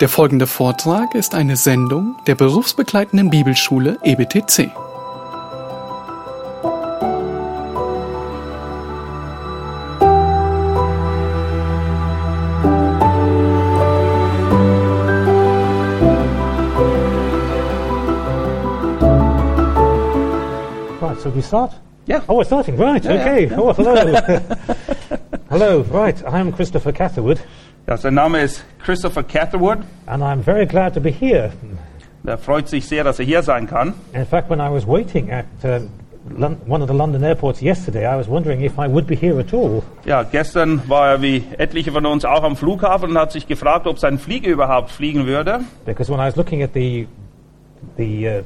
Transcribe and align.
Der 0.00 0.08
folgende 0.10 0.46
Vortrag 0.46 1.14
ist 1.14 1.34
eine 1.34 1.56
Sendung 1.56 2.16
der 2.26 2.34
berufsbegleitenden 2.34 3.30
Bibelschule 3.30 3.98
EBTC. 4.02 4.70
Right, 21.00 21.20
so 21.20 21.30
we 21.30 21.42
start? 21.42 21.72
Yeah. 22.08 22.22
Oh, 22.28 22.36
we're 22.38 22.44
starting, 22.44 22.76
right, 22.76 23.04
Yeah, 23.04 23.12
okay. 23.20 23.46
yeah, 23.48 23.56
Oh, 23.58 23.72
hello. 23.72 24.14
hello, 25.50 25.80
right, 25.90 26.16
I'm 26.26 26.52
Christopher 26.52 26.92
Catherwood, 26.92 27.40
Ja, 27.88 27.96
sein 27.96 28.14
Name 28.14 28.40
ist 28.40 28.64
Christopher 28.84 29.22
Catherwood. 29.22 29.78
and 30.06 30.20
I'm 30.20 30.42
very 30.42 30.66
glad 30.66 30.92
to 30.94 31.00
be 31.00 31.12
here. 31.12 31.52
Er 32.26 32.36
freut 32.36 32.68
sich 32.68 32.88
sehr, 32.88 33.04
dass 33.04 33.20
er 33.20 33.24
hier 33.24 33.44
sein 33.44 33.68
kann. 33.68 33.94
In 34.12 34.26
fact, 34.26 34.50
when 34.50 34.58
I 34.58 34.68
was 34.68 34.84
waiting 34.84 35.30
at 35.30 35.44
uh, 35.62 35.78
one 36.66 36.82
of 36.82 36.88
the 36.88 36.94
London 36.94 37.22
airports 37.22 37.62
yesterday, 37.62 38.04
I 38.04 38.16
was 38.16 38.26
wondering 38.28 38.62
if 38.62 38.76
I 38.76 38.88
would 38.88 39.06
be 39.06 39.14
here 39.14 39.38
at 39.38 39.54
all. 39.54 39.84
Ja, 40.04 40.24
gestern 40.24 40.82
war 40.88 41.10
er 41.10 41.22
wie 41.22 41.44
etliche 41.58 41.92
von 41.92 42.04
uns 42.06 42.24
auch 42.24 42.42
am 42.42 42.56
Flughafen 42.56 43.10
und 43.10 43.18
hat 43.18 43.30
sich 43.30 43.46
gefragt, 43.46 43.86
ob 43.86 44.00
sein 44.00 44.18
Flieger 44.18 44.50
überhaupt 44.50 44.90
fliegen 44.90 45.26
würde. 45.26 45.60
Because 45.84 46.10
when 46.10 46.18
I 46.18 46.26
was 46.26 46.34
looking 46.34 46.64
at 46.64 46.72
the, 46.74 47.06
the, 47.96 48.28
uh, 48.28 48.42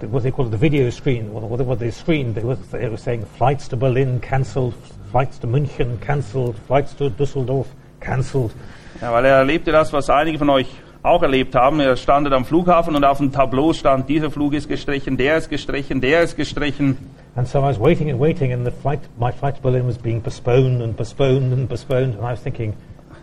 the 0.00 0.06
what 0.12 0.22
they 0.22 0.30
call 0.30 0.44
it, 0.44 0.52
the 0.52 0.60
video 0.60 0.90
screen, 0.90 1.32
what, 1.32 1.44
what, 1.44 1.64
what 1.64 1.78
the 1.78 1.90
screen, 1.90 2.36
it 2.36 2.44
was, 2.44 2.58
it 2.74 2.92
was 2.92 3.00
saying 3.00 3.24
flights 3.38 3.68
to 3.68 3.76
Berlin 3.78 4.20
cancelled, 4.20 4.74
flights 5.10 5.38
to 5.38 5.46
München 5.46 5.98
cancelled, 6.02 6.56
flights 6.66 6.92
to 6.92 7.08
Düsseldorf 7.08 7.68
cancelled. 8.04 8.52
Ja, 9.00 9.12
weil 9.12 9.24
er 9.24 9.36
erlebte 9.36 9.72
das, 9.72 9.92
was 9.92 10.10
einige 10.10 10.38
von 10.38 10.50
euch 10.50 10.68
auch 11.02 11.22
erlebt 11.22 11.54
haben. 11.54 11.80
Er 11.80 11.96
stand 11.96 12.32
am 12.32 12.44
Flughafen 12.44 12.96
und 12.96 13.04
auf 13.04 13.18
dem 13.18 13.32
Tableau 13.32 13.72
stand, 13.72 14.08
dieser 14.08 14.30
Flug 14.30 14.54
ist 14.54 14.68
gestrichen, 14.68 15.16
der 15.16 15.36
ist 15.36 15.50
gestrichen, 15.50 16.00
der 16.00 16.22
ist 16.22 16.36
gestrichen. 16.36 16.96
And 17.36 17.48
so 17.48 17.58
I 17.58 17.62
was 17.62 17.80
waiting 17.80 18.10
and 18.10 18.20
waiting, 18.20 18.52
and 18.52 18.64
the 18.64 18.70
flight, 18.70 19.00
my 19.18 19.32
flight 19.32 19.56
to 19.56 19.62
Berlin 19.62 19.86
was 19.86 19.98
being 19.98 20.22
postponed 20.22 20.80
and 20.80 20.96
postponed 20.96 21.52
and 21.52 21.68
postponed, 21.68 22.14
and 22.14 22.20
I 22.20 22.30
was 22.30 22.40
thinking, 22.40 22.74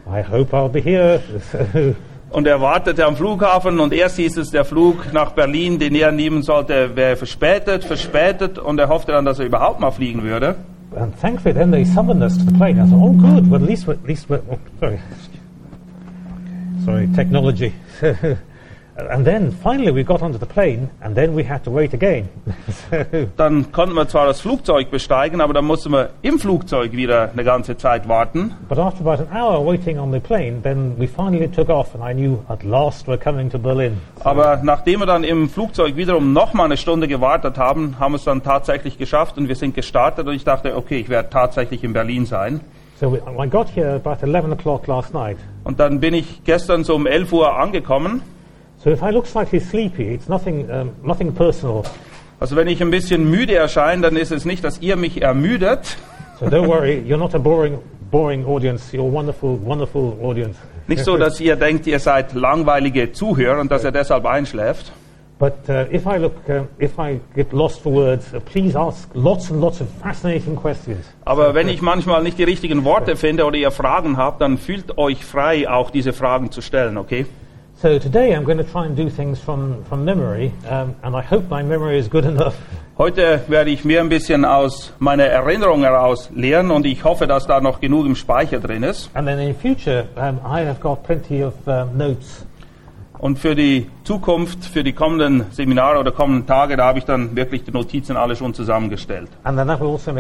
I 0.05 0.21
hope 0.21 0.53
I'll 0.53 0.69
be 0.69 0.81
here. 0.81 1.21
Und 2.31 2.47
er 2.47 2.61
wartete 2.61 3.05
am 3.05 3.17
Flughafen 3.17 3.81
und 3.81 3.91
erst 3.91 4.15
hieß 4.15 4.37
es, 4.37 4.51
der 4.51 4.63
Flug 4.63 5.11
nach 5.11 5.31
Berlin, 5.31 5.79
den 5.79 5.93
er 5.95 6.13
nehmen 6.13 6.43
sollte, 6.43 6.95
wäre 6.95 7.17
verspätet, 7.17 7.83
verspätet 7.83 8.57
und 8.57 8.79
er 8.79 8.87
hoffte 8.87 9.11
dann, 9.11 9.25
dass 9.25 9.39
er 9.39 9.45
überhaupt 9.45 9.81
mal 9.81 9.91
fliegen 9.91 10.23
würde. 10.23 10.55
And 10.95 11.15
thankfully, 11.15 11.53
then 11.53 11.71
they 11.71 11.85
summoned 11.85 12.23
us 12.23 12.37
to 12.37 12.43
the 12.43 12.51
plane. 12.53 12.79
I 12.79 12.87
thought, 12.87 13.01
oh, 13.01 13.13
good. 13.13 13.49
Well, 13.49 13.61
at 13.61 13.67
least, 13.67 13.87
we're, 13.87 13.93
at 13.93 14.03
least, 14.03 14.29
we're, 14.29 14.43
oh, 14.49 14.59
sorry, 14.79 14.99
sorry, 16.85 17.07
technology. 17.15 17.73
Dann 23.37 23.71
konnten 23.71 23.95
wir 23.95 24.07
zwar 24.07 24.25
das 24.25 24.41
Flugzeug 24.41 24.91
besteigen, 24.91 25.41
aber 25.41 25.53
dann 25.53 25.65
mussten 25.65 25.91
wir 25.91 26.09
im 26.21 26.39
Flugzeug 26.39 26.91
wieder 26.93 27.29
eine 27.31 27.43
ganze 27.43 27.77
Zeit 27.77 28.07
warten. 28.07 28.53
but 28.67 28.77
after 28.77 29.01
about 29.05 29.23
an 29.23 29.27
hour 29.35 29.65
waiting 29.65 29.99
on 29.99 30.11
the 30.11 30.19
plane, 30.19 30.61
then 30.63 30.95
we 30.97 31.07
finally 31.07 31.47
took 31.47 31.69
off, 31.69 31.93
and 31.95 32.03
I 32.03 32.13
knew 32.13 32.39
at 32.47 32.63
last 32.63 33.07
we're 33.07 33.17
coming 33.17 33.49
to 33.49 33.57
Berlin. 33.59 33.97
Aber 34.23 34.59
nachdem 34.63 34.99
wir 35.01 35.05
dann 35.05 35.23
im 35.23 35.49
Flugzeug 35.49 35.95
wiederum 35.95 36.33
noch 36.33 36.53
mal 36.53 36.65
eine 36.65 36.77
Stunde 36.77 37.07
gewartet 37.07 37.57
haben, 37.57 37.95
haben 37.99 38.13
wir 38.13 38.17
es 38.17 38.23
dann 38.23 38.43
tatsächlich 38.43 38.97
geschafft 38.97 39.37
und 39.37 39.47
wir 39.47 39.55
sind 39.55 39.75
gestartet 39.75 40.27
und 40.27 40.33
ich 40.33 40.43
dachte, 40.43 40.75
okay, 40.75 40.99
ich 40.99 41.09
werde 41.09 41.29
tatsächlich 41.29 41.83
in 41.83 41.93
Berlin 41.93 42.25
sein. 42.25 42.61
So 42.99 43.11
we, 43.11 43.17
I 43.17 43.47
got 43.47 43.67
here 43.75 43.95
about 43.95 44.23
11 44.23 44.51
o'clock 44.51 44.87
last 44.87 45.13
night. 45.13 45.37
Und 45.63 45.79
dann 45.79 45.99
bin 45.99 46.13
ich 46.13 46.43
gestern 46.43 46.83
so 46.83 46.95
um 46.95 47.07
11 47.07 47.33
Uhr 47.33 47.57
angekommen. 47.57 48.21
So 48.83 48.89
if 48.89 49.03
I 49.03 49.11
look 49.11 49.27
slightly 49.27 49.59
sleepy, 49.59 50.15
it's 50.15 50.27
nothing, 50.27 50.67
um, 50.71 50.95
nothing 51.03 51.31
personal. 51.33 51.83
Also 52.39 52.55
wenn 52.55 52.67
ich 52.67 52.81
ein 52.81 52.89
bisschen 52.89 53.29
müde 53.29 53.53
erscheine, 53.53 54.01
dann 54.01 54.15
ist 54.15 54.31
es 54.31 54.43
nicht, 54.43 54.63
dass 54.63 54.81
ihr 54.81 54.95
mich 54.95 55.21
ermüdet. 55.21 55.97
So 56.39 56.47
don't 56.47 56.67
worry, 56.67 57.03
you're 57.07 57.17
not 57.17 57.35
a 57.35 57.37
boring, 57.37 57.77
boring 58.09 58.43
audience. 58.43 58.91
You're 58.91 59.07
a 59.07 59.11
wonderful, 59.11 59.59
wonderful 59.63 60.17
audience. 60.23 60.57
Nicht 60.87 61.05
so, 61.05 61.15
dass 61.15 61.39
ihr 61.39 61.57
denkt, 61.57 61.85
ihr 61.85 61.99
seid 61.99 62.33
langweilige 62.33 63.11
Zuhörer 63.11 63.61
und 63.61 63.71
dass 63.71 63.83
ihr 63.83 63.91
deshalb 63.91 64.25
einschläft. 64.25 64.91
But 65.37 65.53
uh, 65.69 65.85
if 65.91 66.07
I 66.07 66.17
look, 66.17 66.33
um, 66.47 66.67
if 66.79 66.97
I 66.97 67.19
get 67.35 67.53
lost 67.53 67.81
for 67.81 67.93
words, 67.93 68.33
uh, 68.33 68.39
please 68.39 68.75
ask 68.75 69.07
lots 69.13 69.51
and 69.51 69.61
lots 69.61 69.79
of 69.79 69.87
fascinating 70.01 70.55
questions. 70.55 71.05
Aber 71.23 71.53
wenn 71.53 71.67
ich 71.67 71.83
manchmal 71.83 72.23
nicht 72.23 72.39
die 72.39 72.43
richtigen 72.43 72.83
Worte 72.83 73.15
finde 73.15 73.45
oder 73.45 73.57
ihr 73.57 73.71
Fragen 73.71 74.17
habt, 74.17 74.41
dann 74.41 74.57
fühlt 74.57 74.97
euch 74.97 75.23
frei, 75.23 75.69
auch 75.69 75.91
diese 75.91 76.13
Fragen 76.13 76.49
zu 76.49 76.61
stellen, 76.61 76.97
okay? 76.97 77.27
So 77.81 77.97
today 77.97 78.35
I'm 78.35 78.43
going 78.43 78.59
to 78.59 78.63
try 78.63 78.85
and 78.85 78.95
do 78.95 79.09
things 79.09 79.39
from, 79.39 79.83
from 79.85 80.05
memory, 80.05 80.53
um, 80.69 80.95
and 81.01 81.15
I 81.15 81.23
hope 81.23 81.49
my 81.49 81.63
memory 81.63 81.97
is 81.97 82.07
good 82.07 82.25
enough. 82.25 82.55
Heute 82.95 83.41
werde 83.47 83.71
ich 83.71 83.83
mir 83.83 84.01
ein 84.01 84.09
bisschen 84.09 84.45
aus 84.45 84.93
meiner 84.99 85.23
Erinnerung 85.23 85.81
heraus 85.81 86.29
lehren 86.31 86.69
und 86.69 86.85
ich 86.85 87.03
hoffe, 87.03 87.25
dass 87.25 87.47
da 87.47 87.59
noch 87.59 87.79
genug 87.79 88.05
im 88.05 88.15
Speicher 88.15 88.59
drin 88.59 88.83
ist. 88.83 89.09
And 89.15 89.27
then 89.27 89.39
in 89.39 89.55
future, 89.55 90.07
um, 90.15 90.39
I 90.45 90.63
have 90.63 90.79
got 90.79 91.03
plenty 91.03 91.43
of 91.43 91.55
um, 91.65 91.97
notes. 91.97 92.45
Und 93.21 93.37
für 93.37 93.53
die 93.53 93.87
Zukunft, 94.03 94.65
für 94.65 94.83
die 94.83 94.93
kommenden 94.93 95.45
Seminare 95.51 95.99
oder 95.99 96.11
kommenden 96.11 96.47
Tage, 96.47 96.75
da 96.75 96.85
habe 96.85 96.97
ich 96.97 97.05
dann 97.05 97.35
wirklich 97.35 97.63
die 97.63 97.71
Notizen 97.71 98.17
alle 98.17 98.35
schon 98.35 98.55
zusammengestellt. 98.55 99.29
And 99.43 99.55
then 99.55 99.67
that 99.67 99.79
will 99.79 99.91
also 99.91 100.11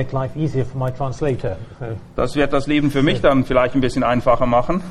Das 2.15 2.35
wird 2.35 2.53
das 2.53 2.67
Leben 2.67 2.91
für 2.91 3.01
mich 3.01 3.19
dann 3.19 3.43
vielleicht 3.43 3.73
ein 3.73 3.81
bisschen 3.81 4.03
einfacher 4.03 4.45
machen. 4.45 4.83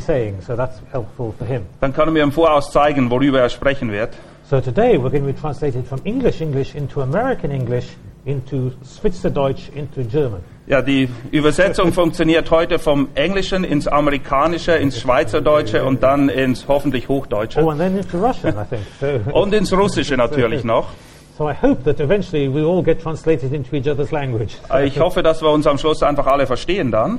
saying. 0.00 0.36
So. 0.40 0.56
Dann 0.56 1.92
kann 1.92 2.08
er 2.08 2.12
mir 2.12 2.22
im 2.22 2.32
Voraus 2.32 2.72
zeigen, 2.72 3.10
worüber 3.10 3.40
er 3.40 3.50
sprechen 3.50 3.92
wird. 3.92 4.14
So 4.48 4.62
today 4.62 4.96
we're 4.96 5.10
going 5.10 5.26
to 5.26 5.32
be 5.32 5.38
translated 5.38 5.86
from 5.86 6.00
English 6.04 6.40
English 6.40 6.74
into 6.74 7.02
American 7.02 7.50
English 7.50 7.98
into 8.24 8.70
Schweizerdeutsch 8.82 9.68
into 9.74 10.02
German. 10.04 10.40
Ja, 10.66 10.80
die 10.80 11.08
Übersetzung 11.30 11.92
funktioniert 11.92 12.50
heute 12.50 12.78
vom 12.78 13.08
Englischen 13.14 13.64
ins 13.64 13.88
Amerikanische, 13.88 14.72
ins 14.72 15.00
Schweizerdeutsche 15.00 15.84
und 15.84 16.02
dann 16.02 16.28
ins 16.28 16.68
hoffentlich 16.68 17.08
Hochdeutsche. 17.08 17.62
Oh, 17.62 17.70
and 17.70 17.80
then 17.80 17.96
into 17.98 18.18
Russian, 18.18 18.54
I 18.54 18.64
think. 18.68 18.82
So, 19.00 19.30
Und 19.32 19.52
ins 19.54 19.72
Russische 19.72 20.16
natürlich 20.16 20.64
noch. 20.64 20.88
so 21.36 21.48
I 21.48 21.54
hope 21.54 21.82
that 21.84 21.98
eventually 21.98 22.46
we 22.48 22.62
all 22.62 22.82
get 22.82 23.00
translated 23.00 23.52
into 23.52 23.74
each 23.74 23.88
other's 23.88 24.12
language. 24.12 24.56
Ich 24.84 25.00
hoffe, 25.00 25.22
dass 25.22 25.42
wir 25.42 25.50
uns 25.50 25.66
am 25.66 25.78
Schluss 25.78 26.02
einfach 26.02 26.26
alle 26.26 26.46
verstehen 26.46 26.90
dann. 26.90 27.18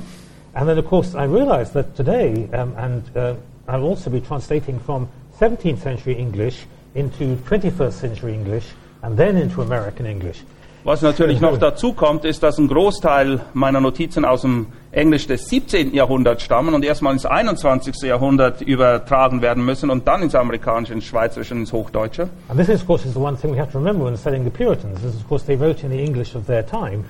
And 0.54 0.68
then, 0.68 0.78
of 0.78 0.86
course, 0.86 1.16
I 1.16 1.26
realized 1.26 1.74
that 1.74 1.96
today, 1.96 2.48
um, 2.54 2.74
and 2.78 3.04
uh, 3.16 3.34
I'll 3.68 3.84
also 3.84 4.12
be 4.12 4.22
translating 4.22 4.80
from 4.80 5.08
17th 5.40 5.80
century 5.82 6.16
English 6.16 6.68
into 6.94 7.38
21st 7.50 7.92
century 7.92 8.34
English, 8.36 8.66
and 9.02 9.18
then 9.18 9.36
into 9.36 9.64
American 9.64 10.06
English. 10.06 10.44
Was 10.86 11.02
natürlich 11.02 11.40
noch 11.40 11.58
dazu 11.58 11.94
kommt, 11.94 12.26
ist, 12.26 12.44
dass 12.44 12.58
ein 12.58 12.68
Großteil 12.68 13.40
meiner 13.54 13.80
Notizen 13.80 14.26
aus 14.26 14.42
dem 14.42 14.66
Englisch 14.92 15.28
des 15.28 15.48
17. 15.48 15.94
Jahrhunderts 15.94 16.44
stammen 16.44 16.74
und 16.74 16.84
erstmal 16.84 17.14
ins 17.14 17.26
21. 17.26 18.02
Jahrhundert 18.02 18.62
übertragen 18.62 19.42
werden 19.42 19.64
müssen 19.64 19.90
und 19.90 20.10
dann 20.10 20.22
ins 20.22 20.36
Amerikanische, 20.36 20.94
ins 20.94 21.06
Schweizerische 21.06 21.54
und 21.54 21.62
ins 21.62 21.72
Hochdeutsche. 21.72 22.28
And 22.50 22.60
this, 22.60 22.70
of 22.70 22.86
course, 22.86 23.08
is 23.08 23.14
the 23.14 23.20
one 23.20 23.38
thing 23.38 23.54
we 23.54 23.60
have 23.60 23.72
to 23.72 23.78
remember 23.78 24.04
when 24.04 24.18
studying 24.18 24.44
the 24.44 24.50
Puritans. 24.50 25.02
Is, 25.06 25.16
of 25.16 25.26
course, 25.30 25.46
they 25.46 25.58
wrote 25.58 25.86
in 25.86 25.90
the 25.90 26.04
English 26.04 26.36
of 26.36 26.48
their 26.48 26.66
time, 26.66 27.06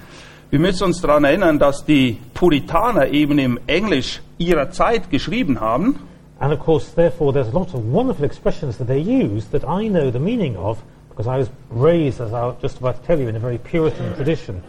Wir 0.51 0.59
müssen 0.59 0.83
uns 0.83 1.01
daran 1.01 1.23
erinnern, 1.23 1.57
dass 1.57 1.83
die 1.83 2.19
Puritaner 2.35 3.07
eben 3.07 3.39
im 3.39 3.59
Englisch 3.65 4.21
ihrer 4.37 4.69
Zeit 4.69 5.09
geschrieben 5.09 5.59
haben. 5.59 5.95
And 6.39 6.53
of 6.53 6.59
course, 6.59 6.93
therefore, 6.93 7.33
there's 7.33 7.51
lots 7.51 7.73
of 7.73 7.81
wonderful 7.91 8.23
expressions 8.23 8.77
that 8.77 8.85
they 8.85 8.99
use 8.99 9.47
that 9.49 9.63
I 9.63 9.89
know 9.89 10.11
the 10.11 10.19
meaning 10.19 10.55
of 10.57 10.77
because 11.13 11.27
I 11.27 11.37
was 11.37 11.49
raised, 11.69 12.19
as 12.19 12.33
I'll 12.33 12.57
just 12.59 12.79
about 12.79 12.99
to 12.99 13.07
tell 13.07 13.19
you, 13.19 13.27
in 13.27 13.35
a 13.35 13.39
very 13.39 13.59
Puritan 13.59 14.15
tradition. 14.15 14.63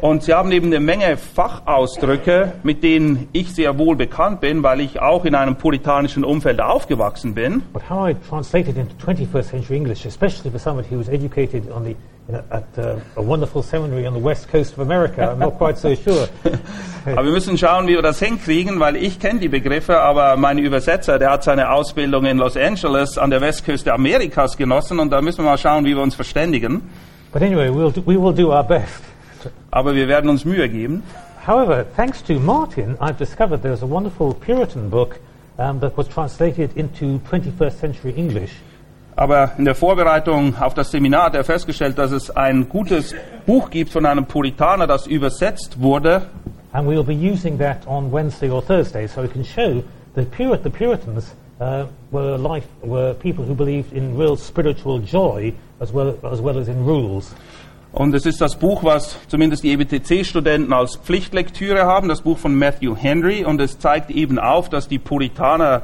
Und 0.00 0.22
sie 0.22 0.32
haben 0.32 0.52
eben 0.52 0.66
eine 0.66 0.78
Menge 0.78 1.16
Fachausdrücke, 1.16 2.52
mit 2.62 2.84
denen 2.84 3.28
ich 3.32 3.52
sehr 3.52 3.78
wohl 3.78 3.96
bekannt 3.96 4.40
bin, 4.40 4.62
weil 4.62 4.80
ich 4.80 5.00
auch 5.00 5.24
in 5.24 5.34
einem 5.34 5.56
puritanischen 5.56 6.22
Umfeld 6.22 6.60
aufgewachsen 6.60 7.34
bin. 7.34 7.62
But 7.72 7.90
how 7.90 8.08
I 8.08 8.14
translate 8.28 8.70
it 8.70 8.76
into 8.76 8.94
21st 9.04 9.42
century 9.42 9.76
English, 9.76 10.06
especially 10.06 10.52
for 10.52 10.60
somebody 10.60 10.88
who 10.88 11.00
was 11.00 11.08
educated 11.08 11.68
on 11.72 11.84
the, 11.84 11.96
at 12.50 12.64
uh, 12.78 13.00
a 13.16 13.22
wonderful 13.22 13.60
seminary 13.60 14.06
on 14.06 14.14
the 14.14 14.22
west 14.22 14.48
coast 14.48 14.74
of 14.74 14.78
America, 14.78 15.32
I'm 15.32 15.40
not 15.40 15.58
quite 15.58 15.78
so 15.78 15.92
sure. 15.96 16.28
Aber 17.04 17.24
wir 17.24 17.32
müssen 17.32 17.58
schauen, 17.58 17.88
wie 17.88 17.94
wir 17.94 18.02
das 18.02 18.20
hinkriegen, 18.20 18.78
weil 18.78 18.94
ich 18.94 19.18
kenne 19.18 19.40
die 19.40 19.48
Begriffe, 19.48 19.98
aber 20.00 20.36
mein 20.36 20.58
Übersetzer, 20.58 21.18
der 21.18 21.30
hat 21.30 21.42
seine 21.42 21.70
Ausbildung 21.72 22.26
in 22.26 22.36
Los 22.36 22.56
Angeles 22.56 23.16
an 23.16 23.30
der 23.30 23.40
Westküste 23.40 23.94
Amerikas 23.94 24.56
genossen 24.56 25.00
und 25.00 25.10
da 25.10 25.22
müssen 25.22 25.38
wir 25.38 25.50
mal 25.50 25.58
schauen, 25.58 25.84
wie 25.86 25.96
wir 25.96 26.02
uns 26.02 26.14
verständigen. 26.14 26.82
But 27.32 27.42
anyway, 27.42 27.68
we'll 27.68 27.90
do, 27.90 28.02
we 28.06 28.16
will 28.16 28.34
do 28.34 28.52
our 28.52 28.62
best. 28.62 29.07
Aber 29.70 29.94
wir 29.94 30.08
werden 30.08 30.30
uns 30.30 30.44
Mühe 30.44 30.68
geben. 30.68 31.02
However, 31.46 31.84
thanks 31.96 32.22
to 32.24 32.34
Martin, 32.34 32.96
I've 33.00 33.16
discovered 33.16 33.62
there's 33.62 33.82
a 33.82 33.86
wonderful 33.86 34.34
Puritan 34.34 34.90
book 34.90 35.18
um, 35.58 35.80
that 35.80 35.96
was 35.96 36.08
translated 36.08 36.76
into 36.76 37.18
21st 37.30 37.78
century 37.78 38.14
English. 38.16 38.52
Aber 39.16 39.52
in 39.58 39.64
der 39.64 39.74
Vorbereitung 39.74 40.54
auf 40.60 40.74
das 40.74 40.92
Seminar 40.92 41.24
hat 41.24 41.34
er 41.34 41.42
festgestellt, 41.42 41.98
dass 41.98 42.12
es 42.12 42.30
ein 42.30 42.68
gutes 42.68 43.14
Buch 43.46 43.68
gibt 43.70 43.90
von 43.90 44.06
einem 44.06 44.26
Puritaner, 44.26 44.86
das 44.86 45.08
übersetzt 45.08 45.80
wurde. 45.80 46.22
And 46.72 46.86
we'll 46.86 47.02
be 47.02 47.14
using 47.14 47.58
that 47.58 47.86
on 47.86 48.12
Wednesday 48.12 48.50
or 48.50 48.62
Thursday, 48.64 49.08
so 49.08 49.22
we 49.22 49.28
can 49.28 49.42
show 49.42 49.82
the, 50.14 50.22
Pur- 50.22 50.58
the 50.62 50.70
Puritans 50.70 51.34
uh, 51.60 51.86
were, 52.12 52.36
life, 52.36 52.66
were 52.82 53.14
people 53.14 53.44
who 53.44 53.54
believed 53.54 53.92
in 53.92 54.16
real 54.16 54.36
spiritual 54.36 55.00
joy 55.00 55.52
as 55.80 55.92
well, 55.92 56.16
as 56.30 56.40
well 56.40 56.58
as 56.58 56.68
in 56.68 56.84
rules. 56.84 57.34
Und 57.92 58.14
es 58.14 58.26
ist 58.26 58.40
das 58.40 58.56
Buch, 58.56 58.84
was 58.84 59.18
zumindest 59.28 59.64
die 59.64 59.72
EBTC-Studenten 59.72 60.72
als 60.72 60.96
Pflichtlektüre 60.96 61.86
haben, 61.86 62.08
das 62.08 62.22
Buch 62.22 62.38
von 62.38 62.54
Matthew 62.54 62.96
Henry. 62.96 63.44
Und 63.44 63.60
es 63.60 63.78
zeigt 63.78 64.10
eben 64.10 64.38
auf, 64.38 64.68
dass 64.68 64.88
die 64.88 64.98
Puritaner 64.98 65.82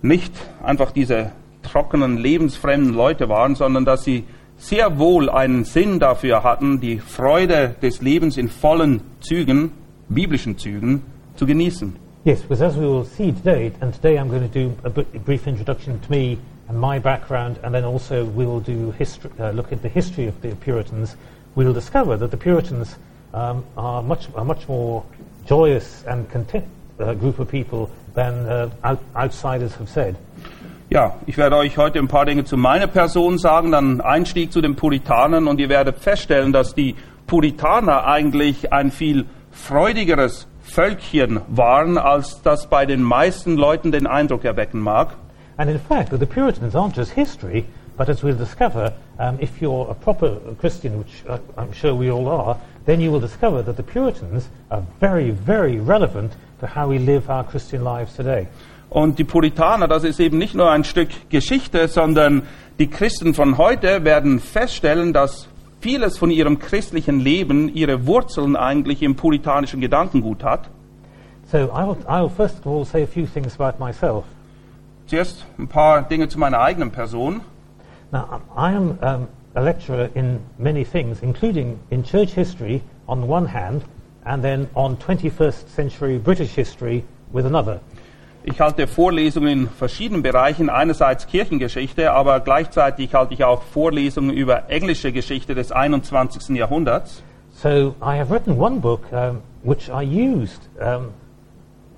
nicht 0.00 0.32
einfach 0.62 0.92
diese 0.92 1.32
trockenen, 1.62 2.16
lebensfremden 2.16 2.94
Leute 2.94 3.28
waren, 3.28 3.54
sondern 3.54 3.84
dass 3.84 4.04
sie 4.04 4.24
sehr 4.56 4.98
wohl 4.98 5.28
einen 5.28 5.64
Sinn 5.64 5.98
dafür 5.98 6.42
hatten, 6.42 6.80
die 6.80 6.98
Freude 6.98 7.74
des 7.82 8.00
Lebens 8.00 8.36
in 8.36 8.48
vollen 8.48 9.00
Zügen, 9.20 9.72
biblischen 10.08 10.58
Zügen, 10.58 11.02
zu 11.36 11.46
genießen. 11.46 11.96
Yes, 12.24 12.40
because 12.42 12.62
as 12.62 12.76
we 12.76 12.82
will 12.82 13.04
see 13.04 13.32
today, 13.32 13.72
and 13.80 13.92
today 13.92 14.16
I'm 14.16 14.28
going 14.28 14.48
to 14.48 14.48
do 14.48 14.72
a 14.84 14.90
brief 14.90 15.48
introduction 15.48 16.00
to 16.00 16.10
me 16.10 16.38
and 16.68 16.78
my 16.78 17.00
background, 17.00 17.58
and 17.64 17.74
then 17.74 17.84
also 17.84 18.24
we 18.24 18.46
will 18.46 18.60
do 18.60 18.92
history, 18.96 19.30
uh, 19.40 19.50
look 19.50 19.72
at 19.72 19.82
the 19.82 19.88
history 19.88 20.28
of 20.28 20.40
the 20.40 20.54
Puritans. 20.54 21.16
We 21.54 21.64
will 21.64 21.74
discover 21.74 22.18
that 22.18 22.30
the 22.30 22.36
Puritans 22.36 22.96
um, 23.34 23.64
are 23.76 24.02
much 24.02 24.28
a 24.36 24.44
much 24.44 24.68
more 24.68 25.02
joyous 25.46 26.04
and 26.06 26.30
content 26.30 26.64
uh, 26.98 27.14
group 27.14 27.38
of 27.38 27.48
people 27.48 27.90
than 28.14 28.46
uh, 28.46 28.70
out, 28.84 28.98
outsiders 29.14 29.74
have 29.78 29.88
said. 29.88 30.16
Ja, 30.90 31.14
ich 31.26 31.38
werde 31.38 31.56
euch 31.56 31.78
heute 31.78 31.98
ein 31.98 32.08
paar 32.08 32.26
Dinge 32.26 32.44
zu 32.44 32.58
meiner 32.58 32.86
Person 32.86 33.38
sagen, 33.38 33.72
dann 33.72 34.02
Einstieg 34.02 34.52
zu 34.52 34.60
den 34.60 34.76
Puritanern 34.76 35.48
und 35.48 35.58
ihr 35.58 35.70
werdet 35.70 35.98
feststellen, 35.98 36.52
dass 36.52 36.74
die 36.74 36.96
Puritaner 37.26 38.06
eigentlich 38.06 38.74
ein 38.74 38.90
viel 38.90 39.24
freudigeres 39.50 40.46
Völkchen 40.62 41.40
waren, 41.48 41.96
als 41.96 42.42
das 42.42 42.66
bei 42.66 42.84
den 42.84 43.02
meisten 43.02 43.56
Leuten 43.56 43.90
den 43.90 44.06
Eindruck 44.06 44.44
erwecken 44.44 44.80
mag. 44.80 45.16
And 45.56 45.70
in 45.70 45.78
fact, 45.78 46.10
the 46.10 46.26
Puritans 46.26 46.74
aren't 46.74 46.96
just 46.96 47.12
history, 47.12 47.64
but 48.02 48.08
as 48.08 48.20
we'll 48.20 48.36
discover, 48.36 48.92
um, 49.20 49.38
if 49.40 49.62
you're 49.62 49.88
a 49.88 49.94
proper 49.94 50.36
Christian, 50.58 50.98
which 50.98 51.22
uh, 51.28 51.38
I'm 51.56 51.72
sure 51.72 51.94
we 51.94 52.10
all 52.10 52.26
are, 52.26 52.58
then 52.84 53.00
you 53.00 53.12
will 53.12 53.20
discover 53.20 53.62
that 53.62 53.76
the 53.76 53.84
Puritans 53.84 54.48
are 54.72 54.82
very, 54.98 55.30
very 55.30 55.78
relevant 55.78 56.32
to 56.58 56.66
how 56.66 56.88
we 56.88 56.98
live 56.98 57.30
our 57.30 57.44
Christian 57.44 57.84
lives 57.84 58.16
today. 58.16 58.48
Und 58.90 59.20
die 59.20 59.24
Puritaner, 59.24 59.86
das 59.86 60.02
ist 60.02 60.18
eben 60.18 60.36
nicht 60.36 60.56
nur 60.56 60.68
ein 60.68 60.82
Stück 60.82 61.10
Geschichte, 61.30 61.86
sondern 61.86 62.42
die 62.80 62.88
Christen 62.88 63.34
von 63.34 63.56
heute 63.56 64.02
werden 64.02 64.40
feststellen, 64.40 65.12
dass 65.12 65.46
vieles 65.78 66.18
von 66.18 66.32
ihrem 66.32 66.58
christlichen 66.58 67.20
Leben 67.20 67.68
ihre 67.72 68.04
Wurzeln 68.04 68.56
eigentlich 68.56 69.00
im 69.04 69.14
puritanischen 69.14 69.80
Gedankengut 69.80 70.42
hat. 70.42 70.70
So 71.52 71.70
I 71.72 71.86
will, 71.86 71.98
I 72.08 72.20
will 72.20 72.28
first 72.28 72.58
of 72.58 72.66
all 72.66 72.84
say 72.84 73.04
a 73.04 73.06
few 73.06 73.26
things 73.26 73.54
about 73.60 73.78
myself. 73.78 74.24
Zuerst 75.06 75.46
ein 75.56 75.68
paar 75.68 76.02
Dinge 76.02 76.26
zu 76.26 76.40
meiner 76.40 76.58
eigenen 76.58 76.90
Person. 76.90 77.42
Now, 78.12 78.42
I 78.54 78.72
am 78.72 78.98
um, 79.00 79.28
a 79.54 79.62
lecturer 79.62 80.10
in 80.14 80.40
many 80.58 80.84
things, 80.84 81.22
including 81.22 81.80
in 81.90 82.04
church 82.04 82.32
history 82.32 82.82
on 83.08 83.22
the 83.22 83.26
one 83.26 83.46
hand, 83.46 83.84
and 84.26 84.44
then 84.44 84.68
on 84.76 84.98
21st 84.98 85.68
century 85.68 86.18
British 86.18 86.50
history 86.50 87.04
with 87.32 87.46
another. 87.46 87.80
Ich 88.44 88.60
halte 88.60 88.86
Vorlesungen 88.86 89.48
in 89.48 89.68
verschiedenen 89.68 90.22
Bereichen, 90.22 90.68
einerseits 90.68 91.26
Kirchengeschichte, 91.26 92.12
aber 92.12 92.40
gleichzeitig 92.40 93.14
halte 93.14 93.32
ich 93.32 93.44
auch 93.44 93.62
Vorlesungen 93.62 94.30
über 94.30 94.68
englische 94.68 95.12
Geschichte 95.12 95.54
des 95.54 95.72
21. 95.72 96.56
Jahrhunderts. 96.56 97.22
So 97.52 97.94
I 98.02 98.18
have 98.18 98.30
written 98.30 98.58
one 98.58 98.80
book 98.80 99.10
um, 99.12 99.42
which 99.62 99.88
I 99.88 100.02
used 100.02 100.60
um, 100.80 101.12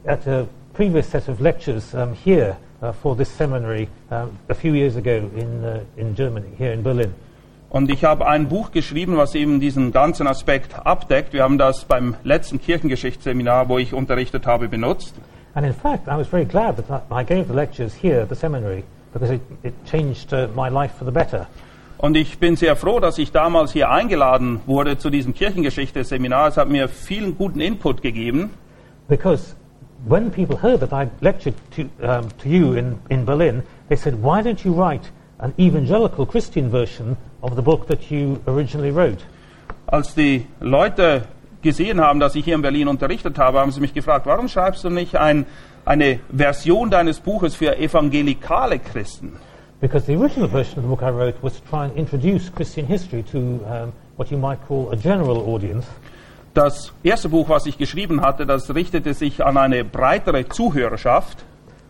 at 0.07 0.27
a 0.29 0.47
previous 0.75 1.11
set 1.11 1.29
of 1.29 1.41
lectures 1.41 1.95
um, 1.95 2.13
here 2.13 2.57
for 2.93 3.17
this 3.17 3.29
seminary 3.29 3.89
a 4.11 4.55
few 4.55 4.75
years 4.75 4.97
ago 4.97 5.31
in, 5.37 5.65
uh, 5.65 5.81
in 5.97 6.15
Germany, 6.15 6.49
here 6.59 6.73
in 6.73 6.83
Berlin. 6.83 7.15
Und 7.71 7.91
ich 7.91 8.05
habe 8.05 8.27
ein 8.27 8.49
Buch 8.49 8.71
geschrieben, 8.71 9.17
was 9.17 9.35
eben 9.35 9.59
diesen 9.59 9.91
ganzen 9.91 10.29
Aspekt 10.29 10.87
abdeckt. 10.87 11.33
Wir 11.33 11.43
haben 11.43 11.59
das 11.59 11.85
beim 11.87 12.15
letzten 12.23 12.61
Kirchengeschichtsseminar, 12.61 13.69
wo 13.69 13.79
ich 13.79 13.93
unterrichtet 13.93 14.47
habe, 14.47 14.69
benutzt. 14.69 15.17
And 15.55 15.67
in 15.67 15.73
fact, 15.73 16.07
I 16.07 16.17
was 16.17 16.29
very 16.29 16.45
glad 16.45 16.77
that 16.77 16.89
I 17.11 17.23
I 17.23 17.25
gave 17.25 17.47
the 17.49 17.55
lectures 17.55 17.93
here 18.01 18.23
at 18.23 18.29
the 18.29 18.37
seminary 18.37 18.85
because 19.13 19.35
it, 19.35 19.41
it 19.63 19.75
changed 19.85 20.33
uh, 20.33 20.49
my 20.55 20.69
life 20.69 20.95
for 20.99 21.05
the 21.05 21.13
better. 21.13 21.47
Und 21.99 22.17
ich 22.17 22.39
bin 22.39 22.57
sehr 22.57 22.77
froh, 22.77 23.01
dass 23.01 23.19
ich 23.19 23.33
damals 23.33 23.73
hier 23.73 23.91
eingeladen 23.91 24.61
wurde 24.67 24.99
zu 24.99 25.11
diesem 25.11 25.33
Kirchengeschichtsseminar. 25.33 26.49
Es 26.49 26.57
hat 26.57 26.69
mir 26.69 26.89
vielen 26.89 27.37
guten 27.37 27.61
Input 27.61 28.03
gegeben. 28.03 28.51
Because 29.09 29.57
when 30.07 30.31
people 30.31 30.57
heard 30.57 30.81
that 30.81 30.93
I 30.93 31.09
lectured 31.21 31.55
to, 31.73 31.89
um, 32.03 32.31
to 32.39 32.49
you 32.49 32.75
in, 32.75 33.01
in 33.11 33.25
Berlin, 33.25 33.63
they 33.89 33.97
said, 33.97 34.23
why 34.23 34.43
don't 34.43 34.65
you 34.65 34.73
write 34.73 35.11
an 35.39 35.55
evangelical 35.59 36.27
Christian 36.27 36.71
version 36.71 37.17
of 37.43 37.57
the 37.57 37.63
book 37.63 37.87
that 37.87 38.11
you 38.11 38.43
originally 38.47 38.91
wrote? 38.91 39.25
Als 39.87 40.15
die 40.15 40.47
Leute 40.61 41.23
gesehen 41.63 42.01
haben, 42.01 42.21
dass 42.21 42.35
ich 42.35 42.45
hier 42.45 42.55
in 42.55 42.63
Berlin 42.63 42.89
unterrichtet 42.89 43.39
habe, 43.39 43.61
haben 43.61 43.73
sie 43.73 43.81
mich 43.81 43.95
gefragt, 43.95 44.27
warum 44.27 44.49
schreibst 44.49 44.85
du 44.85 44.91
nicht 44.91 45.17
ein, 45.17 45.47
eine 45.85 46.21
Version 46.31 46.91
deines 46.91 47.21
Buches 47.21 47.55
für 47.55 47.77
evangelikale 47.79 48.79
Christen? 48.79 49.39
Because 49.81 50.07
the 50.07 50.17
original 50.17 50.49
version 50.49 50.79
of 50.79 50.85
the 50.85 50.89
book 50.89 51.03
I 51.03 51.11
wrote 51.11 51.43
was 51.43 51.61
to 51.61 51.69
try 51.69 51.85
and 51.85 51.97
introduce 51.97 52.51
Christian 52.51 52.87
history 52.87 53.23
to 53.25 53.39
um, 53.39 53.93
what 54.17 54.31
you 54.31 54.39
might 54.39 54.59
call 54.67 54.91
a 54.93 54.97
general 54.97 55.39
audience. 55.55 55.87
Das 56.55 56.93
erste 57.03 57.29
Buch, 57.29 57.49
was 57.49 57.67
ich 57.67 57.79
geschrieben 57.79 58.21
hatte, 58.21 58.47
das 58.47 58.73
richtete 58.73 59.13
sich 59.13 59.45
an 59.45 59.57
eine 59.57 59.85
breitere 59.85 60.49
Zuhörerschaft. 60.49 61.45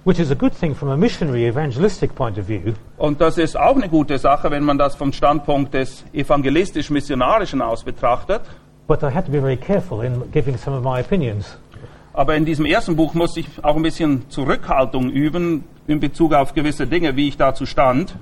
Which 0.07 0.19
is 0.19 0.31
a 0.31 0.35
good 0.35 0.53
thing 0.59 0.75
from 0.75 0.89
a 0.91 0.97
missionary 0.97 1.47
evangelistic 1.47 2.15
point 2.15 2.39
of 2.39 2.47
view, 2.47 2.73
Und 2.99 3.21
das 3.21 3.39
ist 3.39 3.59
auch 3.59 3.77
eine 3.77 3.89
gute 3.89 4.19
Sache, 4.19 4.51
wenn 4.51 4.63
man 4.65 4.77
das 4.79 4.95
vom 4.97 5.13
Standpunkt 5.13 5.73
des 5.75 6.05
evangelistisch-missionarischen 6.13 7.63
aus 7.63 7.85
betrachtet. 7.85 8.43
but 8.87 9.03
I 9.03 9.11
had 9.15 9.25
to 9.27 9.33
be 9.33 9.41
very 9.41 9.57
careful 9.57 10.03
in 10.03 10.31
giving 10.31 10.57
some 10.59 10.77
of 10.77 10.83
my 10.83 11.01
opinions. 11.01 11.57
Aber 12.13 12.35
in 12.37 12.45
diesem 12.45 12.65
ersten 12.67 12.97
Buch 12.97 13.15
musste 13.15 13.41
ich 13.41 13.49
auch 13.63 13.77
ein 13.77 13.83
bisschen 13.83 14.29
Zurückhaltung 14.31 15.11
üben 15.11 15.65
in 15.87 16.01
Bezug 16.01 16.33
auf 16.35 16.55
gewisse 16.55 16.87
Dinge, 16.87 17.17
wie 17.17 17.29
ich 17.29 17.37
dazu 17.37 17.67
stand. 17.67 18.15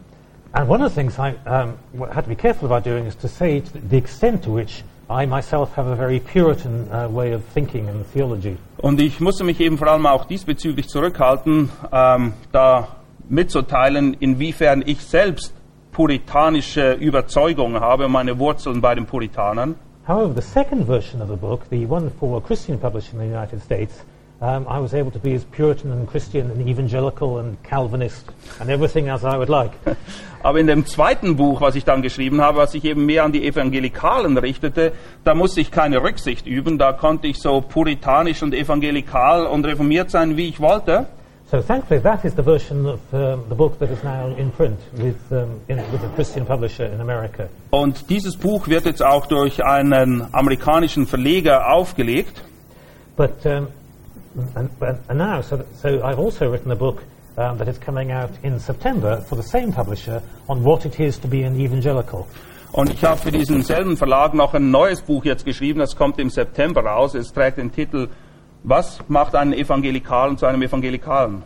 And 0.53 0.69
one 0.69 0.85
of 0.85 0.93
the 0.93 1.01
things 1.01 1.19
I 1.19 1.35
um, 1.49 1.75
had 2.15 2.25
to 2.25 2.29
be 2.31 2.37
careful 2.37 2.71
about 2.71 2.89
doing 2.89 3.07
is 3.07 3.17
to 3.19 3.29
say 3.29 3.61
to 3.61 3.79
the 3.91 3.97
extent 3.97 4.45
to 4.45 4.55
which 4.55 4.85
I 5.09 5.27
myself 5.27 5.77
have 5.77 5.87
a 5.87 5.97
very 5.97 6.21
Puritan 6.21 6.89
uh, 6.91 7.09
way 7.09 7.35
of 7.35 7.43
thinking 7.55 7.89
and 7.89 8.05
theology. 8.13 8.57
Und 8.79 9.01
ich 9.01 9.21
musste 9.21 9.45
mich 9.45 9.61
eben 9.61 9.79
vor 9.79 9.89
allem 9.89 10.07
auch 10.07 10.25
diesbezüglich 10.25 10.89
zurückhalten, 10.89 11.71
ähm, 11.93 12.33
da 12.53 12.89
mitzuteilen, 13.29 14.15
inwiefern 14.15 14.83
ich 14.85 15.01
selbst 15.05 15.55
puritanische 15.93 16.93
Überzeugungen 16.95 17.81
habe, 17.81 18.09
meine 18.09 18.39
Wurzeln 18.39 18.81
bei 18.81 18.95
den 18.95 19.07
Puritanern. 19.07 19.75
However, 20.07 20.33
the 20.35 20.43
second 20.43 20.87
version 20.87 21.23
of 21.23 21.29
the 21.29 21.37
book, 21.37 21.63
the 21.71 21.87
one 21.87 22.11
for 22.11 22.43
Christian 22.43 22.79
publisher 22.79 23.13
in 23.15 23.21
the 23.21 23.27
United 23.27 23.63
States, 23.63 24.05
um, 24.43 24.67
I 24.67 24.81
was 24.81 24.93
able 24.93 25.13
to 25.13 25.21
be 25.21 25.35
as 25.35 25.45
Puritan 25.45 25.93
and 25.93 26.09
Christian 26.09 26.51
and 26.51 26.69
evangelical 26.69 27.39
and 27.39 27.57
Calvinist 27.63 28.25
and 28.61 28.71
everything 28.71 29.09
as 29.09 29.25
I 29.25 29.37
would 29.39 29.49
like. 29.49 29.73
Aber 30.43 30.59
in 30.59 30.67
dem 30.67 30.85
zweiten 30.85 31.37
Buch, 31.37 31.61
was 31.61 31.77
ich 31.77 31.85
dann 31.85 32.03
geschrieben 32.03 32.41
habe, 32.41 32.59
was 32.59 32.73
sich 32.73 32.85
eben 32.85 33.07
mehr 33.07 33.23
an 33.23 33.31
die 33.31 33.47
Evangelikalen 33.47 34.37
richtete, 34.37 34.93
da 35.23 35.35
musste 35.35 35.61
ich 35.61 35.71
keine 35.71 36.03
Rücksicht 36.03 36.49
üben. 36.49 36.77
Da 36.77 36.93
konnte 36.93 37.29
ich 37.29 37.39
so 37.39 37.61
puritanisch 37.61 38.43
und 38.43 38.53
evangelikal 38.53 39.47
und 39.47 39.65
reformiert 39.65 40.11
sein, 40.11 40.37
wie 40.37 40.49
ich 40.49 40.59
wollte. 40.59 41.07
So 41.49 41.61
thankfully, 41.61 42.01
that 42.01 42.25
is 42.25 42.35
the 42.35 42.43
version 42.43 42.87
of 42.87 42.99
um, 43.13 43.45
the 43.49 43.55
book 43.55 43.79
that 43.79 43.91
is 43.91 44.03
now 44.03 44.35
in 44.37 44.51
print 44.51 44.81
with, 44.95 45.15
um, 45.31 45.61
in, 45.69 45.77
with 45.93 46.03
a 46.03 46.09
Christian 46.17 46.45
publisher 46.47 46.87
in 46.87 47.01
America. 47.01 47.49
Und 47.71 48.11
dieses 48.11 48.37
Buch 48.37 48.67
wird 48.67 48.87
jetzt 48.87 49.05
auch 49.05 49.27
durch 49.27 49.63
einen 49.63 50.27
amerikanischen 50.33 51.07
Verleger 51.07 51.73
aufgelegt. 51.73 52.43
But 53.17 53.45
um, 53.45 53.69
and, 54.55 54.71
and 55.09 55.19
now, 55.19 55.41
so, 55.41 55.57
that, 55.57 55.67
so 55.77 56.03
I've 56.03 56.19
also 56.19 56.51
written 56.51 56.71
a 56.71 56.77
book 56.77 57.03
um, 57.37 57.59
that 57.59 57.69
is 57.69 57.79
coming 57.79 58.11
out 58.11 58.31
in 58.43 58.59
September 58.61 59.21
for 59.21 59.37
the 59.37 59.43
same 59.43 59.73
publisher 59.73 60.23
on 60.49 60.63
what 60.63 60.87
it 60.87 61.01
is 61.01 61.19
to 61.19 61.29
be 61.29 61.43
an 61.43 61.59
evangelical. 61.59 62.27
Und 62.73 62.91
ich 62.91 63.05
habe 63.05 63.19
für 63.21 63.31
diesen 63.31 63.63
selben 63.63 63.99
Verlag 63.99 64.33
noch 64.33 64.55
ein 64.55 64.71
neues 64.71 65.03
Buch 65.03 65.27
jetzt 65.27 65.45
geschrieben, 65.45 65.81
das 65.81 65.95
kommt 65.95 66.19
im 66.19 66.31
September 66.31 66.83
raus. 66.83 67.15
Es 67.15 67.33
trägt 67.33 67.59
den 67.59 67.71
Titel 67.71 68.09
Was 68.63 69.01
macht 69.09 69.35
einen 69.35 69.53
Evangelikalen 69.53 70.39
zu 70.39 70.47
einem 70.47 70.63
Evangelikalen? 70.63 71.43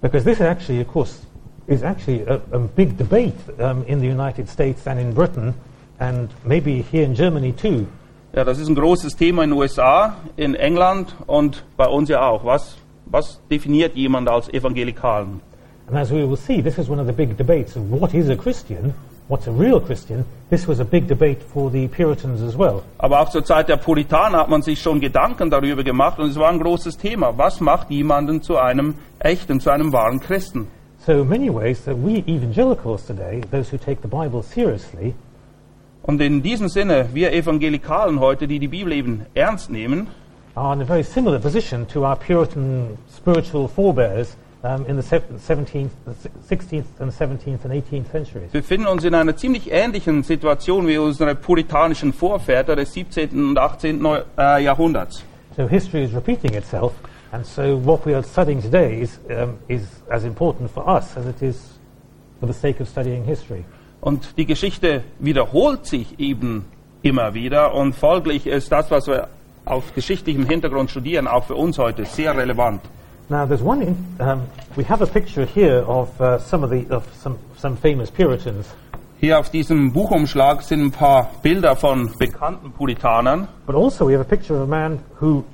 Because 0.00 0.24
this 0.24 0.40
actually, 0.40 0.80
of 0.80 0.88
course, 0.88 1.26
is 1.66 1.82
actually 1.82 2.22
a, 2.26 2.40
a 2.52 2.58
big 2.58 2.96
debate 2.96 3.34
um, 3.58 3.84
in 3.86 4.00
the 4.00 4.06
United 4.06 4.48
States 4.48 4.86
and 4.86 4.98
in 4.98 5.12
Britain, 5.12 5.54
and 5.98 6.30
maybe 6.44 6.82
here 6.90 7.04
in 7.04 7.14
Germany 7.14 7.52
too. 7.52 7.86
Ja, 8.32 8.44
das 8.44 8.58
ist 8.58 8.68
ein 8.68 8.76
großes 8.76 9.16
Thema 9.16 9.42
in 9.42 9.50
den 9.50 9.58
USA, 9.58 10.16
in 10.36 10.54
England 10.54 11.14
und 11.26 11.64
bei 11.76 11.86
uns 11.86 12.08
ja 12.08 12.22
auch. 12.22 12.44
Was, 12.44 12.76
was 13.06 13.40
definiert 13.50 13.96
jemand 13.96 14.28
als 14.28 14.48
Evangelikalen? 14.48 15.40
And 15.88 15.96
as 15.96 16.12
we 16.12 16.28
will 16.28 16.36
see, 16.36 16.62
this 16.62 16.78
is 16.78 16.88
one 16.88 17.00
of 17.00 17.08
the 17.08 17.12
big 17.12 17.36
debates 17.36 17.76
of 17.76 17.82
what 17.90 18.14
is 18.14 18.28
a 18.28 18.36
Christian, 18.36 18.94
what's 19.26 19.48
a 19.48 19.50
real 19.50 19.80
Christian. 19.80 20.24
This 20.48 20.68
was 20.68 20.78
a 20.78 20.84
big 20.84 21.08
debate 21.08 21.42
for 21.42 21.72
the 21.72 21.88
Puritans 21.88 22.40
as 22.42 22.56
well. 22.56 22.82
Aber 22.98 23.20
auch 23.20 23.30
zur 23.30 23.44
Zeit 23.44 23.68
der 23.68 23.78
Puritaner 23.78 24.38
hat 24.38 24.48
man 24.48 24.62
sich 24.62 24.80
schon 24.80 25.00
Gedanken 25.00 25.50
darüber 25.50 25.82
gemacht 25.82 26.20
und 26.20 26.30
es 26.30 26.38
war 26.38 26.50
ein 26.50 26.60
großes 26.60 26.98
Thema. 26.98 27.36
Was 27.36 27.60
macht 27.60 27.90
jemanden 27.90 28.42
zu 28.42 28.58
einem 28.58 28.94
echten, 29.20 29.60
zu 29.60 29.70
einem 29.70 29.92
wahren 29.92 30.20
Christen. 30.20 30.68
So, 31.06 31.22
in 31.22 31.28
many 31.28 31.48
ways, 31.48 31.86
uh, 31.88 31.94
we 31.94 32.22
evangelicals 32.26 33.06
today, 33.06 33.40
those 33.50 33.70
who 33.70 33.78
take 33.78 34.02
the 34.02 34.08
Bible 34.08 34.42
seriously, 34.42 35.14
Und 36.02 36.20
in 36.20 36.42
diesem 36.42 36.68
Sinne, 36.68 37.08
wir 37.12 37.32
Evangelikalen 37.32 38.20
heute, 38.20 38.46
die 38.48 38.58
die 38.58 38.68
Bibel 38.68 38.92
eben 38.92 39.26
ernst 39.34 39.70
nehmen, 39.70 40.08
are 40.54 40.74
in 40.74 40.80
a 40.82 40.84
very 40.84 41.02
similar 41.04 41.38
position 41.38 41.86
to 41.88 42.04
our 42.04 42.16
Puritan 42.16 42.98
spiritual 43.14 43.68
forebears 43.68 44.36
um, 44.62 44.84
in 44.86 44.96
the 44.96 45.02
sev- 45.02 45.22
17th, 45.38 45.90
the 46.06 46.28
16th 46.54 46.84
and 46.98 47.12
17th 47.12 47.64
and 47.64 47.72
18th 47.72 48.10
centuries. 48.10 48.50
befinden 48.50 48.86
uns 48.88 49.04
in 49.04 49.14
einer 49.14 49.36
ziemlich 49.36 49.70
ähnlichen 49.70 50.22
Situation 50.24 50.86
wie 50.88 50.98
unsere 50.98 51.34
puritanischen 51.34 52.12
Vorväter 52.12 52.74
des 52.76 52.92
17. 52.92 53.50
und 53.50 53.58
18. 53.58 54.00
Neu- 54.02 54.22
äh, 54.38 54.62
Jahrhunderts. 54.64 55.22
So 55.56 55.68
history 55.68 56.04
is 56.04 56.14
repeating 56.14 56.54
itself, 56.54 56.92
and 57.32 57.44
so 57.46 57.78
what 57.84 58.04
we 58.04 58.14
are 58.14 58.22
studying 58.24 58.60
today 58.60 59.00
is, 59.00 59.20
um, 59.30 59.54
is 59.68 59.82
as 60.10 60.24
important 60.24 60.70
for 60.70 60.86
us 60.88 61.16
as 61.16 61.26
it 61.26 61.40
is 61.42 61.78
for 62.40 62.46
the 62.48 62.54
sake 62.54 62.80
of 62.80 62.88
studying 62.88 63.24
history. 63.24 63.64
Und 64.00 64.38
die 64.38 64.46
Geschichte 64.46 65.02
wiederholt 65.18 65.86
sich 65.86 66.18
eben 66.18 66.64
immer 67.02 67.34
wieder 67.34 67.74
und 67.74 67.94
folglich 67.94 68.46
ist 68.46 68.72
das, 68.72 68.90
was 68.90 69.06
wir 69.06 69.28
auf 69.64 69.94
geschichtlichem 69.94 70.46
Hintergrund 70.46 70.90
studieren, 70.90 71.26
auch 71.26 71.44
für 71.44 71.54
uns 71.54 71.78
heute 71.78 72.04
sehr 72.04 72.36
relevant. 72.36 72.80
Now, 73.28 73.46
there's 73.46 73.62
one. 73.62 73.82
In, 73.82 73.96
um, 74.18 74.42
we 74.74 74.84
have 74.88 75.00
a 75.02 75.06
picture 75.06 75.46
here 75.46 75.84
of 75.86 76.08
uh, 76.20 76.38
some 76.38 76.64
of 76.64 76.70
the 76.70 76.84
of 76.90 77.04
some 77.22 77.36
some 77.56 77.76
famous 77.76 78.10
Puritans, 78.10 78.66
Hier 79.20 79.38
auf 79.38 79.50
diesem 79.50 79.92
Buchumschlag 79.92 80.62
sind 80.62 80.82
ein 80.82 80.90
paar 80.92 81.30
Bilder 81.42 81.76
von 81.76 82.10
bekannten 82.18 82.72
Puritanern, 82.72 83.48
but 83.66 83.74
also 83.74 84.08
we 84.08 84.14
have 84.14 84.22
a 84.22 84.24
picture 84.24 84.54
of 84.54 84.62
a 84.62 84.66
man 84.66 84.98
who 85.20 85.44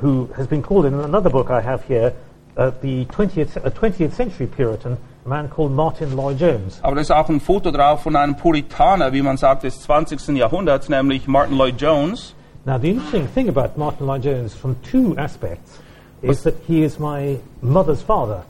who 0.00 0.28
has 0.36 0.46
been 0.46 0.62
called 0.62 0.86
in 0.86 0.94
another 0.94 1.28
book 1.28 1.50
I 1.50 1.60
have 1.60 1.82
here 1.88 2.12
uh, 2.56 2.70
the 2.82 3.04
20th 3.06 3.56
a 3.64 3.70
20th 3.72 4.12
century 4.12 4.46
Puritan, 4.46 4.96
man 5.26 5.48
called 5.48 5.72
Martin 5.72 6.14
Lloyd 6.16 6.40
Jones. 6.40 6.78
aber 6.82 6.96
da 6.96 7.00
ist 7.00 7.10
auch 7.10 7.28
ein 7.28 7.40
Foto 7.40 7.70
drauf 7.70 8.02
von 8.02 8.16
einem 8.16 8.36
Puritaner, 8.36 9.12
wie 9.12 9.22
man 9.22 9.36
sagt, 9.36 9.64
des 9.64 9.80
20. 9.82 10.36
Jahrhunderts, 10.36 10.88
nämlich 10.88 11.26
Martin 11.26 11.56
Lloyd 11.56 11.80
Jones. 11.80 12.34
Now, 12.64 12.78
the 12.78 12.90
interesting 12.90 13.28
thing 13.28 13.48
about 13.48 13.76
Martin 13.76 14.06
Lloyd 14.06 14.24
Jones, 14.24 14.54
from 14.54 14.76
two 14.82 15.16
aspects, 15.16 15.78
is 16.22 16.42
that 16.42 16.54
he 16.66 16.82
is 16.82 16.98
my 16.98 17.38
mother's 17.62 18.02
father. 18.02 18.44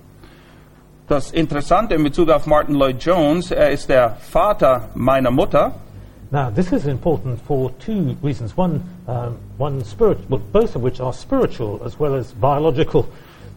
Das 1.08 1.30
Interessante 1.32 1.94
in 1.94 2.02
Bezug 2.02 2.30
auf 2.30 2.46
Martin 2.46 2.74
Lloyd 2.74 2.98
Jones, 2.98 3.50
er 3.50 3.70
ist 3.70 3.88
der 3.88 4.16
Vater 4.20 4.88
meiner 4.94 5.30
Mutter. 5.30 5.72
Now, 6.32 6.50
this 6.50 6.72
is 6.72 6.86
important 6.86 7.40
for 7.46 7.70
two 7.78 8.16
reasons. 8.22 8.56
One, 8.56 8.82
um, 9.06 9.38
one 9.58 9.84
spirit, 9.84 10.18
well, 10.28 10.40
both 10.52 10.74
of 10.74 10.82
which 10.82 11.00
are 11.00 11.12
spiritual 11.12 11.80
as 11.84 12.00
well 12.00 12.14
as 12.16 12.32
biological. 12.32 13.06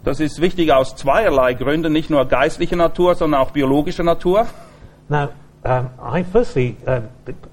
Das 0.03 0.19
ist 0.19 0.39
wichtig 0.39 0.71
aus 0.71 0.95
zweierlei 0.95 1.53
Gründen, 1.53 1.91
nicht 1.91 2.09
nur 2.09 2.25
geistlicher 2.25 2.77
Natur, 2.77 3.15
sondern 3.15 3.41
auch 3.41 3.51
biologischer 3.51 4.03
Natur. 4.03 4.47
Now, 5.09 5.29
um, 5.65 5.89
I 6.01 6.23
firstly, 6.23 6.77
uh, 6.87 7.01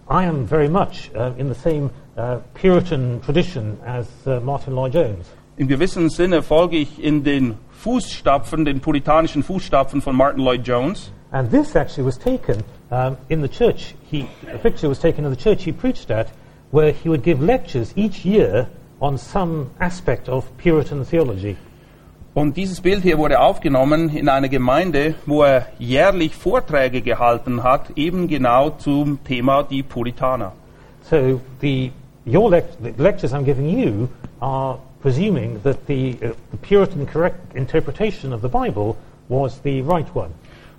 I 0.09 0.27
am 0.27 0.47
very 0.47 0.69
much 0.69 1.11
uh, 1.17 1.33
in 1.37 1.49
the 1.49 1.59
same 1.59 1.91
uh, 2.17 2.37
Puritan 2.55 3.21
tradition 3.21 3.79
as 3.85 4.07
uh, 4.27 4.41
Martin 4.41 4.75
Lloyd 4.75 4.95
Jones. 4.95 5.27
Im 5.57 5.67
gewissen 5.67 6.09
Sinne 6.11 6.43
folge 6.43 6.77
ich 6.77 7.03
in 7.03 7.25
den 7.25 7.55
Fußstapfen, 7.71 8.65
den 8.65 8.81
puritanischen 8.81 9.43
Fußstapfen 9.43 10.01
von 10.03 10.15
Martin 10.15 10.45
Lloyd 10.45 10.67
Jones. 10.67 11.11
And 11.33 11.51
this 11.51 11.75
actually 11.75 12.07
was 12.07 12.19
taken 12.19 12.63
um, 12.91 13.17
in 13.29 13.43
the 13.43 13.49
church. 13.49 13.95
He, 14.09 14.29
a 14.53 14.59
picture 14.59 14.89
was 14.89 15.01
taken 15.01 15.25
in 15.25 15.33
the 15.33 15.37
church 15.37 15.65
he 15.65 15.73
preached 15.73 16.11
at, 16.11 16.29
where 16.71 16.93
he 16.93 17.09
would 17.09 17.25
give 17.25 17.43
lectures 17.43 17.93
each 17.97 18.25
year 18.25 18.69
on 19.01 19.19
some 19.19 19.71
aspect 19.81 20.29
of 20.29 20.45
Puritan 20.59 21.05
theology. 21.05 21.57
Und 22.37 22.59
dieses 22.59 22.83
Bild 22.83 23.03
hier 23.03 23.17
wurde 23.17 23.41
aufgenommen 23.41 24.11
in 24.15 24.29
einer 24.29 24.51
Gemeinde, 24.51 25.15
wo 25.25 25.43
er 25.43 25.69
jährlich 25.79 26.37
Vorträge 26.37 27.01
gehalten 27.01 27.63
hat, 27.63 27.97
eben 27.97 28.29
genau 28.29 28.69
zum 28.69 29.25
Thema 29.25 29.63
die 29.63 29.83
Puritaner. 29.83 30.53
So 31.09 31.41
the, 31.63 31.93
your 32.27 32.51
lec- 32.51 32.77
the 32.83 32.93
lectures 33.03 33.33
I'm 33.33 33.45
giving 33.45 33.79
you 33.79 34.09
are 34.41 34.77
presuming 35.01 35.63
that 35.63 35.79
the, 35.87 36.19
uh, 36.23 36.29
the 36.51 36.59
Puritan 36.59 37.07
correct 37.07 37.55
interpretation 37.55 38.35
of 38.35 38.43
the 38.43 38.49
Bible 38.49 38.97
was 39.31 39.59
the 39.65 39.81
right 39.81 40.15
one. 40.15 40.29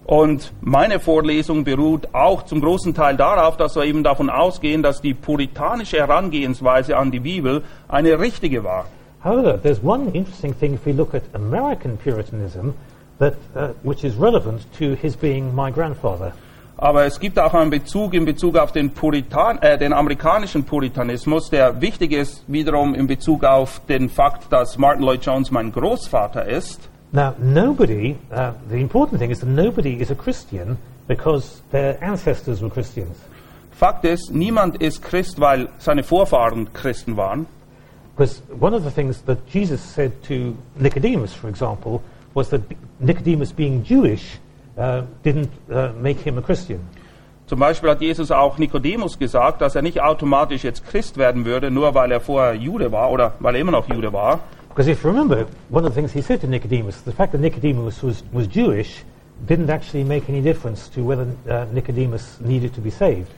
Und 0.06 0.54
meine 0.62 1.00
Vorlesung 1.00 1.64
beruht 1.64 2.14
auch 2.14 2.44
zum 2.44 2.62
großen 2.62 2.94
Teil 2.94 3.18
darauf, 3.18 3.58
dass 3.58 3.76
wir 3.76 3.86
eben 3.86 4.04
davon 4.04 4.30
ausgehen, 4.30 4.84
dass 4.84 5.02
die 5.02 5.16
puritanische 5.16 5.98
Herangehensweise 5.98 6.96
an 6.96 7.10
die 7.10 7.20
Bibel 7.20 7.64
eine 7.88 8.20
richtige 8.20 8.64
war. 8.64 8.86
However, 9.24 9.58
there's 9.58 9.82
one 9.82 10.12
interesting 10.14 10.54
thing 10.54 10.74
if 10.74 10.86
we 10.86 10.94
look 10.94 11.14
at 11.14 11.24
American 11.34 11.98
Puritanism, 11.98 12.76
that, 13.20 13.36
uh, 13.56 13.70
which 13.84 14.04
is 14.04 14.16
relevant 14.16 14.62
to 14.78 14.96
his 14.96 15.16
being 15.16 15.54
my 15.54 15.72
grandfather. 15.72 16.34
Aber 16.80 17.06
es 17.06 17.20
gibt 17.20 17.40
auch 17.40 17.56
einen 17.56 17.72
Bezug 17.72 18.14
in 18.14 18.26
Bezug 18.26 18.56
auf 18.56 18.72
den, 18.72 18.92
Puritan, 18.92 19.58
äh, 19.64 19.80
den 19.80 19.94
amerikanischen 19.94 20.64
Puritanismus, 20.64 21.50
der 21.50 21.82
wichtig 21.82 22.12
ist 22.12 22.44
wiederum 22.48 22.94
in 22.94 23.08
Bezug 23.08 23.44
auf 23.44 23.82
den 23.90 24.10
Fakt, 24.10 24.54
dass 24.54 24.78
Martin 24.78 25.04
Lloyd 25.04 25.26
Jones 25.26 25.50
mein 25.50 25.72
Großvater 25.72 26.46
ist. 26.46 26.88
Now, 27.12 27.34
nobody, 27.40 28.16
uh, 28.32 28.52
the 28.70 28.80
important 28.80 29.20
thing 29.20 29.32
is 29.32 29.40
that 29.40 29.50
nobody 29.50 30.00
is 30.00 30.12
a 30.12 30.16
Christian 30.16 30.78
because 31.08 31.64
their 31.72 31.98
ancestors 32.04 32.62
were 32.62 32.70
Christians. 32.70 33.18
Fakt 33.72 34.06
ist, 34.06 34.32
niemand 34.32 34.78
ist 34.82 35.02
Christ, 35.02 35.40
weil 35.40 35.70
seine 35.80 36.04
Vorfahren 36.04 36.74
Christen 36.74 37.18
waren. 37.18 37.48
Because 38.18 38.42
one 38.50 38.74
of 38.74 38.84
the 38.84 38.90
things 38.90 39.22
that 39.28 39.48
Jesus 39.48 39.80
said 39.80 40.12
to 40.24 40.58
Nicodemus, 40.76 41.36
for 41.36 41.50
example, 41.50 42.02
was 42.34 42.50
that 42.50 42.62
Nicodemus 43.00 43.52
being 43.52 43.84
Jewish 43.84 44.40
uh, 44.76 45.04
didn't 45.22 45.52
uh, 45.70 45.94
make 45.94 46.18
him 46.22 46.40
a 46.40 46.42
Christian. 46.42 46.80
Zum 47.46 47.60
Beispiel 47.60 47.92
hat 47.92 48.02
Jesus 48.02 48.32
auch 48.32 48.58
Nikodemus 48.58 49.20
gesagt, 49.20 49.62
dass 49.62 49.76
er 49.76 49.84
nicht 49.84 50.02
automatisch 50.02 50.64
jetzt 50.64 50.84
Christ 50.88 51.18
werden 51.18 51.46
würde, 51.46 51.70
nur 51.70 51.94
weil 51.94 52.12
er 52.12 52.20
vorher 52.20 52.56
Jude 52.56 52.92
war 52.92 53.12
oder 53.12 53.34
weil 53.40 53.54
er 53.54 53.62
immer 53.62 53.72
noch 53.72 53.88
Jude 53.88 54.12
war. 54.12 54.40
Because 54.70 54.90
if 54.90 55.04
you 55.04 55.12
remember, 55.12 55.46
one 55.70 55.86
of 55.86 55.94
the 55.94 56.02
things 56.02 56.12
he 56.12 56.22
said 56.22 56.42
to 56.42 56.48
Nicodemus, 56.48 57.04
the 57.04 57.12
fact 57.12 57.34
that 57.34 57.42
Nicodemus 57.42 58.02
was, 58.02 58.24
was 58.32 58.48
Jewish 58.48 59.04
didn't 59.48 59.70
actually 59.70 60.04
make 60.04 60.28
any 60.28 60.42
difference 60.42 60.90
to 60.90 61.04
whether 61.04 61.28
uh, 61.48 61.66
Nicodemus 61.72 62.40
needed 62.42 62.74
to 62.74 62.82
be 62.82 62.90
saved. 62.90 63.30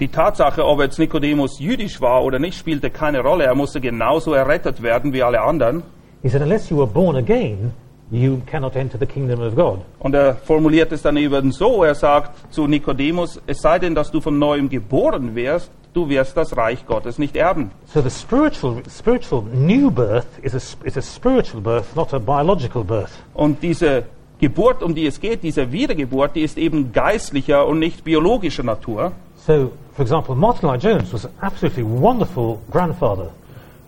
Die 0.00 0.08
Tatsache, 0.08 0.64
ob 0.64 0.80
jetzt 0.80 0.98
Nikodemus 0.98 1.58
jüdisch 1.60 2.00
war 2.00 2.24
oder 2.24 2.38
nicht, 2.38 2.58
spielte 2.58 2.90
keine 2.90 3.20
Rolle. 3.20 3.44
Er 3.44 3.54
musste 3.54 3.80
genauso 3.80 4.32
errettet 4.32 4.82
werden 4.82 5.12
wie 5.12 5.22
alle 5.22 5.40
anderen. 5.40 5.82
He 6.22 6.28
said, 6.28 6.42
unless 6.42 6.70
you 6.70 6.80
are 6.80 6.90
born 6.90 7.16
again, 7.16 7.72
you 8.10 8.40
cannot 8.46 8.76
enter 8.76 8.98
the 8.98 9.06
kingdom 9.06 9.40
of 9.40 9.54
God. 9.54 9.80
Und 9.98 10.14
er 10.14 10.36
formuliert 10.36 10.92
es 10.92 11.02
dann 11.02 11.16
eben 11.16 11.50
so, 11.52 11.82
er 11.82 11.94
sagt 11.94 12.52
zu 12.52 12.66
Nikodemus, 12.66 13.40
es 13.46 13.60
sei 13.60 13.78
denn, 13.78 13.94
dass 13.94 14.10
du 14.10 14.20
von 14.20 14.38
neuem 14.38 14.68
geboren 14.68 15.34
wärst, 15.34 15.70
du 15.94 16.08
wirst 16.08 16.36
das 16.36 16.56
Reich 16.56 16.86
Gottes 16.86 17.18
nicht 17.18 17.36
erben. 17.36 17.70
So 17.86 18.00
the 18.00 18.10
spiritual, 18.10 18.82
spiritual 18.88 19.42
new 19.52 19.90
birth 19.90 20.26
is 20.42 20.54
a, 20.54 20.86
is 20.86 20.96
a 20.96 21.02
spiritual 21.02 21.60
birth, 21.60 21.94
not 21.96 22.14
a 22.14 22.18
biological 22.18 22.84
birth. 22.84 23.10
Und 23.34 23.62
diese 23.62 24.04
Geburt, 24.38 24.82
um 24.82 24.94
die 24.94 25.06
es 25.06 25.20
geht, 25.20 25.42
diese 25.42 25.70
Wiedergeburt, 25.70 26.34
die 26.34 26.42
ist 26.42 26.58
eben 26.58 26.92
geistlicher 26.92 27.66
und 27.66 27.78
nicht 27.78 28.04
biologischer 28.04 28.64
Natur. 28.64 29.12
So, 29.46 29.72
for 29.94 30.02
example, 30.02 30.34
Martin 30.36 30.68
Lloyd 30.68 30.80
Jones 30.80 31.12
was 31.12 31.24
an 31.24 31.32
absolutely 31.42 31.82
wonderful 31.82 32.60
grandfather, 32.70 33.30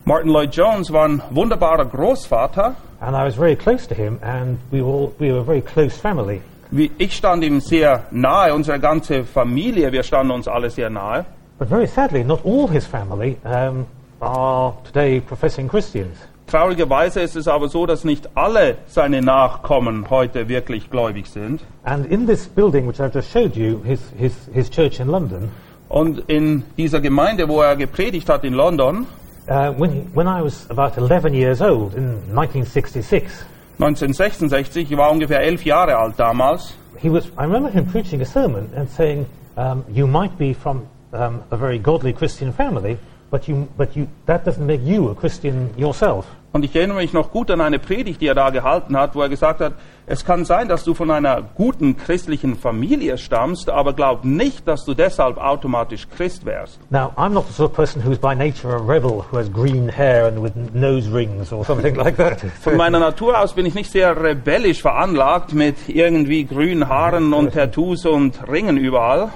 Martin 0.07 0.31
Lloyd 0.33 0.53
Jones 0.53 0.91
war 0.93 1.07
ein 1.09 1.23
wunderbarer 1.31 1.87
Großvater. 1.87 2.77
and 3.01 3.15
I 3.17 3.25
was 3.25 3.35
very 3.37 3.57
close 3.57 3.87
to 3.89 3.95
him, 3.95 4.19
and 4.23 4.59
we 4.71 4.81
were, 4.83 4.89
all, 4.91 5.15
we 5.19 5.31
were 5.33 5.39
a 5.41 5.45
very 5.45 5.61
close 5.63 5.97
family. 5.97 6.41
Wie- 6.71 6.91
Ich 6.99 7.17
stand 7.17 7.43
ihm 7.45 7.61
sehr 7.61 8.05
nahe, 8.11 8.53
unsere 8.55 8.79
ganze 8.81 9.25
Familie, 9.25 9.93
wir 9.93 10.03
standen 10.03 10.33
uns 10.33 10.49
alle 10.49 10.71
sehr 10.71 10.91
nahe. 10.91 11.25
But 11.59 11.69
very 11.69 11.87
sadly, 11.87 12.25
not 12.25 12.45
all 12.45 12.67
his 12.69 12.87
family 12.87 13.37
um, 13.45 13.87
are 14.21 14.75
today 14.85 15.21
professing 15.21 15.69
Christians. 15.69 16.17
Traurigerweise 16.47 17.21
ist 17.21 17.37
es 17.37 17.49
aber 17.49 17.69
so, 17.69 17.87
dass 17.87 18.05
nicht 18.05 18.37
alle 18.37 18.77
seine 18.87 19.23
Nachkommen 19.23 20.11
heute 20.11 20.49
wirklich 20.49 20.91
gläubig 20.91 21.27
sind. 21.27 21.63
And 21.85 22.07
in 22.07 22.27
this 22.27 22.47
building, 22.47 22.87
which 22.87 23.01
I've 23.01 23.15
just 23.15 23.31
showed 23.31 23.57
you, 23.57 23.83
his, 23.83 24.01
his, 24.17 24.35
his 24.53 24.71
church 24.71 25.01
in 25.01 25.09
London, 25.09 25.51
Und 25.89 26.29
in 26.29 26.65
dieser 26.77 27.01
Gemeinde, 27.01 27.49
wo 27.49 27.61
er 27.63 27.77
gepredigt 27.77 28.29
hat 28.29 28.45
in 28.45 28.55
London, 28.55 29.07
uh, 29.49 29.73
when, 29.79 29.93
he, 29.93 30.01
when 30.13 30.27
I 30.27 30.43
was 30.43 30.69
about 30.71 30.97
11 30.99 31.35
years 31.35 31.61
old 31.61 31.95
in 31.95 32.17
1966, 32.35 33.45
1966, 33.79 34.91
ich 34.91 34.97
war 34.97 35.13
ungefähr 35.13 35.41
elf 35.41 35.65
Jahre 35.65 35.97
alt 35.97 36.19
damals, 36.19 36.75
he 36.97 37.09
was, 37.09 37.27
I 37.39 37.45
remember 37.45 37.71
him 37.71 37.87
preaching 37.87 38.21
a 38.23 38.25
sermon 38.25 38.71
and 38.75 38.89
saying, 38.89 39.27
um, 39.57 39.85
You 39.89 40.07
might 40.07 40.37
be 40.39 40.55
from 40.55 40.89
um, 41.13 41.43
a 41.51 41.57
very 41.57 41.79
godly 41.79 42.13
Christian 42.13 42.53
family, 42.53 42.99
but, 43.35 43.49
you, 43.49 43.67
but 43.77 43.97
you, 43.97 44.07
that 44.27 44.45
doesn't 44.45 44.65
make 44.65 44.81
you 44.85 45.11
a 45.11 45.15
Christian 45.17 45.71
yourself. 45.77 46.25
Und 46.53 46.65
ich 46.65 46.77
erinnere 46.77 46.99
mich 46.99 47.13
noch 47.13 47.33
gut 47.33 47.51
an 47.51 47.61
eine 47.61 47.81
Predigt, 47.81 48.21
die 48.21 48.29
er 48.29 48.37
da 48.37 48.51
gehalten 48.51 48.97
hat, 48.97 49.17
wo 49.17 49.23
er 49.23 49.29
gesagt 49.29 49.61
hat, 49.61 49.73
es 50.07 50.25
kann 50.25 50.45
sein, 50.45 50.69
dass 50.69 50.85
du 50.85 50.95
von 50.95 51.11
einer 51.11 51.43
guten 51.43 51.97
christlichen 51.97 52.55
Familie 52.55 53.19
stammst, 53.19 53.69
aber 53.69 53.93
glaub 53.93 54.25
nicht, 54.25 54.69
dass 54.69 54.85
du 54.85 54.95
deshalb 54.95 55.39
automatisch 55.39 56.07
Christ 56.09 56.47
wärst. 56.47 56.79
Now, 56.91 57.11
I'm 57.17 57.31
not 57.31 57.49
the 57.49 57.55
sort 57.55 57.71
of 57.71 57.77
person 57.77 58.05
who's 58.07 58.19
by 58.19 58.37
nature 58.37 58.73
a 58.73 58.81
rebel 58.81 59.25
who 59.33 59.37
has 59.37 59.51
green 59.53 59.89
hair 59.89 60.29
and 60.29 60.41
with 60.41 60.53
nose 60.73 61.13
rings 61.13 61.53
or 61.53 61.65
something 61.65 61.97
like 62.05 62.17
that. 62.19 62.41
Von 62.63 62.77
meiner 62.77 63.01
Natur 63.01 63.37
aus 63.41 63.55
bin 63.55 63.67
ich 63.67 63.75
nicht 63.75 63.91
sehr 63.91 64.17
rebellisch 64.17 64.81
veranlagt 64.81 65.55
mit 65.55 65.89
irgendwie 65.89 66.45
grünen 66.45 66.89
Haaren 66.89 67.33
und 67.33 67.53
Tattoos 67.53 68.07
und 68.07 68.47
Ringen 68.49 68.77
überall. 68.77 69.33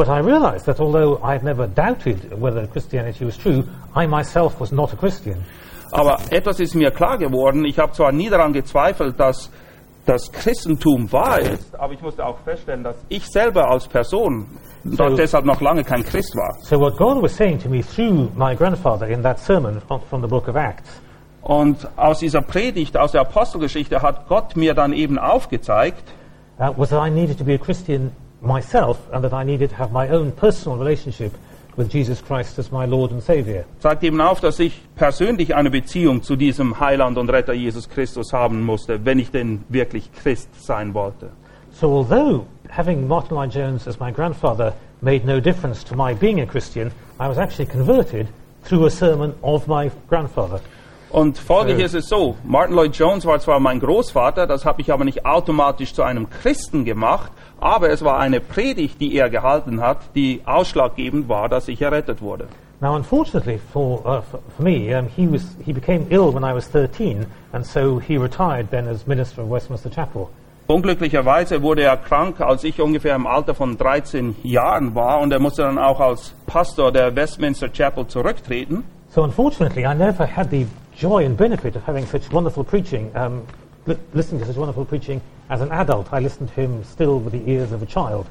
But 0.00 0.08
I 0.08 0.20
realized 0.20 0.64
that 0.64 0.80
although 0.80 1.18
I've 1.22 1.42
never 1.42 1.66
doubted 1.66 2.32
whether 2.40 2.66
Christianity 2.66 3.26
was 3.26 3.36
true, 3.36 3.64
I 3.94 4.06
myself 4.06 4.58
was 4.58 4.72
not 4.72 4.94
a 4.94 4.96
Christian. 4.96 5.44
Aber 5.92 6.18
etwas 6.30 6.58
ist 6.58 6.74
mir 6.74 6.90
klar 6.90 7.18
geworden. 7.18 7.66
Ich 7.66 7.78
habe 7.78 7.92
zwar 7.92 8.10
nie 8.10 8.30
daran 8.30 8.54
gezweifelt, 8.54 9.20
dass 9.20 9.50
das 10.06 10.32
Christentum 10.32 11.12
wahr 11.12 11.40
ist, 11.40 11.78
aber 11.78 11.92
ich 11.92 12.00
musste 12.00 12.24
auch 12.24 12.38
feststellen, 12.38 12.82
dass 12.82 12.96
ich 13.10 13.26
selber 13.26 13.70
als 13.70 13.86
Person 13.88 14.46
So- 14.84 15.14
deshalb 15.16 15.44
noch 15.44 15.60
lange 15.60 15.84
kein 15.84 16.02
Christ 16.02 16.34
war. 16.34 16.56
So 16.62 16.80
what 16.80 16.96
God 16.96 17.22
was 17.22 17.36
saying 17.36 17.58
to 17.58 17.68
me 17.68 17.82
through 17.82 18.30
my 18.34 18.56
grandfather 18.56 19.06
in 19.06 19.22
that 19.22 19.38
sermon 19.38 19.82
from, 19.82 20.22
the 20.22 20.28
book 20.28 20.48
of 20.48 20.56
Acts 20.56 20.88
Und 21.42 21.86
aus 21.98 22.20
dieser 22.20 22.40
Predigt, 22.40 22.96
aus 22.96 23.12
der 23.12 23.20
Apostelgeschichte 23.20 24.00
hat 24.00 24.28
Gott 24.28 24.56
mir 24.56 24.72
dann 24.72 24.94
eben 24.94 25.18
aufgezeigt, 25.18 26.04
was 26.56 26.88
that 26.88 27.06
I 27.06 27.10
needed 27.10 27.36
to 27.38 27.44
be 27.44 27.52
a 27.52 27.58
Christian 27.58 28.12
myself 28.40 28.98
and 29.12 29.22
that 29.24 29.32
I 29.32 29.44
needed 29.44 29.70
to 29.70 29.76
have 29.76 29.92
my 29.92 30.08
own 30.08 30.32
personal 30.32 30.78
relationship 30.78 31.32
with 31.76 31.92
Jesus 31.92 32.20
Christ 32.22 32.58
as 32.58 32.70
my 32.70 32.86
Lord 32.86 33.12
and 33.12 33.22
Savior. 33.22 33.64
zeigt 33.80 34.02
eben 34.02 34.20
auf, 34.20 34.40
dass 34.40 34.58
ich 34.58 34.80
persönlich 34.96 35.54
eine 35.54 35.70
Beziehung 35.70 36.22
zu 36.22 36.36
diesem 36.36 36.78
Heiland 36.80 37.16
und 37.18 37.30
Retter 37.30 37.52
Jesus 37.52 37.88
Christus 37.88 38.32
haben 38.32 38.62
musste, 38.62 39.04
wenn 39.04 39.18
ich 39.18 39.30
denn 39.30 39.64
wirklich 39.68 40.10
Christ 40.12 40.48
sein 40.60 40.94
wollte. 40.94 41.30
So 41.72 41.88
although 41.92 42.46
having 42.68 43.06
Martin 43.06 43.36
Lloyd 43.36 43.54
Jones 43.54 43.86
as 43.86 43.98
my 44.00 44.12
grandfather 44.12 44.74
made 45.00 45.24
no 45.24 45.40
difference 45.40 45.84
to 45.84 45.94
my 45.94 46.14
being 46.14 46.40
a 46.40 46.46
Christian, 46.46 46.90
I 47.18 47.28
was 47.28 47.38
actually 47.38 47.66
converted 47.66 48.28
through 48.64 48.86
a 48.86 48.90
sermon 48.90 49.34
of 49.42 49.66
my 49.66 49.90
grandfather. 50.08 50.60
Und 51.10 51.38
folglich 51.38 51.80
ist 51.80 51.94
es 51.94 52.08
so, 52.08 52.36
Martin 52.44 52.76
Lloyd 52.76 52.94
Jones 52.94 53.26
war 53.26 53.40
zwar 53.40 53.58
mein 53.58 53.80
Großvater, 53.80 54.46
das 54.46 54.64
habe 54.64 54.80
ich 54.80 54.92
aber 54.92 55.04
nicht 55.04 55.26
automatisch 55.26 55.92
zu 55.92 56.04
einem 56.04 56.30
Christen 56.30 56.84
gemacht, 56.84 57.32
aber 57.60 57.90
es 57.90 58.02
war 58.02 58.18
eine 58.18 58.40
Predigt, 58.40 59.00
die 59.00 59.14
er 59.14 59.30
gehalten 59.30 59.80
hat, 59.80 59.98
die 60.14 60.40
ausschlaggebend 60.46 61.28
war, 61.28 61.48
dass 61.48 61.68
ich 61.68 61.80
errettet 61.82 62.20
wurde. 62.20 62.48
Now, 62.82 62.94
unfortunately 62.96 63.58
for, 63.72 63.98
uh, 64.06 64.22
for, 64.22 64.40
for 64.56 64.62
me, 64.62 64.94
um, 64.94 65.06
he, 65.06 65.26
was, 65.26 65.54
he 65.62 65.72
became 65.72 66.06
ill 66.08 66.32
when 66.32 66.44
I 66.44 66.54
was 66.54 66.66
13, 66.68 67.26
and 67.52 67.64
so 67.64 67.98
he 67.98 68.16
retired 68.16 68.70
then 68.70 68.88
as 68.88 69.06
minister 69.06 69.42
of 69.42 69.50
Westminster 69.50 69.90
Chapel. 69.90 70.30
Unglücklicherweise 70.66 71.62
wurde 71.62 71.82
er 71.82 71.96
krank, 71.98 72.40
als 72.40 72.64
ich 72.64 72.80
ungefähr 72.80 73.16
im 73.16 73.26
Alter 73.26 73.54
von 73.54 73.76
13 73.76 74.36
Jahren 74.44 74.94
war 74.94 75.20
und 75.20 75.32
er 75.32 75.40
musste 75.40 75.62
dann 75.62 75.78
auch 75.78 76.00
als 76.00 76.32
Pastor 76.46 76.90
der 76.92 77.14
Westminster 77.14 77.68
Chapel 77.68 78.06
zurücktreten. 78.06 78.84
So, 79.12 79.24
unfortunately, 79.24 79.84
I 79.84 79.94
never 79.94 80.24
had 80.24 80.50
the 80.50 80.66
joy 80.96 81.26
and 81.26 81.36
benefit 81.36 81.74
of 81.76 81.86
having 81.86 82.06
such 82.06 82.32
wonderful 82.32 82.64
preaching, 82.64 83.10
um, 83.14 83.42
li- 83.90 83.98
listening 84.14 84.40
to 84.40 84.46
such 84.46 84.56
wonderful 84.56 84.84
preaching 84.84 85.20
as 85.48 85.60
an 85.60 85.70
adult. 85.70 86.12
I 86.12 86.20
listened 86.20 86.48
to 86.54 86.60
him 86.60 86.84
still 86.84 87.18
with 87.18 87.32
the 87.32 87.42
ears 87.50 87.72
of 87.72 87.82
a 87.82 87.86
child. 87.86 88.26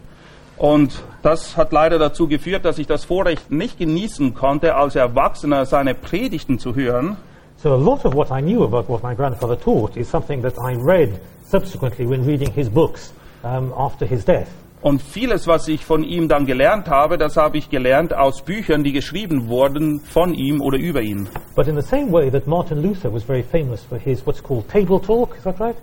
Und 0.57 1.03
das 1.21 1.55
hat 1.55 1.71
leider 1.71 1.97
dazu 1.99 2.27
geführt, 2.27 2.65
dass 2.65 2.79
ich 2.79 2.87
das 2.87 3.05
Vorrecht 3.05 3.49
nicht 3.49 3.77
genießen 3.77 4.33
konnte, 4.33 4.75
als 4.75 4.95
Erwachsener 4.95 5.65
seine 5.65 5.93
Predigten 5.95 6.59
zu 6.59 6.75
hören. 6.75 7.15
So, 7.55 7.73
a 7.73 7.77
lot 7.77 8.05
of 8.05 8.13
what 8.13 8.29
I 8.29 8.41
knew 8.41 8.63
about 8.63 8.91
what 8.91 9.03
my 9.03 9.15
grandfather 9.15 9.57
taught 9.57 9.95
is 9.97 10.09
something 10.09 10.41
that 10.41 10.55
I 10.57 10.75
read 10.75 11.19
subsequently 11.45 12.05
when 12.05 12.25
reading 12.25 12.51
his 12.51 12.69
books 12.69 13.13
um, 13.43 13.73
after 13.77 14.05
his 14.05 14.23
death. 14.25 14.49
Und 14.81 15.01
vieles, 15.01 15.45
was 15.45 15.67
ich 15.67 15.83
von 15.86 16.03
ihm 16.03 16.29
dann 16.29 16.45
gelernt 16.45 16.88
habe, 16.88 17.17
das 17.17 17.36
habe 17.36 17.57
ich 17.57 17.69
gelernt 17.69 18.13
aus 18.15 18.41
Büchern, 18.43 18.83
die 18.83 18.93
geschrieben 18.93 19.50
wurden 19.50 20.00
von 20.00 20.33
ihm 20.33 20.62
oder 20.62 20.77
über 20.77 21.01
ihn. 21.01 21.27
But 21.55 21.67
in 21.67 21.75
the 21.75 21.86
same 21.86 22.12
way 22.13 22.31
that 22.31 22.48
Martin 22.48 22.81
Luther 22.81 23.12
was 23.12 23.24
very 23.24 23.43
famous 23.43 23.83
for 23.83 23.98
his 24.00 24.25
what's 24.25 24.41
called 24.41 24.69
table 24.69 25.00
talk, 25.00 25.36
is 25.36 25.43
that 25.43 25.59
right? 25.59 25.75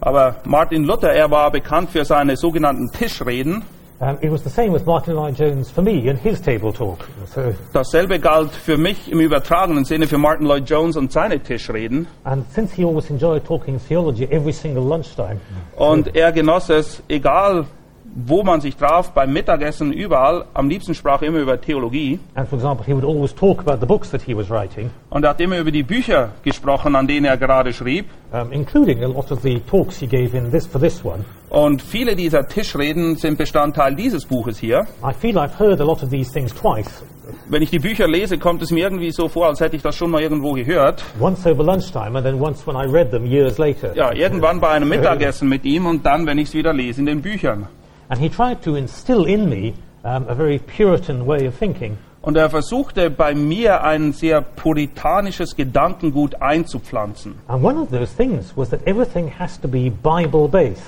Aber 0.00 0.36
Martin 0.44 0.84
Luther, 0.84 1.10
er 1.12 1.30
war 1.30 1.50
bekannt 1.50 1.90
für 1.90 2.04
seine 2.04 2.36
sogenannten 2.36 2.90
Tischreden. 2.92 3.62
Um, 4.00 4.18
it 4.20 4.32
was 4.32 4.42
the 4.42 4.50
same 4.50 4.72
with 4.72 4.84
Martin 4.84 5.14
Lloyd 5.14 5.38
Jones 5.38 5.70
for 5.70 5.80
me 5.80 5.92
in 6.10 6.16
his 6.16 6.40
table 6.42 6.72
talk. 6.72 7.08
So, 7.26 7.54
Dasselbe 7.72 8.18
galt 8.18 8.50
für 8.50 8.76
mich 8.76 9.10
im 9.10 9.20
übertragenen 9.20 9.84
Sinne 9.84 10.08
für 10.08 10.18
Martin 10.18 10.46
Lloyd 10.48 10.68
Jones 10.68 10.96
und 10.96 11.12
seine 11.12 11.38
Tischreden. 11.40 12.08
and 12.24 12.44
since 12.50 12.74
he 12.74 12.84
always 12.84 13.08
enjoyed 13.10 13.44
talking 13.44 13.78
theology 13.78 14.24
every 14.24 14.52
single 14.52 14.82
lunchtime, 14.82 15.40
Und 15.76 16.16
er 16.16 16.32
genoss 16.32 16.68
es, 16.68 17.00
egal 17.08 17.66
wo 18.14 18.42
man 18.42 18.60
sich 18.60 18.76
traf, 18.76 19.12
beim 19.12 19.32
Mittagessen, 19.32 19.92
überall, 19.92 20.44
am 20.54 20.68
liebsten 20.68 20.94
sprach 20.94 21.22
er 21.22 21.28
immer 21.28 21.38
über 21.38 21.60
Theologie. 21.60 22.18
and 22.34 22.48
for 22.48 22.56
example, 22.58 22.84
he 22.84 22.92
would 22.92 23.04
always 23.04 23.34
talk 23.34 23.60
about 23.60 23.80
the 23.80 23.86
books 23.86 24.10
that 24.10 24.22
he 24.22 24.36
was 24.36 24.50
writing, 24.50 24.90
Und 25.10 25.24
er 25.24 25.30
hat 25.30 25.40
immer 25.40 25.58
über 25.58 25.70
die 25.70 25.82
Bücher 25.82 26.30
gesprochen, 26.42 26.94
an 26.96 27.06
denen 27.06 27.24
er 27.26 27.36
gerade 27.36 27.72
schrieb. 27.72 28.06
um, 28.32 28.50
including 28.52 29.02
a 29.04 29.06
lot 29.08 29.30
of 29.30 29.40
the 29.42 29.60
talks 29.60 29.98
he 29.98 30.06
gave 30.06 30.36
in 30.36 30.50
this 30.50 30.66
for 30.66 30.80
this 30.80 31.04
one. 31.04 31.24
Und 31.50 31.82
viele 31.82 32.16
dieser 32.16 32.46
Tischreden 32.48 33.16
sind 33.16 33.36
Bestandteil 33.36 33.94
dieses 33.94 34.24
Buches 34.24 34.58
hier. 34.58 34.86
I 35.02 35.12
feel 35.12 35.36
I've 35.38 35.58
heard 35.58 35.80
a 35.80 35.84
lot 35.84 36.02
of 36.02 36.08
these 36.10 36.32
things 36.32 36.54
twice. 36.54 37.04
Wenn 37.48 37.62
ich 37.62 37.70
die 37.70 37.78
Bücher 37.78 38.08
lese, 38.08 38.36
kommt 38.38 38.62
es 38.62 38.70
mir 38.70 38.80
irgendwie 38.84 39.10
so 39.10 39.28
vor, 39.28 39.46
als 39.46 39.60
hätte 39.60 39.76
ich 39.76 39.82
das 39.82 39.94
schon 39.96 40.10
mal 40.10 40.20
irgendwo 40.22 40.52
gehört. 40.52 41.04
Once 41.20 41.46
over 41.46 41.62
lunchtime, 41.62 42.16
and 42.18 42.24
then 42.26 42.40
once 42.40 42.66
when 42.66 42.74
I 42.76 42.90
read 42.90 43.10
them 43.10 43.24
years 43.26 43.58
later. 43.58 43.94
Ja, 43.94 44.12
irgendwann 44.12 44.60
bei 44.60 44.68
einem 44.68 44.88
Mittagessen 44.88 45.48
mit 45.48 45.64
ihm 45.64 45.86
und 45.86 46.04
dann, 46.04 46.26
wenn 46.26 46.38
ich 46.38 46.48
es 46.48 46.54
wieder 46.54 46.72
lese 46.72 47.00
in 47.00 47.06
den 47.06 47.22
Büchern. 47.22 47.68
And 48.12 48.20
he 48.20 48.28
tried 48.28 48.62
to 48.64 48.76
instill 48.76 49.24
in 49.24 49.48
me 49.48 49.72
um, 50.04 50.28
a 50.28 50.34
very 50.34 50.58
Puritan 50.58 51.24
way 51.24 51.46
of 51.46 51.54
thinking. 51.54 51.96
Und 52.20 52.36
er 52.36 52.50
versuchte 52.50 53.08
bei 53.08 53.34
mir 53.34 53.84
ein 53.84 54.12
sehr 54.12 54.42
puritanisches 54.42 55.56
Gedankengut 55.56 56.42
einzupflanzen. 56.42 57.36
And 57.48 57.64
one 57.64 57.80
of 57.80 57.90
those 57.90 58.14
things 58.14 58.54
was 58.54 58.68
that 58.68 58.86
everything 58.86 59.28
has 59.38 59.58
to 59.62 59.66
be 59.66 59.88
Bible 59.88 60.46
based. 60.46 60.82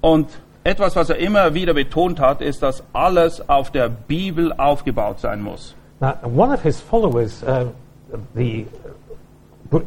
Und 0.00 0.28
etwas, 0.62 0.94
was 0.94 1.10
er 1.10 1.16
immer 1.16 1.52
wieder 1.52 1.74
betont 1.74 2.20
hat, 2.20 2.40
ist, 2.40 2.62
dass 2.62 2.84
alles 2.92 3.48
auf 3.48 3.72
der 3.72 3.88
Bibel 3.88 4.52
aufgebaut 4.52 5.18
sein 5.18 5.42
muss. 5.42 5.74
Now, 5.98 6.14
one 6.22 6.54
of 6.54 6.62
his 6.62 6.80
followers, 6.80 7.42
uh, 7.42 7.72
the, 8.36 8.66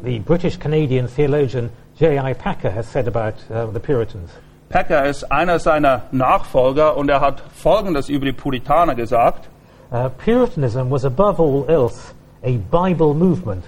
the 0.03 0.19
British 0.19 0.59
Canadian 0.59 1.07
theologian 1.07 1.69
J.I. 1.97 2.33
Packer, 2.33 2.69
has 2.69 2.85
said 2.85 3.07
about 3.07 3.35
uh, 3.49 3.67
the 3.67 3.79
Puritans. 3.79 4.29
Packer 4.71 5.05
ist 5.05 5.31
einer 5.31 5.59
seiner 5.59 6.03
Nachfolger 6.11 6.95
und 6.95 7.09
er 7.09 7.19
hat 7.19 7.43
Folgendes 7.55 8.07
über 8.07 8.25
die 8.25 8.31
Puritaner 8.31 8.95
gesagt. 8.95 9.49
Uh, 9.91 10.09
Puritanism 10.23 10.89
was 10.89 11.03
above 11.03 11.39
all 11.39 11.65
else 11.67 12.13
a 12.43 12.57
Bible 12.71 13.13
movement. 13.13 13.65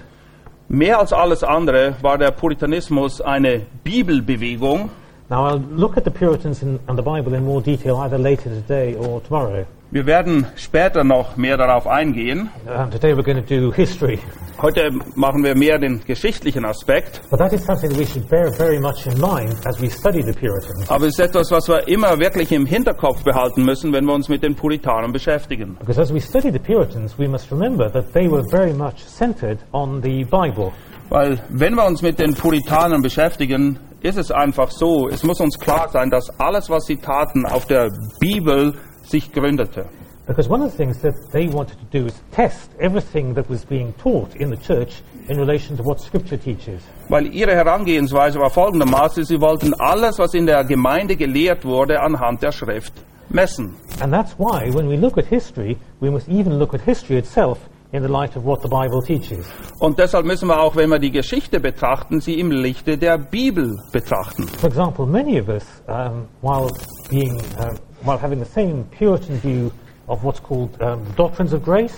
Mehr 0.68 0.98
als 0.98 1.12
alles 1.12 1.44
andere 1.44 1.94
war 2.00 2.16
der 2.16 2.30
Puritanismus 2.30 3.20
eine 3.20 3.60
Bibelbewegung. 3.84 4.88
Now, 5.30 5.46
I'll 5.46 5.58
look 5.58 5.96
at 5.96 6.04
the 6.04 6.10
Puritans 6.10 6.62
in, 6.62 6.78
and 6.86 6.98
the 6.98 7.02
Bible 7.02 7.32
in 7.32 7.44
more 7.44 7.62
detail 7.62 7.96
either 7.96 8.18
later 8.18 8.50
today 8.50 8.94
or 8.94 9.22
tomorrow. 9.22 9.64
Wir 9.90 10.04
werden 10.04 10.46
später 10.56 11.02
noch 11.02 11.36
mehr 11.38 11.56
darauf 11.56 11.86
eingehen. 11.86 12.50
Um, 12.66 12.90
today 12.90 13.14
we're 13.14 13.22
going 13.22 13.42
to 13.42 13.60
do 13.60 13.70
history. 13.72 14.18
Heute 14.60 14.90
machen 15.14 15.42
wir 15.42 15.54
mehr 15.56 15.78
den 15.78 16.04
geschichtlichen 16.04 16.66
Aspekt. 16.66 17.22
But 17.30 17.38
that 17.38 17.54
is 17.54 17.64
something 17.64 17.88
that 17.88 17.98
we 17.98 18.04
should 18.04 18.28
bear 18.28 18.52
very 18.52 18.78
much 18.78 19.06
in 19.06 19.18
mind 19.18 19.66
as 19.66 19.80
we 19.80 19.88
study 19.88 20.20
the 20.22 20.32
Puritans. 20.32 20.90
Aber 20.90 21.06
es 21.06 21.18
ist 21.18 21.20
etwas, 21.20 21.50
was 21.50 21.68
wir 21.68 21.88
immer 21.88 22.18
wirklich 22.18 22.52
im 22.52 22.66
Hinterkopf 22.66 23.22
behalten 23.24 23.64
müssen, 23.64 23.94
wenn 23.94 24.04
wir 24.04 24.12
uns 24.12 24.28
mit 24.28 24.42
den 24.42 24.54
Puritanern 24.54 25.12
beschäftigen. 25.12 25.76
Because 25.78 26.02
as 26.02 26.12
we 26.12 26.20
study 26.20 26.50
the 26.50 26.58
Puritans, 26.58 27.18
we 27.18 27.28
must 27.28 27.50
remember 27.50 27.90
that 27.90 28.12
they 28.12 28.30
were 28.30 28.42
very 28.50 28.74
much 28.74 28.98
centered 28.98 29.60
on 29.72 30.02
the 30.02 30.24
Bible. 30.24 30.72
Weil 31.08 31.38
wenn 31.48 31.76
wir 31.76 31.86
uns 31.86 32.02
mit 32.02 32.18
den 32.18 32.34
Puritanern 32.34 33.00
beschäftigen, 33.00 33.78
ist 34.04 34.18
es 34.18 34.30
einfach 34.30 34.70
so, 34.70 35.08
es 35.08 35.22
muss 35.24 35.40
uns 35.40 35.58
klar 35.58 35.88
sein, 35.88 36.10
dass 36.10 36.28
alles, 36.38 36.68
was 36.68 36.84
sie 36.84 36.96
taten, 36.96 37.46
auf 37.46 37.64
der 37.64 37.88
Bibel 38.20 38.74
sich 39.02 39.32
gründete. 39.32 39.86
Because 40.26 40.48
one 40.48 40.62
of 40.62 40.70
the 40.70 40.76
things 40.76 41.00
that 41.00 41.14
they 41.32 41.48
wanted 41.48 41.78
to 41.78 41.98
do 41.98 42.06
is 42.06 42.14
test 42.30 42.70
everything 42.80 43.34
that 43.34 43.48
was 43.48 43.64
being 43.64 43.94
taught 43.96 44.34
in 44.36 44.50
the 44.50 44.56
church 44.56 45.02
in 45.28 45.38
relation 45.38 45.76
to 45.76 45.82
what 45.82 46.00
Scripture 46.00 46.38
teaches. 46.38 46.82
Weil 47.08 47.26
ihre 47.34 47.52
Herangehensweise 47.52 48.38
war 48.38 48.50
folgendermaßen, 48.50 49.24
sie 49.24 49.40
wollten 49.40 49.72
alles, 49.74 50.18
was 50.18 50.34
in 50.34 50.46
der 50.46 50.64
Gemeinde 50.64 51.16
gelehrt 51.16 51.64
wurde, 51.64 52.00
anhand 52.00 52.42
der 52.42 52.52
Schrift 52.52 52.92
messen. 53.30 53.74
And 54.00 54.12
that's 54.12 54.34
why, 54.38 54.70
when 54.74 54.88
we 54.88 54.96
look 54.96 55.16
at 55.16 55.26
history, 55.26 55.78
we 56.00 56.10
must 56.10 56.28
even 56.28 56.58
look 56.58 56.74
at 56.74 56.82
history 56.82 57.18
itself 57.18 57.58
in 57.94 58.02
the 58.02 58.08
light 58.08 58.36
of 58.36 58.44
what 58.44 58.60
the 58.60 58.68
Bible 58.68 59.00
teaches. 59.00 59.46
Und 59.78 59.98
deshalb 59.98 60.26
müssen 60.26 60.48
wir 60.48 60.60
auch, 60.60 60.74
wenn 60.74 60.90
wir 60.90 60.98
die 60.98 61.12
Geschichte 61.12 61.60
betrachten, 61.60 62.20
sie 62.20 62.40
im 62.40 62.50
Lichte 62.50 62.98
der 62.98 63.18
Bibel 63.18 63.76
betrachten. 63.92 64.48
For 64.48 64.68
example, 64.68 65.06
many 65.06 65.40
of 65.40 65.48
us, 65.48 65.64
um, 65.86 66.26
while 66.42 66.68
being, 67.08 67.40
um, 67.58 67.78
while 68.02 68.18
having 68.20 68.40
the 68.40 68.50
same 68.50 68.84
Puritan 68.98 69.40
view 69.40 69.70
of 70.08 70.24
what's 70.24 70.42
called 70.42 70.70
um, 70.82 71.00
doctrines 71.16 71.52
of 71.54 71.62
grace, 71.62 71.94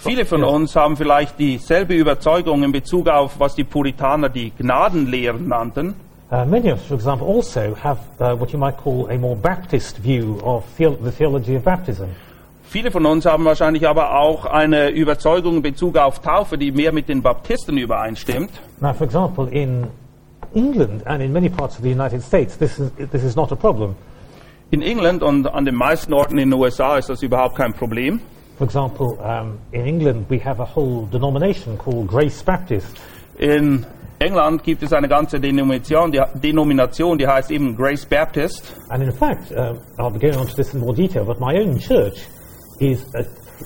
Viele 0.00 0.24
von 0.26 0.44
uns 0.44 0.76
haben 0.76 0.96
vielleicht 0.96 1.40
dieselbe 1.40 1.94
Überzeugung 1.94 2.62
in 2.62 2.70
Bezug 2.70 3.08
auf, 3.08 3.40
was 3.40 3.56
die 3.56 3.64
Puritaner 3.64 4.28
die 4.28 4.52
Gnadenlehren 4.56 5.48
nannten. 5.48 5.94
Uh, 6.30 6.44
many 6.44 6.70
of 6.70 6.78
us, 6.78 6.86
for 6.86 6.94
example, 6.94 7.26
also 7.26 7.74
have 7.74 7.98
uh, 8.20 8.36
what 8.38 8.52
you 8.52 8.60
might 8.60 8.76
call 8.76 9.08
a 9.10 9.18
more 9.18 9.34
Baptist 9.34 9.98
view 9.98 10.38
of 10.44 10.64
theo- 10.76 10.94
the 11.02 11.10
theology 11.10 11.56
of 11.56 11.64
baptism. 11.64 12.10
Viele 12.70 12.90
von 12.90 13.06
uns 13.06 13.24
haben 13.24 13.46
wahrscheinlich 13.46 13.88
aber 13.88 14.18
auch 14.20 14.44
eine 14.44 14.90
Überzeugung 14.90 15.56
in 15.56 15.62
Bezug 15.62 15.96
auf 15.96 16.20
Taufe, 16.20 16.58
die 16.58 16.70
mehr 16.70 16.92
mit 16.92 17.08
den 17.08 17.22
Baptisten 17.22 17.78
übereinstimmt. 17.78 18.50
Now, 18.82 18.92
for 18.92 19.06
example, 19.06 19.48
in 19.50 19.86
England 20.54 21.06
and 21.06 21.22
in 21.22 21.32
many 21.32 21.48
parts 21.48 21.78
of 21.78 21.82
the 21.82 21.90
United 21.90 22.22
States, 22.22 22.58
this 22.58 22.78
is, 22.78 22.90
this 23.10 23.24
is 23.24 23.34
not 23.36 23.50
a 23.52 23.56
problem. 23.56 23.96
In 24.70 24.82
England 24.82 25.22
und 25.22 25.46
an 25.46 25.64
den 25.64 25.76
meisten 25.76 26.12
Orten 26.12 26.36
in 26.36 26.50
den 26.50 26.60
USA 26.60 26.98
ist 26.98 27.08
das 27.08 27.22
überhaupt 27.22 27.56
kein 27.56 27.72
Problem. 27.72 28.20
For 28.58 28.66
example, 28.66 29.16
um, 29.16 29.56
in 29.72 29.86
England, 29.86 30.26
we 30.28 30.38
have 30.38 30.60
a 30.60 30.68
whole 30.76 31.08
denomination 31.10 31.78
called 31.78 32.06
Grace 32.06 32.42
Baptist. 32.42 33.00
In 33.38 33.86
England 34.18 34.62
gibt 34.62 34.82
es 34.82 34.92
eine 34.92 35.08
ganze 35.08 35.40
Denomination, 35.40 36.12
die, 36.12 36.20
Denomination, 36.34 37.16
die 37.16 37.26
heißt 37.26 37.50
eben 37.50 37.74
Grace 37.74 38.04
Baptist. 38.04 38.76
And 38.90 39.02
in 39.02 39.12
fact, 39.12 39.52
um, 39.52 39.78
I'll 39.96 40.10
be 40.10 40.18
going 40.18 40.36
on 40.36 40.46
to 40.46 40.54
this 40.54 40.74
in 40.74 40.80
more 40.80 40.94
detail, 40.94 41.24
but 41.24 41.40
my 41.40 41.58
own 41.58 41.78
church 41.78 42.28
is 42.80 43.04
a 43.14 43.24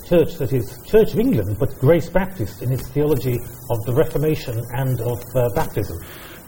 church 0.08 0.38
that 0.38 0.52
is 0.52 0.78
Church 0.86 1.12
of 1.12 1.18
England, 1.18 1.56
but 1.58 1.68
Grace 1.78 2.08
Baptist 2.08 2.62
in 2.62 2.72
its 2.72 2.88
theology 2.88 3.38
of 3.70 3.84
the 3.84 3.92
Reformation 3.92 4.62
and 4.72 5.00
of 5.00 5.20
uh, 5.34 5.48
baptism. 5.54 5.96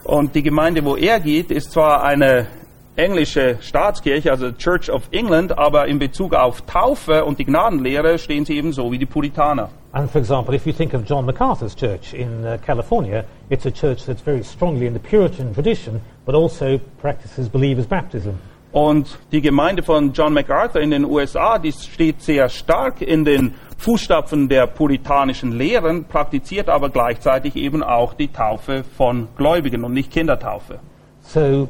Und 0.03 0.35
die 0.35 0.43
Gemeinde, 0.43 0.85
wo 0.85 0.95
er 0.95 1.19
geht, 1.19 1.49
ist 1.49 1.71
zwar 1.71 2.03
eine 2.03 2.47
englische 2.95 3.57
Staatskirche, 3.59 4.31
also 4.31 4.51
Church 4.51 4.89
of 4.89 5.07
England, 5.11 5.57
aber 5.57 5.87
in 5.87 5.99
Bezug 5.99 6.33
auf 6.33 6.61
Taufe 6.61 7.25
und 7.25 7.39
die 7.39 7.45
Gnadenlehre 7.45 8.17
stehen 8.17 8.45
sie 8.45 8.57
eben 8.57 8.71
so 8.71 8.91
wie 8.91 8.97
die 8.97 9.05
Puritaner. 9.05 9.69
And 9.91 10.09
for 10.09 10.19
example, 10.19 10.53
if 10.53 10.65
you 10.65 10.73
think 10.73 10.93
of 10.93 11.05
John 11.05 11.25
MacArthur's 11.25 11.75
church 11.75 12.13
in 12.13 12.45
uh, 12.45 12.57
California, 12.65 13.25
it's 13.49 13.65
a 13.65 13.71
church 13.71 14.05
that's 14.05 14.21
very 14.21 14.43
strongly 14.43 14.87
in 14.87 14.93
the 14.93 14.99
Puritan 14.99 15.53
tradition, 15.53 16.01
but 16.25 16.35
also 16.35 16.79
practices 16.99 17.49
believers' 17.49 17.87
baptism. 17.87 18.37
Und 18.75 19.07
die 19.31 19.39
Gemeinde 19.39 19.83
von 19.83 20.11
John 20.11 20.33
MacArthur 20.33 20.81
in 20.81 20.91
den 20.91 21.05
USA, 21.05 21.57
die 21.57 21.71
steht 21.71 22.21
sehr 22.21 22.49
stark 22.49 23.01
in 23.01 23.23
den 23.23 23.53
Fußstapfen 23.77 24.49
der 24.49 24.67
puritanischen 24.67 25.53
Lehren, 25.57 26.03
praktiziert 26.03 26.67
aber 26.67 26.89
gleichzeitig 26.89 27.55
eben 27.55 27.81
auch 27.81 28.13
die 28.13 28.27
Taufe 28.27 28.83
von 28.97 29.29
Gläubigen 29.37 29.85
und 29.85 29.93
nicht 29.93 30.11
Kindertaufe. 30.11 30.79
So, 31.21 31.69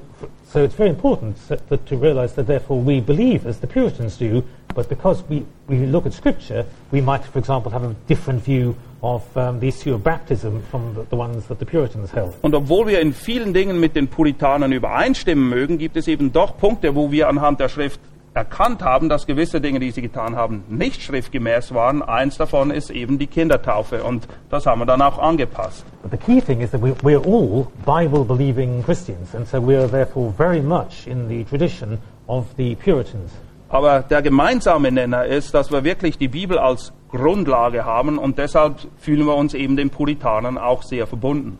so 0.52 0.62
it's 0.62 0.74
very 0.74 0.89
important 0.89 1.38
that, 1.48 1.86
to 1.86 1.96
realize 1.96 2.34
that 2.34 2.48
therefore 2.48 2.84
we 2.84 3.02
believe 3.02 3.48
as 3.48 3.62
the 3.62 3.68
Puritans 3.68 4.18
do, 4.18 4.41
but 4.74 4.89
because 4.89 5.24
we, 5.30 5.46
we 5.68 5.86
look 5.86 6.08
at 6.08 6.13
Scripture, 6.13 6.65
we 6.91 7.02
might, 7.02 7.24
for 7.24 7.38
example, 7.38 7.72
have 7.72 7.84
a 7.84 7.94
different 8.08 8.44
view 8.44 8.76
of 9.06 9.22
the 9.36 9.68
issue 9.68 9.94
of 9.94 10.04
baptism 10.04 10.62
from 10.72 10.96
the, 10.96 11.06
the 11.12 11.15
ones 11.15 11.46
that 11.48 11.60
the 11.60 11.65
Puritans 11.65 12.12
held. 12.12 12.34
Und 12.41 12.56
obwohl 12.56 12.88
wir 12.88 13.00
in 13.00 13.13
vielen 13.13 13.54
Dingen 13.54 13.80
mit 13.80 13.96
den 13.96 14.08
Puritanern 14.08 14.72
übereinstimmen 14.72 15.48
mögen, 15.48 15.78
gibt 15.78 15.96
es 15.96 16.08
eben 16.08 16.34
doch 16.34 16.58
Punkte, 16.58 16.96
wo 16.96 17.12
wir 17.12 17.30
anhand 17.30 17.60
der 17.60 17.70
Schrift 17.70 18.00
erkannt 18.34 18.82
haben, 18.82 19.08
dass 19.08 19.28
gewisse 19.28 19.62
Dinge, 19.62 19.80
die 19.80 19.91
sie 19.91 20.02
getan 20.02 20.36
haben, 20.36 20.63
nicht 20.68 21.02
schriftgemäß 21.04 21.74
waren. 21.74 22.02
Eins 22.02 22.38
davon 22.38 22.72
ist 22.72 22.89
eben 22.89 23.18
die 23.18 23.28
Kindertaufe 23.28 24.04
und 24.04 24.28
das 24.50 24.65
haben 24.65 24.82
wir 24.82 24.86
dann 24.86 25.02
auch 25.02 25.20
angepasst. 25.20 25.86
But 26.02 26.12
the 26.12 26.18
key 26.18 26.41
thing 26.41 26.62
is 26.62 26.72
that 26.72 26.82
we, 26.82 26.94
we're 27.02 27.24
all 27.24 27.68
Bible 27.86 28.26
believing 28.26 28.84
Christians, 28.84 29.34
and 29.36 29.48
so 29.48 29.65
we 29.65 29.78
are 29.78 29.88
therefore 29.88 30.34
very 30.36 30.62
much 30.62 31.08
in 31.08 31.30
the 31.30 31.46
tradition 31.46 32.00
of 32.28 32.46
the 32.58 32.76
Puritans. 32.76 33.32
Aber 33.76 34.04
der 34.10 34.22
gemeinsame 34.22 34.90
Nenner 34.90 35.26
ist, 35.26 35.54
dass 35.54 35.70
wir 35.70 35.84
wirklich 35.84 36.18
die 36.18 36.30
Bibel 36.30 36.58
als 36.58 36.94
Grundlage 37.12 37.84
haben 37.84 38.18
und 38.18 38.38
deshalb 38.38 38.76
fühlen 38.96 39.26
wir 39.26 39.36
uns 39.36 39.54
eben 39.54 39.76
den 39.76 39.90
Puritanern 39.90 40.58
auch 40.58 40.82
sehr 40.82 41.08
verbunden. 41.08 41.60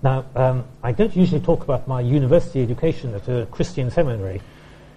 Now, 0.00 0.24
um, 0.34 0.64
I 0.82 0.94
don't 0.94 1.14
usually 1.14 1.42
talk 1.42 1.68
about 1.68 1.82
my 1.86 2.00
university 2.00 2.62
education 2.62 3.14
at 3.14 3.28
a 3.28 3.44
Christian 3.54 3.90
seminary, 3.90 4.40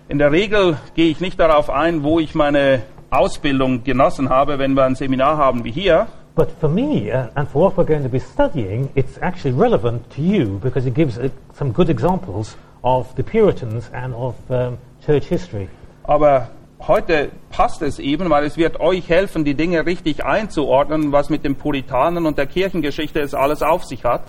In 0.08 0.18
der 0.18 0.32
Regel 0.32 0.78
gehe 0.96 1.12
ich 1.12 1.20
nicht 1.20 1.38
darauf 1.41 1.70
ein, 1.70 2.04
wo 2.04 2.22
ich 2.22 2.36
meine 2.36 2.84
Ausbildung 3.10 3.84
genossen 3.84 4.30
habe, 4.30 4.58
wenn 4.58 4.76
wir 4.76 4.86
ein 4.86 4.96
Seminar 4.96 5.38
haben 5.38 5.65
wie 5.65 5.72
hier. 5.72 6.08
but 6.36 6.50
for 6.62 6.70
me 6.70 7.12
uh, 7.12 7.28
and 7.36 7.50
for 7.50 7.60
what 7.63 7.76
we're 7.76 7.84
going 7.84 8.04
to 8.04 8.10
be 8.10 8.20
studying, 8.20 8.89
it's 8.96 9.18
actually 9.22 9.52
relevant 9.52 10.10
to 10.12 10.22
you 10.22 10.58
because 10.63 10.86
it 10.86 10.94
gives 10.94 11.18
uh, 11.18 11.28
some 11.54 11.74
good 11.74 11.89
examples 11.89 12.56
of 12.82 13.13
the 13.18 13.24
Puritans 13.24 13.89
and 13.94 14.13
of 14.13 14.36
um, 14.50 14.78
church 15.06 15.26
history. 15.26 15.68
Aber 16.08 16.50
heute 16.88 17.32
passt 17.50 17.82
es 17.82 18.00
eben, 18.00 18.30
weil 18.30 18.46
es 18.46 18.58
wird 18.58 18.80
euch 18.80 19.10
helfen, 19.10 19.44
die 19.44 19.56
Dinge 19.56 19.86
richtig 19.86 20.24
einzuordnen, 20.24 21.12
was 21.12 21.30
mit 21.30 21.44
den 21.44 21.56
Puritanern 21.56 22.26
und 22.26 22.38
der 22.38 22.46
Kirchengeschichte 22.46 23.20
es 23.20 23.34
alles 23.34 23.62
auf 23.62 23.84
sich 23.86 24.04
hat. 24.04 24.24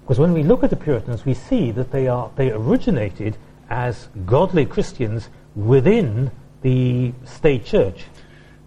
Because 0.00 0.22
when 0.22 0.34
we 0.34 0.42
look 0.42 0.64
at 0.64 0.70
the 0.70 0.76
Puritans, 0.76 1.26
we 1.26 1.34
see 1.34 1.70
that 1.72 1.90
they, 1.90 2.08
are, 2.08 2.30
they 2.36 2.50
originated 2.50 3.36
as 3.68 4.08
godly 4.26 4.64
Christians 4.64 5.28
within 5.54 6.30
the 6.62 7.12
state 7.26 7.64
church. 7.64 8.06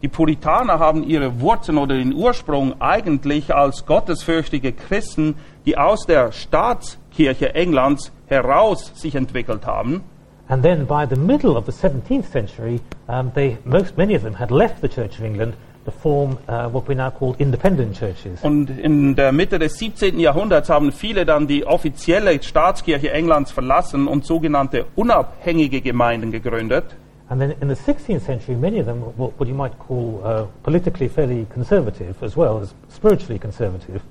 Die 0.03 0.07
Puritaner 0.07 0.79
haben 0.79 1.03
ihre 1.03 1.41
Wurzeln 1.41 1.77
oder 1.77 1.95
den 1.95 2.13
Ursprung 2.13 2.79
eigentlich 2.79 3.53
als 3.53 3.85
gottesfürchtige 3.85 4.71
Christen, 4.71 5.35
die 5.65 5.77
aus 5.77 6.05
der 6.05 6.31
Staatskirche 6.31 7.55
Englands 7.55 8.11
heraus 8.27 8.91
sich 8.95 9.15
entwickelt 9.15 9.65
haben. 9.65 10.03
And 10.51 10.61
then 10.61 10.83
by 10.83 11.05
the 11.05 11.15
middle 11.15 11.55
of 11.55 11.65
the 11.65 11.71
17th 11.71 12.29
century, 12.29 12.81
um, 13.07 13.31
they, 13.33 13.57
most, 13.63 13.97
many 13.97 14.15
of 14.15 14.23
them 14.23 14.33
had 14.33 14.51
left 14.51 14.81
the 14.81 14.89
Church 14.89 15.17
of 15.17 15.23
England 15.23 15.53
to 15.85 15.91
form 15.91 16.39
uh, 16.49 16.67
what 16.67 16.89
we 16.89 16.93
now 16.93 17.09
call 17.09 17.37
independent 17.39 17.95
churches. 17.95 18.43
Und 18.43 18.69
in 18.69 19.15
der 19.15 19.31
Mitte 19.31 19.59
des 19.59 19.77
17. 19.77 20.19
Jahrhunderts 20.19 20.69
haben 20.69 20.91
viele 20.91 21.25
dann 21.25 21.47
die 21.47 21.65
offizielle 21.65 22.43
Staatskirche 22.43 23.11
Englands 23.11 23.51
verlassen 23.51 24.09
und 24.09 24.25
sogenannte 24.25 24.87
unabhängige 24.97 25.79
Gemeinden 25.79 26.33
gegründet. 26.33 26.83
And 27.29 27.39
then 27.39 27.51
in 27.61 27.69
the 27.73 27.75
16th 27.75 28.25
century, 28.25 28.57
many 28.57 28.81
of 28.81 28.87
them 28.87 29.01
were 29.15 29.31
what 29.37 29.47
you 29.47 29.55
might 29.55 29.79
call 29.79 30.19
uh, 30.21 30.47
politically 30.63 31.07
fairly 31.07 31.47
conservative 31.53 32.21
as 32.21 32.35
well 32.35 32.59
as 32.59 32.75
spiritually 32.93 33.39
conservative. 33.39 34.01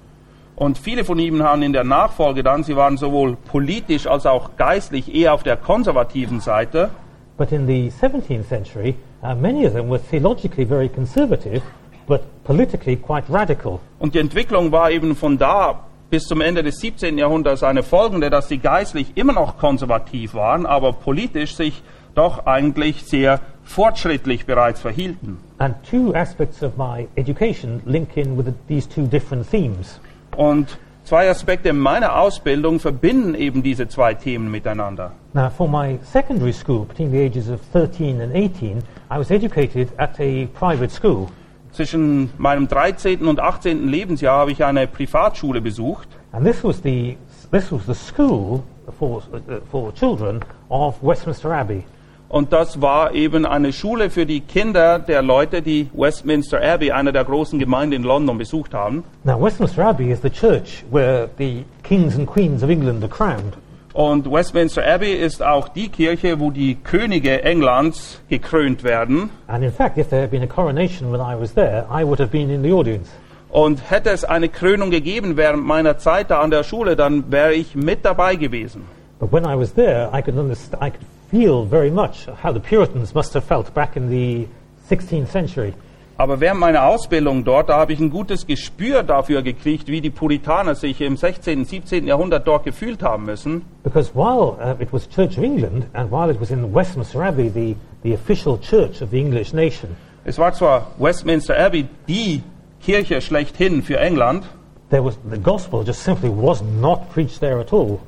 Und 0.61 0.77
viele 0.77 1.05
von 1.05 1.19
ihnen 1.19 1.43
haben 1.43 1.63
in 1.63 1.73
der 1.73 1.85
Nachfolge 1.85 2.43
dann, 2.43 2.65
sie 2.65 2.77
waren 2.77 2.99
sowohl 2.99 3.35
politisch 3.35 4.07
als 4.07 4.27
auch 4.27 4.59
geistlich 4.59 5.15
eher 5.15 5.33
auf 5.33 5.43
der 5.43 5.57
konservativen 5.57 6.41
Seite. 6.41 6.91
But 7.39 7.51
in 7.51 7.67
the 7.67 7.91
17th 7.99 8.47
century, 8.47 8.95
uh, 9.23 9.35
many 9.35 9.67
of 9.67 9.73
them 9.73 9.89
were 9.89 9.99
theologically 9.99 10.67
very 10.67 10.91
conservative, 10.91 11.63
but 12.07 12.21
politically 12.45 12.97
quite 12.97 13.25
radical. 13.33 13.79
Und 13.99 14.15
die 14.15 14.19
Entwicklung 14.19 14.71
war 14.71 14.91
eben 14.91 15.17
von 15.17 15.39
da 15.39 15.81
bis 16.11 16.25
zum 16.25 16.43
Ende 16.43 16.63
des 16.63 16.79
17. 16.81 17.17
Jahrhunderts 17.17 17.63
eine 17.63 17.83
folgende, 17.83 18.29
dass 18.29 18.49
sie 18.49 18.59
geistlich 18.59 19.13
immer 19.15 19.33
noch 19.33 19.57
konservativ 19.57 20.35
waren, 20.35 20.67
aber 20.67 20.93
politisch 20.93 21.55
sich 21.55 21.83
doch 22.15 22.45
eigentlich 22.45 23.07
sehr 23.07 23.41
fortschrittlich 23.65 24.45
bereits 24.45 24.83
verhielten. 24.83 25.39
And 25.57 25.75
two 25.91 26.15
aspects 26.15 26.63
of 26.63 26.77
my 26.77 27.09
education 27.17 27.81
link 27.87 28.15
in 28.19 28.37
with 28.37 28.45
the, 28.45 28.53
these 28.69 28.87
two 28.87 29.07
different 29.07 29.51
themes. 29.51 29.99
Und 30.37 30.79
zwei 31.05 31.29
Aspekte 31.29 31.73
meiner 31.73 32.19
Ausbildung 32.19 32.81
verbinden 32.81 33.35
eben 33.35 33.63
diese 33.63 33.89
zwei 33.89 34.15
Themen 34.15 34.51
miteinander. 34.51 35.13
Now, 35.33 35.51
for 35.51 35.69
my 35.69 35.99
secondary 36.03 36.53
school, 36.53 36.85
between 36.85 37.11
the 37.11 37.19
ages 37.19 37.49
of 37.49 37.61
13 37.73 38.21
and 38.21 38.35
18, 38.35 38.79
I 39.11 39.19
was 39.19 39.31
educated 39.31 39.89
at 39.97 40.19
a 40.19 40.47
private 40.59 40.91
school. 40.91 41.29
Zwischen 41.73 42.31
meinem 42.37 42.67
13. 42.67 43.27
und 43.27 43.39
18. 43.39 43.87
Lebensjahr 43.89 44.41
habe 44.41 44.53
ich 44.53 44.65
eine 44.65 44.87
Privatschule 44.87 45.61
besucht. 45.61 46.09
And 46.33 46.45
this 46.45 46.65
was 46.65 46.83
the, 46.83 47.17
this 47.53 47.71
was 47.71 47.87
the 47.87 47.95
school 47.95 48.65
for, 48.99 49.23
uh, 49.33 49.61
for 49.71 49.93
children 49.95 50.41
of 50.69 51.01
Westminster 51.03 51.53
Abbey. 51.53 51.85
Und 52.31 52.53
das 52.53 52.81
war 52.81 53.13
eben 53.13 53.45
eine 53.45 53.73
Schule 53.73 54.09
für 54.09 54.25
die 54.25 54.41
Kinder 54.41 55.01
der 55.01 55.21
Leute, 55.21 55.63
die 55.63 55.91
Westminster 55.93 56.63
Abbey, 56.63 56.93
eine 56.93 57.13
der 57.13 57.25
großen 57.25 57.59
Gemeinden 57.59 57.93
in 57.95 58.03
London, 58.05 58.39
besucht 58.39 58.73
haben. 58.73 59.03
Now, 59.25 59.43
Westminster 59.43 59.85
Abbey 59.85 60.13
is 60.13 60.23
the 60.23 60.31
church 60.31 60.85
where 60.93 61.29
the 61.39 61.65
kings 61.83 62.17
and 62.17 62.29
queens 62.29 62.63
of 62.63 62.71
England 62.71 63.03
are 63.03 63.11
crowned. 63.11 63.55
Und 63.95 64.31
Westminster 64.31 64.87
Abbey 64.87 65.13
ist 65.13 65.43
auch 65.43 65.69
die 65.71 65.89
Kirche, 65.89 66.39
wo 66.39 66.53
die 66.53 66.77
Könige 66.77 67.43
Englands 67.43 68.21
gekrönt 68.29 68.85
werden. 68.85 69.31
And 69.49 69.65
in 69.65 69.73
fact, 69.73 69.99
if 69.99 70.09
there 70.09 70.23
had 70.23 70.31
been 70.31 70.45
a 70.45 70.47
coronation 70.47 71.11
when 71.11 71.21
I 71.21 71.35
was 71.37 71.53
there, 71.55 71.85
I 71.93 72.05
would 72.07 72.21
have 72.21 72.31
been 72.31 72.49
in 72.49 72.63
the 72.63 72.73
audience. 72.73 73.11
Und 73.49 73.91
hätte 73.91 74.11
es 74.11 74.25
eine 74.25 74.49
Krönung 74.49 74.93
gegeben 74.93 75.37
während 75.37 75.67
meiner 75.67 75.99
Zeit 75.99 76.31
da 76.31 76.41
an 76.41 76.53
der 76.53 76.63
Schule, 76.63 76.95
dann 76.95 77.33
wäre 77.33 77.55
ich 77.55 77.75
mit 77.75 78.05
dabei 78.05 78.37
gewesen. 78.37 78.83
But 79.19 79.33
when 79.33 79.43
I 79.43 79.59
was 79.59 79.75
there, 79.75 80.09
I 80.17 80.23
could, 80.23 80.37
underst- 80.37 80.75
I 80.77 80.91
could 80.91 81.01
feel 81.31 81.65
very 81.65 81.91
much 81.91 82.27
how 82.43 82.53
the 82.53 82.61
Puritans 82.61 83.15
must 83.15 83.35
have 83.35 83.45
felt 83.45 83.73
back 83.75 83.97
in 83.97 84.09
the 84.11 84.49
16th 84.89 85.29
century. 85.29 85.75
Aber 86.17 86.39
während 86.39 86.61
meiner 86.61 86.85
Ausbildung 86.85 87.45
dort, 87.45 87.71
da 87.71 87.79
habe 87.79 87.95
ich 87.95 88.01
ein 88.01 88.11
gutes 88.11 88.47
Gespür 88.47 89.03
dafür 89.03 89.41
gekriegt, 89.41 89.89
wie 89.89 90.03
die 90.03 90.11
Puritaner 90.11 90.75
sich 90.75 91.01
im 91.01 91.17
16., 91.17 91.65
17. 91.65 92.07
Jahrhundert 92.07 92.47
dort 92.47 92.65
gefühlt 92.65 93.03
haben 93.03 93.25
müssen. 93.25 93.63
Because 93.83 94.15
while 94.15 94.59
uh, 94.61 94.79
it 94.83 94.93
was 94.93 95.09
Church 95.09 95.39
of 95.39 95.45
England, 95.45 95.87
and 95.95 96.11
while 96.11 96.31
it 96.31 96.39
was 96.39 96.51
in 96.51 96.75
Westminster 96.75 97.23
Abbey, 97.23 97.49
the, 97.49 97.75
the 98.03 98.13
official 98.13 98.59
church 98.61 99.01
of 99.01 99.11
the 99.13 99.19
English 99.19 99.55
nation, 99.55 99.97
Es 100.25 100.37
war 100.39 100.53
zwar 100.53 100.89
Westminster 100.99 101.59
Abbey 101.59 101.87
die 102.07 102.43
Kirche 102.83 103.23
schlechthin 103.23 103.83
für 103.83 103.99
England. 103.99 104.45
there 104.91 105.03
was 105.03 105.17
the 105.31 105.39
gospel 105.39 105.85
just 105.85 106.03
simply 106.03 106.29
was 106.29 106.61
not 106.63 107.09
preached 107.11 107.41
there 107.41 107.61
at 107.61 107.73
all. 107.73 108.01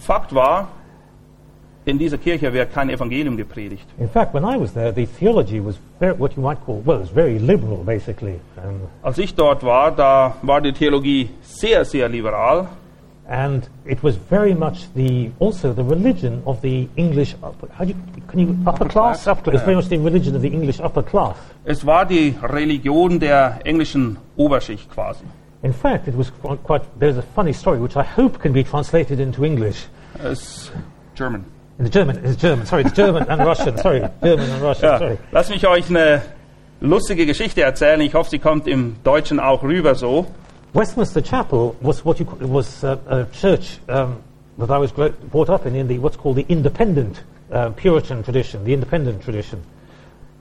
Fakt 0.00 0.34
war, 0.34 0.68
in 1.86 1.98
dieser 1.98 2.18
Kirche 2.18 2.52
wird 2.52 2.72
kein 2.72 2.88
Evangelium 2.90 3.36
gepredigt. 3.36 3.86
In 3.98 4.08
fact, 4.08 4.34
when 4.34 4.44
I 4.44 4.58
was 4.58 4.72
there, 4.72 4.92
the 4.92 5.06
theology 5.06 5.60
was 5.60 5.78
very, 5.98 6.14
what 6.18 6.36
you 6.36 6.42
might 6.42 6.58
call 6.64 6.82
well, 6.84 6.96
it 6.96 7.02
was 7.02 7.10
very 7.10 7.38
liberal, 7.38 7.84
basically. 7.84 8.40
Um, 8.56 8.82
Als 9.02 9.18
ich 9.18 9.34
dort 9.34 9.62
war, 9.62 9.90
da 9.90 10.34
war 10.42 10.60
die 10.60 10.72
Theologie 10.72 11.30
sehr, 11.42 11.84
sehr 11.84 12.08
liberal. 12.08 12.68
and 13.26 13.68
it 13.86 14.02
was 14.02 14.16
very 14.16 14.54
much 14.54 14.92
the 14.94 15.30
also 15.38 15.72
the 15.72 15.82
religion 15.82 16.42
of 16.46 16.60
the 16.60 16.88
English 16.96 17.34
upper, 17.42 17.68
how 17.72 17.84
do 17.84 17.90
you, 17.90 18.22
can 18.28 18.38
you 18.38 18.56
upper, 18.66 18.84
class 18.86 19.24
class? 19.24 19.38
upper, 19.38 19.50
it 19.50 19.54
was 19.54 19.62
very 19.62 19.76
much 19.76 19.88
the 19.88 19.98
religion 19.98 20.36
of 20.36 20.42
the 20.42 20.48
English 20.48 20.80
upper 20.80 21.02
class. 21.02 21.36
Es 21.64 21.84
war 21.86 22.04
die 22.04 22.34
Religion 22.42 23.18
der 23.18 23.60
englischen 23.64 24.18
Oberschicht 24.36 24.90
quasi. 24.90 25.24
In 25.62 25.72
fact, 25.72 26.06
it 26.08 26.16
was 26.16 26.30
quite, 26.42 26.62
quite 26.62 26.82
there's 26.98 27.16
a 27.16 27.22
funny 27.22 27.54
story 27.54 27.78
which 27.78 27.96
I 27.96 28.02
hope 28.02 28.38
can 28.40 28.52
be 28.52 28.62
translated 28.62 29.18
into 29.18 29.44
English. 29.44 29.86
Es, 30.22 30.70
German. 31.14 31.46
In 31.78 31.84
the 31.84 31.90
German, 31.90 32.24
it's 32.24 32.36
German. 32.40 32.66
Sorry, 32.66 32.82
it's 32.84 32.92
German 32.94 33.24
and 33.28 33.44
Russian. 33.44 33.76
Sorry, 33.78 34.00
German 34.22 34.48
and 34.50 34.62
Russian. 34.62 34.84
Ja, 34.90 34.98
Sorry. 34.98 35.18
lass 35.32 35.48
mich 35.50 35.66
euch 35.66 35.88
eine 35.90 36.22
lustige 36.80 37.26
Geschichte 37.26 37.62
erzählen. 37.62 38.00
Ich 38.00 38.14
hoffe, 38.14 38.30
sie 38.30 38.38
kommt 38.38 38.66
im 38.68 38.96
Deutschen 39.02 39.40
auch 39.40 39.62
rüber 39.64 39.94
so. 39.96 40.26
Westminster 40.72 41.22
Chapel 41.22 41.74
was 41.80 42.04
what 42.04 42.18
you 42.18 42.24
ca- 42.26 42.36
was 42.40 42.82
uh, 42.84 42.96
a 43.08 43.24
church 43.32 43.78
um, 43.88 44.16
that 44.58 44.70
I 44.70 44.78
was 44.80 44.92
brought 44.92 45.48
up 45.50 45.66
in 45.66 45.74
in 45.74 45.88
the 45.88 45.98
what's 46.00 46.16
called 46.16 46.36
the 46.36 46.44
Independent 46.48 47.22
uh, 47.52 47.70
Puritan 47.70 48.22
tradition, 48.24 48.64
the 48.64 48.72
Independent 48.72 49.22
tradition. 49.22 49.60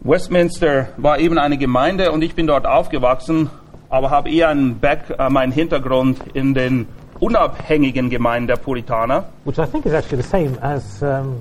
Westminster 0.02 0.90
war 0.98 1.20
eben 1.20 1.38
eine 1.38 1.58
Gemeinde 1.58 2.12
und 2.12 2.24
ich 2.24 2.36
bin 2.36 2.46
dort 2.48 2.66
aufgewachsen, 2.66 3.50
aber 3.90 4.10
habe 4.10 4.30
eher 4.30 4.50
einen 4.50 4.80
Back, 4.80 5.16
äh, 5.18 5.30
meinen 5.30 5.52
Hintergrund 5.52 6.18
in 6.34 6.54
den 6.54 6.88
unabhängigen 7.24 8.10
Gemeinden 8.10 8.48
der 8.48 8.58
Puritaner. 8.58 9.26
which 9.46 9.58
I 9.58 9.66
think 9.66 9.86
is 9.86 9.94
actually 9.94 10.22
the 10.22 10.30
same 10.30 10.58
as 10.62 11.02
um, 11.02 11.38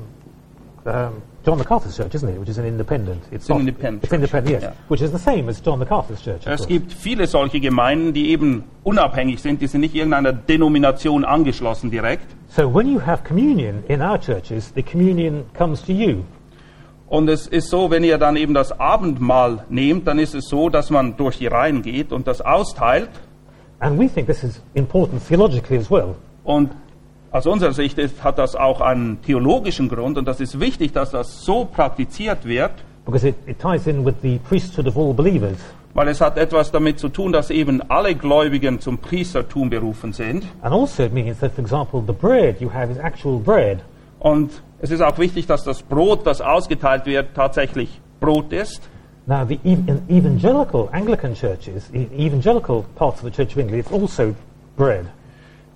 um, 0.85 1.23
John 1.45 1.59
MacArthur's 1.59 1.97
church, 1.97 2.15
isn't 2.15 2.29
it? 2.29 2.39
Which 2.39 2.49
is 2.49 2.59
an 2.59 2.67
independent. 2.67 3.23
It's, 3.33 3.49
an 3.51 3.57
not- 3.57 3.61
independent 3.61 4.05
It's 4.05 4.13
independent, 4.13 4.53
yes. 4.53 4.63
yeah. 4.63 4.73
Which 4.89 5.03
is 5.03 5.11
the 5.11 5.19
same 5.19 5.49
as 5.49 5.61
John 5.61 5.81
MacArthur's 5.81 6.23
church. 6.23 6.47
Es 6.47 6.67
gibt 6.69 6.93
viele 6.93 7.27
solche 7.27 7.59
Gemeinden, 7.59 8.13
die 8.13 8.31
eben 8.31 8.63
unabhängig 8.85 9.41
sind, 9.43 9.61
die 9.61 9.67
sind 9.67 9.81
nicht 9.81 9.95
irgendeiner 9.95 10.33
Denomination 10.33 11.25
angeschlossen 11.25 11.91
direkt. 11.91 12.27
So 12.49 12.73
when 12.73 12.89
you 12.93 13.01
have 13.05 13.25
communion 13.25 13.83
in 13.89 14.01
our 14.01 14.19
churches, 14.21 14.73
the 14.75 14.83
communion 14.83 15.45
comes 15.59 15.83
to 15.83 15.93
you. 15.93 16.23
Und 17.09 17.29
es 17.29 17.47
ist 17.47 17.69
so, 17.69 17.91
wenn 17.91 18.05
ihr 18.05 18.17
dann 18.19 18.37
eben 18.37 18.55
das 18.55 18.79
Abendmahl 18.79 19.67
nehmt, 19.69 20.07
dann 20.07 20.19
ist 20.19 20.35
es 20.35 20.49
so, 20.49 20.71
dass 20.71 20.91
man 20.91 21.17
durch 21.17 21.39
die 21.39 21.47
Reihen 21.49 21.83
geht 21.83 22.13
und 22.13 22.27
das 22.27 22.41
austeilt. 22.41 23.11
And 23.83 23.99
we 23.99 24.07
think 24.09 24.29
this 24.29 24.45
is 24.45 24.61
important 24.75 25.27
theologically 25.27 25.77
as 25.77 25.91
well. 25.91 26.15
Und 26.45 26.71
aus 27.33 27.47
unserer 27.47 27.73
Sicht 27.73 27.99
ist, 27.99 28.23
hat 28.23 28.39
das 28.39 28.55
auch 28.55 28.81
einen 28.81 29.21
theologischen 29.23 29.89
Grund 29.89 30.19
und 30.19 30.29
das 30.29 30.39
ist 30.41 30.61
wichtig, 30.61 30.93
dass 30.93 31.11
das 31.11 31.45
so 31.45 31.65
praktiziert 31.65 32.45
wird, 32.45 32.71
Because 33.05 33.27
it, 33.27 33.35
it 33.49 33.59
ties 33.59 33.89
in 33.89 34.05
with 34.05 34.15
the 34.23 34.39
priesthood 34.49 34.87
of 34.87 34.97
all 34.97 35.13
believers. 35.13 35.57
weil 35.95 36.07
es 36.07 36.21
hat 36.21 36.39
etwas 36.39 36.71
damit 36.71 37.01
zu 37.01 37.09
tun, 37.09 37.33
dass 37.33 37.51
eben 37.51 37.83
alle 37.91 38.15
Gläubigen 38.15 38.79
zum 38.79 38.99
Priestertum 38.99 39.69
berufen 39.69 40.13
sind. 40.13 40.45
And 40.63 40.73
also 40.73 41.03
it 41.03 41.13
means 41.13 41.41
that, 41.41 41.53
for 41.53 41.65
example, 41.65 42.03
the 42.07 42.13
bread 42.13 42.61
you 42.61 42.73
have 42.73 42.93
is 42.93 42.99
actual 42.99 43.41
bread. 43.41 43.81
Und 44.21 44.53
es 44.81 44.93
ist 44.93 45.01
auch 45.01 45.19
wichtig, 45.19 45.47
dass 45.49 45.65
das 45.65 45.83
Brot, 45.83 46.25
das 46.25 46.41
ausgeteilt 46.41 47.07
wird, 47.07 47.35
tatsächlich 47.35 48.01
Brot 48.21 48.53
ist. 48.53 48.81
Now, 49.27 49.45
the 49.45 49.61
ev- 49.65 49.89
in 49.89 50.03
evangelical 50.11 50.89
Anglican 50.93 51.35
churches, 51.35 51.89
e- 51.95 52.09
evangelical 52.19 52.85
parts 52.97 53.23
of 53.23 53.25
the 53.25 53.31
Church 53.31 53.53
of 53.53 53.59
England, 53.59 53.79
it's 53.81 53.93
also 53.93 54.35
bread. 54.77 55.07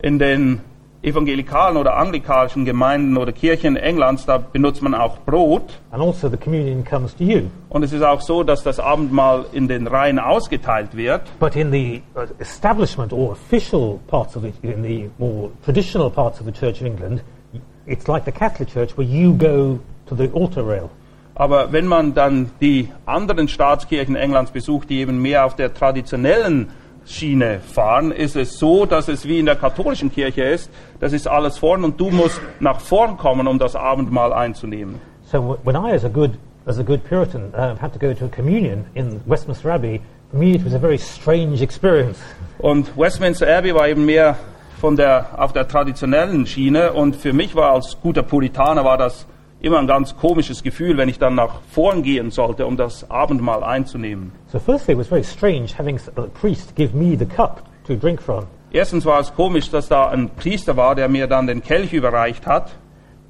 In 0.02 0.18
den 0.18 0.61
evangelikalen 1.02 1.76
oder 1.76 1.96
anglikanischen 1.96 2.64
Gemeinden 2.64 3.16
oder 3.16 3.30
Kirchen 3.30 3.76
Englands, 3.76 4.26
da 4.26 4.38
benutzt 4.38 4.82
man 4.82 4.94
auch 4.94 5.18
Brot. 5.24 5.78
And 5.92 6.02
also 6.02 6.28
the 6.28 6.37
communion 6.37 6.85
comes 6.85 7.14
to 7.14 7.22
you. 7.22 7.42
Und 7.68 7.85
es 7.85 7.92
ist 7.92 8.02
auch 8.02 8.20
so, 8.20 8.42
dass 8.42 8.64
das 8.64 8.80
Abendmahl 8.80 9.46
in 9.52 9.68
den 9.68 9.87
Reihen 9.87 10.18
ausgeteilt 10.18 10.96
wird. 10.96 11.22
But 11.38 11.54
in 11.54 11.70
the 11.70 12.02
uh, 12.16 12.22
establishment 12.40 13.12
or 13.12 13.30
official 13.30 14.00
parts 14.09 14.37
of 14.37 14.44
it, 14.44 14.54
in 14.62 14.82
the 14.82 15.09
more 15.18 15.50
traditional 15.64 16.11
parts 16.11 16.40
of 16.40 16.46
the 16.46 16.52
Church 16.52 16.80
of 16.80 16.87
England, 16.88 17.22
it's 17.87 18.09
like 18.09 18.24
the 18.24 18.32
Catholic 18.32 18.68
Church 18.68 18.98
where 18.98 19.06
you 19.06 19.32
go 19.35 19.78
to 20.09 20.16
the 20.16 20.28
altar 20.32 20.64
rail. 20.64 20.90
Aber 21.38 21.70
wenn 21.70 21.87
man 21.87 22.14
dann 22.14 22.51
die 22.62 22.88
anderen 23.05 23.46
Staatskirchen 23.46 24.16
Englands 24.16 24.51
besucht, 24.51 24.88
die 24.88 25.01
eben 25.01 25.20
mehr 25.20 25.44
auf 25.44 25.55
der 25.55 25.75
traditionellen 25.75 26.68
Schiene 27.05 27.61
fahren, 27.61 28.11
ist 28.11 28.37
es 28.37 28.59
so, 28.59 28.87
dass 28.87 29.07
es 29.09 29.29
wie 29.29 29.38
in 29.38 29.44
der 29.44 29.57
katholischen 29.57 30.11
Kirche 30.11 30.42
ist. 30.42 30.70
Das 30.99 31.12
ist 31.12 31.29
alles 31.29 31.59
vorn 31.59 31.85
und 31.85 32.01
du 32.01 32.11
musst 32.11 32.40
nach 32.59 32.81
vorn 32.81 33.18
kommen, 33.18 33.46
um 33.46 33.59
das 33.59 33.77
Abendmahl 33.77 34.33
einzunehmen. 34.33 34.99
So 35.31 35.59
when 35.62 35.77
I, 35.77 35.92
as 35.92 36.07
a 36.07 36.09
good, 36.09 36.38
as 36.64 36.79
a 36.79 36.83
good 36.83 37.05
Puritan, 37.05 37.53
uh, 37.53 37.77
had 37.79 37.92
to 37.92 37.99
go 37.99 38.14
to 38.14 38.25
a 38.25 38.29
communion 38.29 38.87
in 38.94 39.20
Westminster 39.27 39.70
Abbey, 39.70 40.01
for 40.31 40.38
me 40.38 40.55
it 40.55 40.64
was 40.64 40.72
a 40.72 40.79
very 40.79 40.99
strange 40.99 41.62
experience. 41.62 42.18
Und 42.59 42.96
Westminster 42.96 43.46
Abbey 43.46 43.75
war 43.75 43.87
eben 43.88 44.07
mehr 44.07 44.37
von 44.81 44.96
der, 44.96 45.27
auf 45.37 45.53
der 45.53 45.68
traditionellen 45.68 46.46
Schiene 46.46 46.94
und 46.94 47.14
für 47.14 47.35
mich 47.35 47.55
war 47.55 47.72
als 47.72 47.99
guter 48.03 48.22
Puritaner 48.22 48.85
war 48.85 48.96
das 48.96 49.27
immer 49.60 49.78
ein 49.78 49.86
ganz 49.86 50.16
komisches 50.16 50.62
Gefühl, 50.62 50.96
wenn 50.96 51.08
ich 51.08 51.18
dann 51.18 51.34
nach 51.34 51.60
vorn 51.70 52.02
gehen 52.02 52.30
sollte, 52.30 52.66
um 52.66 52.76
das 52.76 53.10
Abendmahl 53.10 53.64
einzunehmen. 53.64 54.32
So 54.48 54.58
firstly, 54.58 54.94
it 54.94 54.98
was 54.98 55.08
very 55.08 55.24
strange 55.24 55.76
having 55.78 55.98
a 56.16 56.22
priest 56.22 56.74
give 56.76 56.96
me 56.96 57.16
the 57.16 57.26
cup 57.26 57.62
to 57.86 57.94
drink 57.94 58.20
from. 58.20 58.46
Erstens 58.72 59.06
war 59.06 59.20
es 59.20 59.32
komisch, 59.34 59.70
dass 59.70 59.88
da 59.88 60.08
ein 60.10 60.30
Priester 60.30 60.76
war, 60.76 60.94
der 60.94 61.08
mir 61.08 61.26
dann 61.26 61.46
den 61.46 61.62
Kelch 61.62 61.92
überreicht 61.92 62.46
hat. 62.46 62.72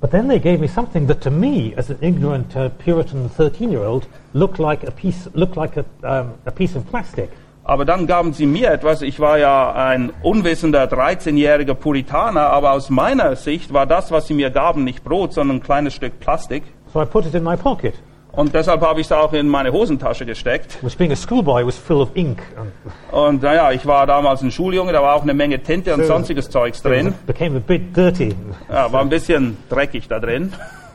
But 0.01 0.11
then 0.11 0.29
they 0.29 0.39
gave 0.39 0.61
me 0.61 0.69
something 0.69 1.07
that 1.09 1.23
to 1.23 1.31
me, 1.31 1.73
as 1.77 1.91
an 1.91 1.99
ignorant 2.01 2.55
uh, 2.55 2.69
Puritan 2.69 3.31
13-year-old, 3.31 4.07
looked 4.35 4.59
like 4.59 4.87
a 4.87 4.91
piece, 4.91 5.29
looked 5.35 5.57
like 5.57 5.77
a, 5.77 5.85
um, 6.03 6.35
a 6.45 6.51
piece 6.51 6.77
of 6.77 6.87
plastic. 6.91 7.31
Aber 7.69 7.85
dann 7.85 8.07
gaben 8.07 8.33
sie 8.33 8.47
mir 8.47 8.71
etwas. 8.71 9.03
Ich 9.03 9.19
war 9.19 9.39
ja 9.39 9.73
ein 9.73 10.13
unwissender 10.23 10.85
13-jähriger 10.85 11.75
Puritaner, 11.75 12.43
aber 12.51 12.71
aus 12.73 12.91
meiner 12.91 13.35
Sicht 13.35 13.73
war 13.73 13.87
das, 13.87 14.13
was 14.13 14.29
sie 14.29 14.35
mir 14.35 14.51
gaben, 14.51 14.85
nicht 14.85 15.03
Brot, 15.03 15.33
sondern 15.33 15.57
ein 15.57 15.63
kleines 15.63 15.93
Stück 15.95 16.21
Plastik. 16.21 16.63
So 16.93 17.03
I 17.03 17.07
put 17.07 17.27
it 17.27 17.35
in 17.35 17.43
my 17.43 17.57
pocket, 17.57 17.95
Und 18.31 18.55
deshalb 18.55 18.83
habe 18.83 19.01
ich 19.01 19.07
es 19.09 19.13
auch 19.13 19.33
in 19.33 19.49
meine 19.49 19.73
Hosentasche 19.73 20.25
gesteckt. 20.25 20.79
which 20.83 20.97
being 20.97 21.11
a 21.11 21.17
schoolboy 21.17 21.67
was 21.67 21.77
full 21.77 22.01
of 22.03 22.11
ink. 22.15 22.39
And 22.57 22.71
Und 23.13 23.43
naja, 23.43 23.73
ich 23.73 23.85
war 23.85 24.07
damals 24.07 24.43
ein 24.43 24.53
Schuljunge, 24.53 24.93
da 24.93 25.03
war 25.03 25.17
auch 25.17 25.23
eine 25.23 25.35
Menge 25.35 25.59
Tinte 25.61 25.93
und 25.93 26.03
So- 26.03 26.07
sonstiges 26.07 26.49
Zeugs 26.51 26.83
drin. 26.83 27.15
became 27.27 27.57
a 27.57 27.61
bit 27.61 27.97
dirty. 27.97 28.33
Ja, 28.71 28.93
war 28.93 29.01
ein 29.01 29.09
bisschen 29.09 29.57
dreckig 29.69 30.07
da 30.07 30.21
drin. 30.21 30.53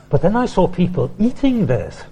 But 0.08 0.22
then 0.22 0.34
I 0.36 0.46
saw 0.46 0.66
people 0.68 1.10
eating 1.18 1.66
this. 1.66 2.06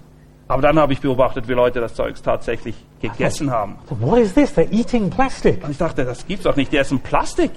Aber 0.51 0.61
dann 0.61 0.77
habe 0.77 0.91
ich 0.91 0.99
beobachtet, 0.99 1.47
wie 1.47 1.53
Leute 1.53 1.79
das 1.79 1.93
Zeugs 1.93 2.21
tatsächlich 2.21 2.75
gegessen 2.99 3.51
haben. 3.51 3.77
What 3.87 4.19
is 4.19 4.33
this? 4.33 4.51
They're 4.53 4.69
eating 4.69 5.09
plastic. 5.09 5.63
Und 5.63 5.71
ich 5.71 5.77
dachte, 5.77 6.03
das 6.03 6.27
gibt's 6.27 6.43
doch 6.43 6.57
nicht, 6.57 6.73
die 6.73 6.77
essen 6.77 6.99
Plastik. 6.99 7.51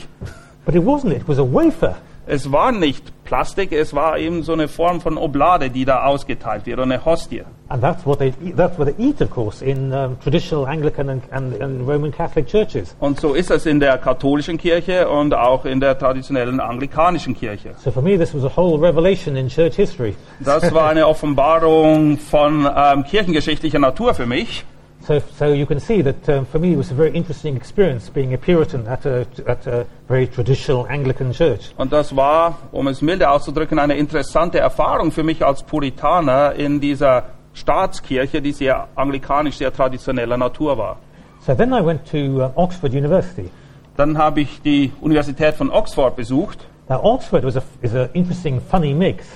But 0.64 0.76
it 0.76 0.82
wasn't. 0.82 1.16
It 1.16 1.26
was 1.26 1.40
a 1.40 1.42
wafer. 1.42 1.96
Es 2.26 2.50
war 2.50 2.72
nicht 2.72 3.12
Plastik, 3.24 3.72
es 3.72 3.94
war 3.94 4.18
eben 4.18 4.42
so 4.42 4.52
eine 4.52 4.68
Form 4.68 5.00
von 5.00 5.18
Oblade, 5.18 5.70
die 5.70 5.84
da 5.84 6.04
ausgeteilt 6.04 6.66
wird, 6.66 6.80
eine 6.80 7.04
Hostie. 7.04 7.42
And 7.68 7.82
that's 7.82 8.04
what 8.06 8.18
they, 8.18 8.32
that's 8.56 8.78
what 8.78 8.86
they 8.86 9.04
eat, 9.04 9.20
of 9.20 9.30
course, 9.30 9.64
in 9.64 9.92
um, 9.92 10.18
traditional 10.20 10.66
Anglican 10.66 11.08
and, 11.08 11.22
and, 11.32 11.60
and 11.60 11.88
Roman 11.88 12.12
Catholic 12.12 12.46
churches. 12.46 12.94
Und 13.00 13.18
so 13.20 13.34
ist 13.34 13.50
es 13.50 13.66
in 13.66 13.80
der 13.80 13.98
katholischen 13.98 14.58
Kirche 14.58 15.08
und 15.08 15.34
auch 15.34 15.64
in 15.64 15.80
der 15.80 15.98
traditionellen 15.98 16.60
anglikanischen 16.60 17.34
Kirche. 17.34 17.74
So 17.82 17.90
for 17.90 18.02
me, 18.02 18.18
this 18.18 18.34
was 18.34 18.44
a 18.44 18.54
whole 18.54 18.78
revelation 18.78 19.36
in 19.36 19.48
church 19.48 19.76
history. 19.76 20.14
Das 20.40 20.72
war 20.72 20.88
eine 20.88 21.06
Offenbarung 21.06 22.18
von 22.18 22.68
ähm, 22.74 23.04
kirchengeschichtlicher 23.04 23.78
Natur 23.78 24.14
für 24.14 24.26
mich. 24.26 24.64
So, 25.06 25.20
so 25.38 25.52
you 25.52 25.66
can 25.66 25.80
see 25.80 26.00
that 26.00 26.28
um, 26.30 26.46
for 26.46 26.58
me 26.58 26.72
it 26.72 26.78
was 26.78 26.90
a 26.90 26.94
very 26.94 27.12
interesting 27.14 27.56
experience 27.56 28.08
being 28.08 28.32
a 28.32 28.38
Puritan 28.38 28.86
at 28.86 29.04
a, 29.04 29.26
at 29.46 29.66
a 29.66 29.86
very 30.08 30.26
traditional 30.26 30.86
Anglican 30.88 31.32
church. 31.32 31.74
Und 31.76 31.92
das 31.92 32.16
war, 32.16 32.58
um 32.72 32.88
es 32.88 33.02
milde 33.02 33.28
auszudrücken, 33.28 33.78
eine 33.78 33.96
interessante 33.96 34.58
Erfahrung 34.60 35.12
für 35.12 35.22
mich 35.22 35.44
als 35.44 35.62
Puritaner 35.62 36.54
in 36.54 36.80
dieser 36.80 37.24
Staatskirche, 37.52 38.40
die 38.40 38.52
sehr 38.52 38.88
anglikanisch, 38.94 39.58
sehr 39.58 39.72
traditioneller 39.72 40.38
Natur 40.38 40.78
war. 40.78 40.96
So 41.40 41.54
then 41.54 41.74
I 41.74 41.84
went 41.84 42.06
to 42.10 42.42
uh, 42.42 42.52
Oxford 42.54 42.92
University. 42.92 43.50
Dann 43.98 44.16
habe 44.16 44.40
ich 44.40 44.62
die 44.62 44.90
Universität 45.02 45.54
von 45.54 45.70
Oxford 45.70 46.16
besucht. 46.16 46.66
Now 46.88 47.00
Oxford 47.02 47.44
was 47.44 47.58
a, 47.58 47.62
is 47.82 47.94
an 47.94 48.08
interesting, 48.14 48.58
funny 48.58 48.94
mix 48.94 49.26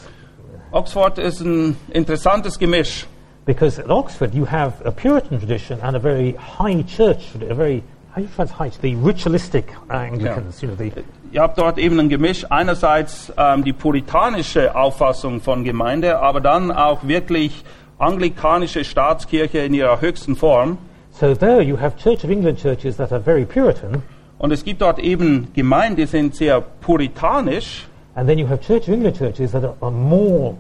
Oxford 0.71 1.19
ist 1.19 1.41
ein 1.41 1.77
interessantes 1.91 2.59
Gemisch. 2.59 3.07
Because 3.49 3.79
at 3.79 3.91
Oxford 3.91 4.35
you 4.35 4.45
have 4.45 4.75
a 4.85 4.93
Puritan 4.93 5.39
tradition 5.39 5.81
and 5.81 5.97
a 5.97 5.99
very 5.99 6.33
high 6.33 6.83
church, 6.83 7.35
a 7.35 7.55
very 7.55 7.83
how 8.11 8.17
do 8.17 8.23
you 8.23 8.29
translate 8.29 8.79
the 8.83 8.95
ritualistic 8.97 9.73
Anglicans, 9.89 10.63
you 10.63 10.69
know, 10.69 10.75
the 10.77 10.93
Ihr 11.33 11.41
habt 11.41 11.57
dort 11.59 11.79
eben 11.79 11.99
ein 11.99 12.11
Gemisch. 12.11 12.45
Einerseits 12.51 13.33
ähm, 13.39 13.65
die 13.65 13.73
puritanische 13.73 14.75
Auffassung 14.77 15.41
von 15.41 15.65
Gemeinde, 15.65 16.19
aber 16.19 16.41
dann 16.43 16.71
auch 16.71 17.07
wirklich 17.09 17.65
anglikanische 17.99 18.85
Staatskirche 18.85 19.59
in 19.59 19.73
ihrer 19.73 20.01
höchsten 20.03 20.37
Form. 20.37 20.77
So 21.11 21.35
there 21.35 21.63
you 21.63 21.81
have 21.81 21.97
Church 21.97 22.25
of 22.25 22.31
England 22.31 22.59
churches 22.61 22.97
that 22.99 23.13
are 23.13 23.21
very 23.21 23.47
Puritan, 23.47 24.03
Und 24.39 24.53
es 24.53 24.63
gibt 24.63 24.83
dort 24.83 24.99
eben 24.99 25.49
Gemeinden, 25.55 25.97
die 25.97 26.07
sind 26.07 26.35
sehr 26.35 26.61
puritanisch. 26.61 27.87
and 28.15 28.29
then 28.29 28.39
you 28.39 28.47
have 28.47 28.61
Church 28.61 28.89
of 28.89 28.95
England 28.95 29.17
churches 29.17 29.53
that 29.53 29.65
are, 29.65 29.77
are 29.81 29.91
more, 29.91 30.57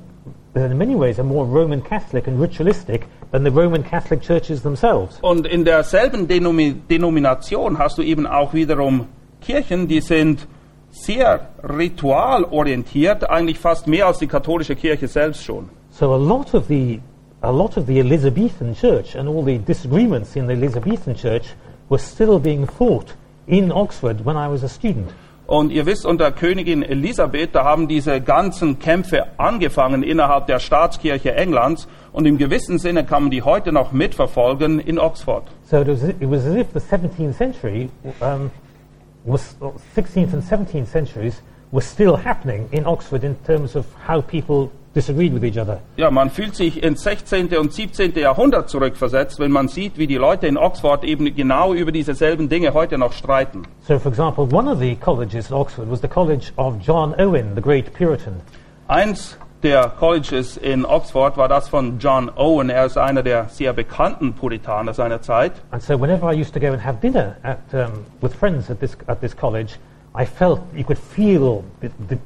that 0.58 0.70
in 0.70 0.78
many 0.78 0.94
ways, 0.94 1.18
are 1.18 1.24
more 1.24 1.44
Roman 1.44 1.82
Catholic 1.82 2.26
and 2.26 2.40
ritualistic 2.40 3.06
than 3.30 3.44
the 3.44 3.50
Roman 3.50 3.82
Catholic 3.82 4.22
churches 4.22 4.62
themselves. 4.62 5.18
Und 5.22 5.46
in 5.46 5.64
derselben 5.64 6.28
Denomi 6.28 6.74
Denomination 6.88 7.78
hast 7.78 7.98
du 7.98 8.02
eben 8.02 8.26
auch 8.26 8.52
wiederum 8.54 9.06
Kirchen, 9.40 9.88
die 9.88 10.00
sind 10.00 10.46
sehr 10.90 11.48
ritualorientiert, 11.62 13.28
eigentlich 13.28 13.58
fast 13.58 13.86
mehr 13.86 14.06
als 14.06 14.18
die 14.18 14.26
katholische 14.26 14.74
Kirche 14.74 15.08
selbst 15.08 15.44
schon. 15.44 15.68
So 15.90 16.14
a 16.14 16.18
lot 16.18 16.54
of 16.54 16.66
the 16.68 17.00
a 17.40 17.50
lot 17.50 17.76
of 17.76 17.86
the 17.86 18.00
Elizabethan 18.00 18.74
church 18.74 19.14
and 19.14 19.28
all 19.28 19.44
the 19.44 19.58
disagreements 19.58 20.34
in 20.34 20.46
the 20.46 20.54
Elizabethan 20.54 21.14
church 21.14 21.54
were 21.88 21.98
still 21.98 22.38
being 22.38 22.66
fought 22.66 23.14
in 23.46 23.70
Oxford 23.70 24.24
when 24.24 24.36
I 24.36 24.48
was 24.48 24.62
a 24.62 24.68
student. 24.68 25.10
Und 25.48 25.72
ihr 25.72 25.86
wisst, 25.86 26.04
unter 26.04 26.30
Königin 26.30 26.82
Elisabeth, 26.82 27.54
da 27.54 27.64
haben 27.64 27.88
diese 27.88 28.20
ganzen 28.20 28.78
Kämpfe 28.78 29.28
angefangen 29.38 30.02
innerhalb 30.02 30.46
der 30.46 30.58
Staatskirche 30.58 31.34
Englands. 31.34 31.88
Und 32.12 32.26
im 32.26 32.36
gewissen 32.36 32.78
Sinne 32.78 33.02
kann 33.02 33.22
man 33.22 33.30
die 33.30 33.40
heute 33.40 33.72
noch 33.72 33.90
mitverfolgen 33.90 34.78
in 34.78 34.98
Oxford. 34.98 35.44
So 35.64 35.78
it 35.78 35.88
was, 35.88 36.02
it 36.02 36.16
was 36.20 36.44
as 36.44 36.54
if 36.54 36.66
the 36.74 36.80
17th 36.80 37.32
century 37.32 37.88
um, 38.20 38.50
was 39.24 39.56
16th 39.96 40.34
and 40.34 40.44
17th 40.44 40.84
centuries 40.84 41.42
was 41.70 41.84
still 41.84 42.16
happening 42.16 42.68
in 42.72 42.86
Oxford 42.86 43.24
in 43.24 43.36
terms 43.44 43.76
of 43.76 43.86
how 44.06 44.20
people 44.20 44.70
disagreed 44.94 45.32
with 45.32 45.44
each 45.44 45.58
other. 45.58 45.80
Ja, 45.96 46.10
man 46.10 46.30
fühlt 46.30 46.56
sich 46.56 46.82
ins 46.82 47.02
16. 47.02 47.56
und 47.56 47.72
17. 47.72 48.14
Jahrhundert 48.14 48.68
zurückversetzt, 48.68 49.38
wenn 49.38 49.52
man 49.52 49.68
sieht, 49.68 49.98
wie 49.98 50.06
die 50.06 50.16
Leute 50.16 50.46
in 50.46 50.56
Oxford 50.56 51.04
eben 51.04 51.34
genau 51.34 51.74
über 51.74 51.92
dieselben 51.92 52.48
Dinge 52.48 52.74
heute 52.74 52.98
noch 52.98 53.12
streiten. 53.12 53.62
So, 53.86 53.98
for 53.98 54.10
example, 54.10 54.48
one 54.50 54.70
of 54.70 54.78
the 54.78 54.96
colleges 54.96 55.46
at 55.46 55.52
Oxford 55.52 55.90
was 55.90 56.00
the 56.00 56.08
College 56.08 56.52
of 56.56 56.80
John 56.80 57.14
Owen, 57.18 57.54
the 57.54 57.62
great 57.62 57.92
Puritan. 57.94 58.40
Eins 58.88 59.36
der 59.62 59.88
Colleges 59.98 60.56
in 60.56 60.86
Oxford 60.86 61.36
war 61.36 61.48
das 61.48 61.68
von 61.68 61.98
John 61.98 62.30
Owen. 62.36 62.70
Er 62.70 62.86
ist 62.86 62.96
einer 62.96 63.22
der 63.22 63.48
sehr 63.48 63.72
bekannten 63.72 64.32
Puritaner 64.32 64.94
seiner 64.94 65.20
Zeit. 65.20 65.52
And 65.70 65.82
so, 65.82 66.00
whenever 66.00 66.32
I 66.32 66.40
used 66.40 66.54
to 66.54 66.60
go 66.60 66.68
and 66.68 66.84
have 66.84 66.98
dinner 67.00 67.36
at, 67.42 67.58
um, 67.72 68.06
with 68.20 68.34
friends 68.34 68.70
at 68.70 68.80
this, 68.80 68.96
at 69.06 69.20
this 69.20 69.36
college, 69.36 69.78
I 70.18 70.26
felt 70.26 70.60
you 70.74 70.84
could 70.84 70.98
feel 70.98 71.64
the, 71.80 71.90
the, 72.08 72.18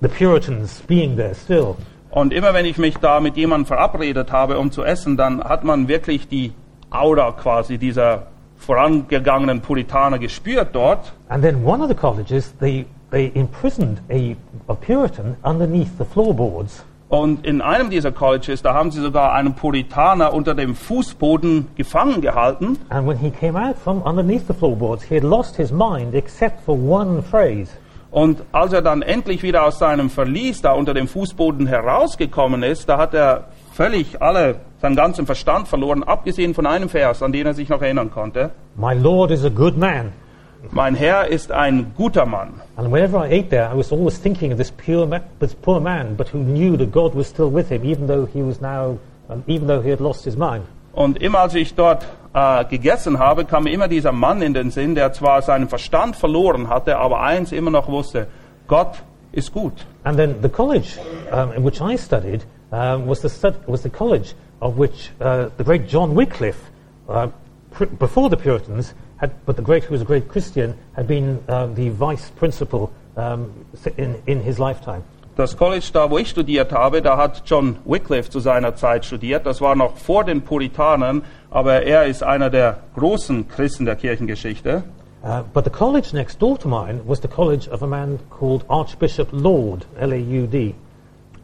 the 0.00 0.08
Puritans 0.08 0.80
being 0.86 1.16
there 1.16 1.34
still. 1.34 1.76
Und 2.10 2.32
immer 2.32 2.54
wenn 2.54 2.64
ich 2.64 2.78
mich 2.78 2.96
da 2.98 3.18
mit 3.18 3.36
jemandem 3.36 3.66
verabredet 3.66 4.30
habe, 4.30 4.56
um 4.58 4.70
zu 4.70 4.84
essen, 4.84 5.16
dann 5.16 5.42
hat 5.42 5.64
man 5.64 5.88
wirklich 5.88 6.28
die 6.28 6.52
Aura 6.90 7.32
quasi 7.32 7.76
dieser 7.76 8.28
vorangegangenen 8.56 9.62
Puritaner 9.62 10.20
gespürt 10.20 10.76
dort. 10.76 11.12
And 11.28 11.42
then 11.42 11.64
one 11.64 11.82
of 11.82 11.88
the 11.88 11.94
colleges, 11.94 12.54
they, 12.60 12.86
they 13.10 13.32
imprisoned 13.34 14.00
a, 14.10 14.36
a 14.68 14.74
Puritan 14.74 15.36
underneath 15.42 15.98
the 15.98 16.04
floorboards. 16.04 16.84
Und 17.14 17.46
in 17.46 17.60
einem 17.60 17.90
dieser 17.90 18.10
Colleges, 18.10 18.62
da 18.62 18.74
haben 18.74 18.90
sie 18.90 19.00
sogar 19.00 19.34
einen 19.34 19.54
Puritaner 19.54 20.34
unter 20.34 20.52
dem 20.52 20.74
Fußboden 20.74 21.68
gefangen 21.76 22.20
gehalten. 22.20 22.76
And 22.88 23.06
when 23.06 23.16
he 23.16 23.30
came 23.30 23.56
out 23.56 23.76
from 23.78 24.02
underneath 24.02 24.48
the 24.48 24.52
floorboards, 24.52 25.04
he 25.04 25.14
had 25.14 25.22
lost 25.22 25.54
his 25.54 25.70
mind 25.70 26.12
except 26.16 26.64
for 26.64 26.76
one 26.76 27.22
phrase. 27.22 27.70
Und 28.10 28.42
als 28.50 28.72
er 28.72 28.82
dann 28.82 29.02
endlich 29.02 29.44
wieder 29.44 29.64
aus 29.64 29.78
seinem 29.78 30.10
Verlies 30.10 30.60
da 30.60 30.72
unter 30.72 30.92
dem 30.92 31.06
Fußboden 31.06 31.68
herausgekommen 31.68 32.64
ist, 32.64 32.88
da 32.88 32.98
hat 32.98 33.14
er 33.14 33.44
völlig 33.72 34.20
alle, 34.20 34.56
seinen 34.82 34.96
ganzen 34.96 35.24
Verstand 35.24 35.68
verloren, 35.68 36.02
abgesehen 36.02 36.52
von 36.52 36.66
einem 36.66 36.88
Vers, 36.88 37.22
an 37.22 37.30
den 37.30 37.46
er 37.46 37.54
sich 37.54 37.68
noch 37.68 37.80
erinnern 37.80 38.10
konnte. 38.10 38.50
My 38.74 38.92
Lord 38.92 39.30
is 39.30 39.44
a 39.44 39.50
good 39.50 39.76
man. 39.76 40.12
Mein 40.70 40.94
Herr 40.94 41.28
ist 41.28 41.52
ein 41.52 41.92
guter 41.96 42.26
Mann. 42.26 42.60
And 42.76 42.90
whenever 42.92 43.24
I 43.24 43.30
ate 43.30 43.50
there, 43.50 43.70
I 43.72 43.76
was 43.76 43.92
always 43.92 44.18
thinking 44.18 44.52
of 44.52 44.58
this, 44.58 44.70
pure 44.70 45.06
ma- 45.06 45.20
this 45.38 45.54
poor 45.54 45.80
man, 45.80 46.16
but 46.16 46.32
who 46.32 46.38
knew 46.38 46.76
that 46.76 46.92
God 46.92 47.14
was 47.14 47.28
still 47.28 47.50
with 47.52 47.68
him, 47.70 47.84
even 47.84 48.06
though 48.06 48.26
he 48.26 48.42
was 48.42 48.60
now, 48.60 48.98
um, 49.28 49.44
even 49.46 49.66
though 49.66 49.82
he 49.82 49.90
had 49.90 50.00
lost 50.00 50.24
his 50.24 50.36
mind. 50.36 50.64
Und 50.92 51.20
immer 51.20 51.40
als 51.40 51.54
ich 51.54 51.74
dort 51.74 52.06
äh, 52.34 52.64
gegessen 52.66 53.18
habe, 53.18 53.44
kam 53.44 53.64
mir 53.64 53.72
immer 53.72 53.88
dieser 53.88 54.12
Mann 54.12 54.42
in 54.42 54.54
den 54.54 54.70
Sinn, 54.70 54.94
der 54.94 55.12
zwar 55.12 55.42
seinen 55.42 55.68
Verstand 55.68 56.16
verloren 56.16 56.68
hatte, 56.68 56.98
aber 56.98 57.20
eins 57.20 57.52
immer 57.52 57.70
noch 57.70 57.88
wusste, 57.88 58.26
Gott 58.66 59.02
ist 59.32 59.52
gut. 59.52 59.72
And 60.04 60.16
then 60.16 60.36
the 60.42 60.48
college 60.48 60.98
um, 61.32 61.52
in 61.52 61.64
which 61.64 61.80
I 61.80 61.96
studied 61.96 62.44
um, 62.70 63.08
was, 63.08 63.20
the 63.20 63.28
stud- 63.28 63.66
was 63.66 63.82
the 63.82 63.90
college 63.90 64.34
of 64.60 64.78
which 64.78 65.10
uh, 65.20 65.46
the 65.58 65.64
great 65.64 65.88
John 65.88 66.14
Wycliffe, 66.16 66.70
uh, 67.08 67.28
before 67.98 68.30
the 68.30 68.36
Puritans, 68.36 68.94
had, 69.24 69.46
but 69.46 69.56
the 69.56 69.62
great, 69.62 69.84
who 69.84 69.94
was 69.94 70.02
a 70.02 70.04
great 70.04 70.28
Christian, 70.28 70.74
had 70.94 71.06
been 71.06 71.42
um, 71.48 71.74
the 71.74 71.88
vice 71.90 72.30
principal 72.30 72.92
um, 73.16 73.52
in, 73.96 74.22
in 74.26 74.40
his 74.40 74.58
lifetime. 74.58 75.02
Das 75.36 75.56
College, 75.56 75.90
da 75.92 76.10
wo 76.10 76.18
ich 76.18 76.30
studiert 76.30 76.72
habe, 76.72 77.02
da 77.02 77.16
hat 77.16 77.42
John 77.46 77.76
Wycliffe 77.84 78.30
zu 78.30 78.38
seiner 78.38 78.76
Zeit 78.76 79.04
studiert. 79.04 79.44
Das 79.46 79.60
war 79.60 79.74
noch 79.74 79.96
vor 79.96 80.22
den 80.24 80.42
Puritanern, 80.42 81.22
aber 81.50 81.82
er 81.82 82.06
ist 82.06 82.22
einer 82.22 82.50
der 82.50 82.78
großen 82.94 83.48
Christen 83.48 83.84
der 83.84 83.96
Kirchengeschichte. 83.96 84.84
Uh, 85.24 85.42
but 85.52 85.64
the 85.64 85.70
college 85.70 86.12
next 86.12 86.40
door 86.40 86.58
to 86.58 86.68
mine 86.68 87.00
was 87.06 87.18
the 87.20 87.28
college 87.28 87.68
of 87.70 87.82
a 87.82 87.86
man 87.86 88.18
called 88.30 88.62
Archbishop 88.68 89.28
Laud, 89.32 89.86
L-A-U-D. 89.98 90.74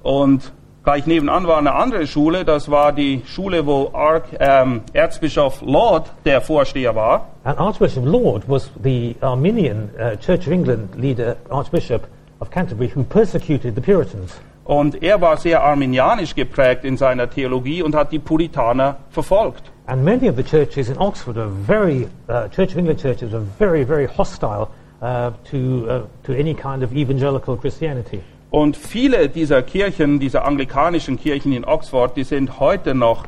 Und 0.03 0.53
gleich 0.85 1.07
nebenan 1.07 1.47
war 1.47 1.59
eine 1.59 1.75
andere 1.75 2.07
Schule, 2.07 2.45
das 2.45 2.71
war 2.71 2.93
die 2.93 3.23
Schule, 3.27 3.67
wo 3.67 3.91
Ark, 3.93 4.25
ähm, 4.39 4.83
Erzbischof 4.93 5.63
Laud 5.63 6.05
der 6.25 6.41
Vorsteher 6.41 6.95
war. 6.95 7.29
And 7.45 7.59
Archbishop 7.59 8.05
Laud 8.05 8.43
was 8.49 8.71
the 8.83 9.17
Arminian 9.21 9.91
uh, 9.99 10.17
Church 10.17 10.47
of 10.47 10.53
England 10.53 10.97
leader, 10.97 11.37
Archbishop 11.49 12.07
of 12.41 12.51
Canterbury, 12.51 12.91
who 12.95 13.03
persecuted 13.03 13.75
the 13.75 13.81
Puritans. 13.81 14.41
Und 14.65 15.03
er 15.03 15.21
war 15.21 15.37
sehr 15.37 15.63
arminianisch 15.63 16.35
geprägt 16.35 16.85
in 16.85 16.97
seiner 16.97 17.29
Theologie 17.29 17.83
und 17.83 17.95
hat 17.95 18.13
die 18.13 18.19
Puritaner 18.19 18.99
verfolgt. 19.11 19.65
And 19.87 20.05
many 20.05 20.29
of 20.29 20.37
the 20.37 20.45
churches 20.45 20.89
in 20.89 20.99
Oxford 20.99 21.37
are 21.37 21.49
very, 21.49 22.09
uh, 22.29 22.49
Church 22.49 22.71
of 22.73 22.77
England 22.77 23.01
churches 23.01 23.35
are 23.35 23.43
very, 23.59 23.85
very 23.85 24.07
hostile 24.07 24.69
uh, 25.03 25.33
to, 25.51 25.89
uh, 25.89 26.03
to 26.23 26.33
any 26.33 26.55
kind 26.55 26.85
of 26.85 26.93
evangelical 26.93 27.57
Christianity. 27.57 28.23
Und 28.51 28.77
viele 28.77 29.29
dieser 29.29 29.63
Kirchen, 29.63 30.19
dieser 30.19 30.45
anglikanischen 30.45 31.19
Kirchen 31.19 31.53
in 31.53 31.65
Oxford, 31.65 32.17
die 32.17 32.25
sind 32.25 32.59
heute 32.59 32.95
noch 32.95 33.25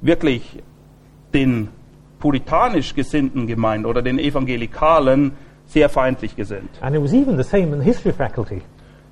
wirklich 0.00 0.62
den 1.34 1.68
puritanisch 2.20 2.94
gesinnten 2.94 3.46
Gemeinden 3.46 3.86
oder 3.86 4.00
den 4.00 4.18
Evangelikalen 4.18 5.32
sehr 5.66 5.88
feindlich 5.88 6.36
gesinnt. 6.36 6.70
And 6.80 6.94
it 6.96 7.02
was 7.02 7.12
even 7.12 7.36
the 7.36 7.42
same 7.42 7.74
in 7.74 7.80
the 7.80 7.84
history 7.84 8.12
faculty, 8.12 8.62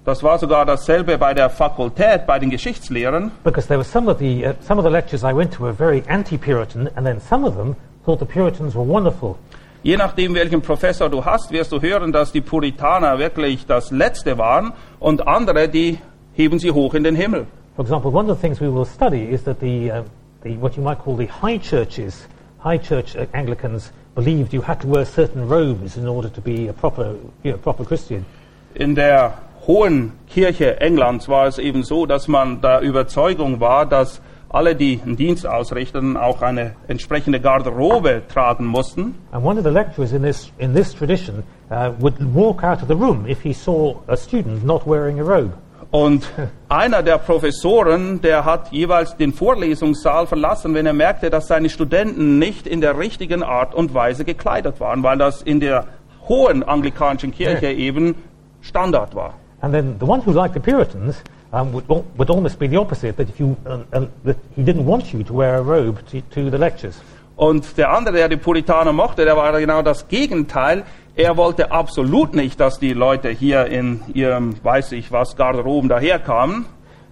Das 0.04 0.22
war 0.22 0.38
sogar 0.38 0.64
dasselbe 0.64 1.18
bei 1.18 1.34
der 1.34 1.50
Fakultät, 1.50 2.26
bei 2.26 2.38
den 2.38 2.48
Geschichtslehrern. 2.50 3.30
because 3.44 3.68
there 3.68 3.78
were 3.78 3.84
some 3.84 4.10
of 4.10 4.18
the, 4.18 4.46
uh, 4.46 4.52
some 4.60 4.80
of 4.80 4.84
the 4.86 4.90
lectures 4.90 5.22
I 5.22 5.34
went 5.34 5.52
to 5.54 5.62
were 5.62 5.74
very 5.74 6.02
anti-Puritan, 6.08 6.88
and 6.96 7.04
then 7.06 7.20
some 7.20 7.46
of 7.46 7.56
them 7.56 7.76
thought 8.06 8.18
the 8.18 8.24
Puritans 8.24 8.74
were 8.74 8.86
wonderful. 8.86 9.36
Je 9.82 9.96
nachdem, 9.96 10.34
welchen 10.34 10.60
Professor 10.60 11.08
du 11.08 11.24
hast, 11.24 11.52
wirst 11.52 11.72
du 11.72 11.80
hören, 11.80 12.12
dass 12.12 12.32
die 12.32 12.42
Puritaner 12.42 13.18
wirklich 13.18 13.64
das 13.64 13.90
Letzte 13.90 14.36
waren 14.36 14.74
und 14.98 15.26
andere, 15.26 15.68
die 15.68 15.98
heben 16.34 16.58
sie 16.58 16.70
hoch 16.70 16.92
in 16.92 17.02
den 17.02 17.16
Himmel. 17.16 17.46
For 17.76 17.84
example, 17.84 18.12
one 18.12 18.30
of 18.30 18.36
the 18.36 18.46
things 18.46 18.60
we 18.60 18.70
will 18.70 18.84
study 18.84 19.22
is 19.22 19.42
that 19.44 19.58
the, 19.60 19.90
uh, 19.90 20.02
the 20.42 20.58
what 20.60 20.76
you 20.76 20.82
might 20.82 20.98
call 20.98 21.16
the 21.16 21.28
high 21.28 21.58
churches, 21.58 22.28
high 22.62 22.78
church 22.78 23.16
uh, 23.16 23.24
Anglicans, 23.32 23.90
believed 24.14 24.52
you 24.52 24.60
had 24.60 24.80
to 24.80 24.86
wear 24.86 25.06
certain 25.06 25.48
robes 25.48 25.96
in 25.96 26.06
order 26.06 26.28
to 26.28 26.42
be 26.42 26.68
a 26.68 26.74
proper, 26.74 27.14
you 27.42 27.52
know, 27.52 27.56
proper 27.56 27.84
Christian. 27.86 28.26
In 28.74 28.94
der 28.94 29.32
hohen 29.66 30.12
Kirche 30.28 30.78
Englands 30.80 31.26
war 31.26 31.46
es 31.46 31.58
eben 31.58 31.84
so, 31.84 32.04
dass 32.04 32.28
man 32.28 32.60
der 32.60 32.82
Überzeugung 32.82 33.60
war, 33.60 33.86
dass 33.86 34.20
alle, 34.50 34.74
die 34.74 35.00
einen 35.02 35.16
Dienst 35.16 35.46
ausrichteten, 35.46 36.16
auch 36.16 36.42
eine 36.42 36.72
entsprechende 36.88 37.40
Garderobe 37.40 38.22
tragen 38.28 38.66
mussten. 38.66 39.14
And 39.30 39.44
one 39.44 39.58
of 39.58 39.64
the 39.64 39.70
lecturers 39.70 40.12
in 40.12 40.22
this, 40.22 40.52
in 40.58 40.74
this 40.74 40.92
tradition 40.92 41.44
uh, 41.70 41.92
would 42.00 42.16
walk 42.34 42.62
out 42.64 42.82
of 42.82 42.88
the 42.88 42.94
room 42.94 43.26
if 43.26 43.40
he 43.42 43.52
saw 43.52 43.96
a 44.08 44.16
student 44.16 44.64
not 44.64 44.86
wearing 44.86 45.20
a 45.20 45.22
robe. 45.22 45.52
Und 45.92 46.28
einer 46.68 47.02
der 47.02 47.18
Professoren, 47.18 48.20
der 48.20 48.44
hat 48.44 48.72
jeweils 48.72 49.16
den 49.16 49.32
Vorlesungssaal 49.32 50.26
verlassen, 50.26 50.74
wenn 50.74 50.86
er 50.86 50.92
merkte, 50.92 51.30
dass 51.30 51.46
seine 51.46 51.68
Studenten 51.68 52.38
nicht 52.38 52.66
in 52.66 52.80
der 52.80 52.98
richtigen 52.98 53.42
Art 53.42 53.74
und 53.74 53.94
Weise 53.94 54.24
gekleidet 54.24 54.80
waren, 54.80 55.02
weil 55.02 55.18
das 55.18 55.42
in 55.42 55.60
der 55.60 55.86
hohen 56.28 56.62
anglikanischen 56.62 57.32
Kirche 57.32 57.70
eben 57.72 58.16
Standard 58.60 59.14
war. 59.14 59.34
And 59.62 59.74
then 59.74 59.96
the 60.00 60.06
one 60.06 60.22
who 60.24 60.32
liked 60.32 60.54
the 60.54 60.60
Puritans 60.60 61.22
um, 61.52 61.72
would, 61.72 61.88
would 61.88 62.30
almost 62.30 62.58
be 62.58 62.68
the 62.68 62.76
opposite, 62.76 63.16
that 63.16 63.28
if 63.28 63.40
you, 63.40 63.56
um, 63.66 63.86
um, 63.92 64.10
that 64.24 64.36
he 64.54 64.62
didn't 64.62 64.86
want 64.86 65.12
you 65.12 65.22
to 65.24 65.32
wear 65.32 65.56
a 65.56 65.62
robe 65.62 66.06
to, 66.08 66.20
to 66.20 66.50
the 66.50 66.58
lectures. 66.58 67.00
Und 67.36 67.78
der 67.78 67.90
andere, 67.90 68.16
der 68.16 68.28
die 68.28 68.36
Puritaner 68.36 68.92
mochte, 68.92 69.24
der 69.24 69.36
war 69.36 69.58
genau 69.58 69.80
das 69.80 70.08
Gegenteil. 70.08 70.84
Er 71.16 71.36
wollte 71.36 71.72
absolut 71.72 72.34
nicht, 72.34 72.60
dass 72.60 72.78
die 72.78 72.92
Leute 72.92 73.30
hier 73.30 73.66
in 73.66 74.00
ihrem, 74.12 74.54
weiß 74.62 74.92
ich 74.92 75.10
was, 75.10 75.36
Garderoben 75.36 75.88
daherkamen. 75.88 76.66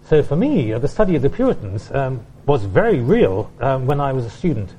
So 0.08 0.22
for 0.22 0.36
me, 0.36 0.74
uh, 0.74 0.78
the 0.78 0.88
study 0.88 1.16
of 1.16 1.22
the 1.22 1.28
Puritans 1.28 1.90
um, 1.92 2.20
was 2.46 2.62
very 2.62 3.00
real 3.00 3.48
um, 3.60 3.86
when 3.86 4.00
I 4.00 4.12
was 4.12 4.24
a 4.26 4.30
student. 4.30 4.70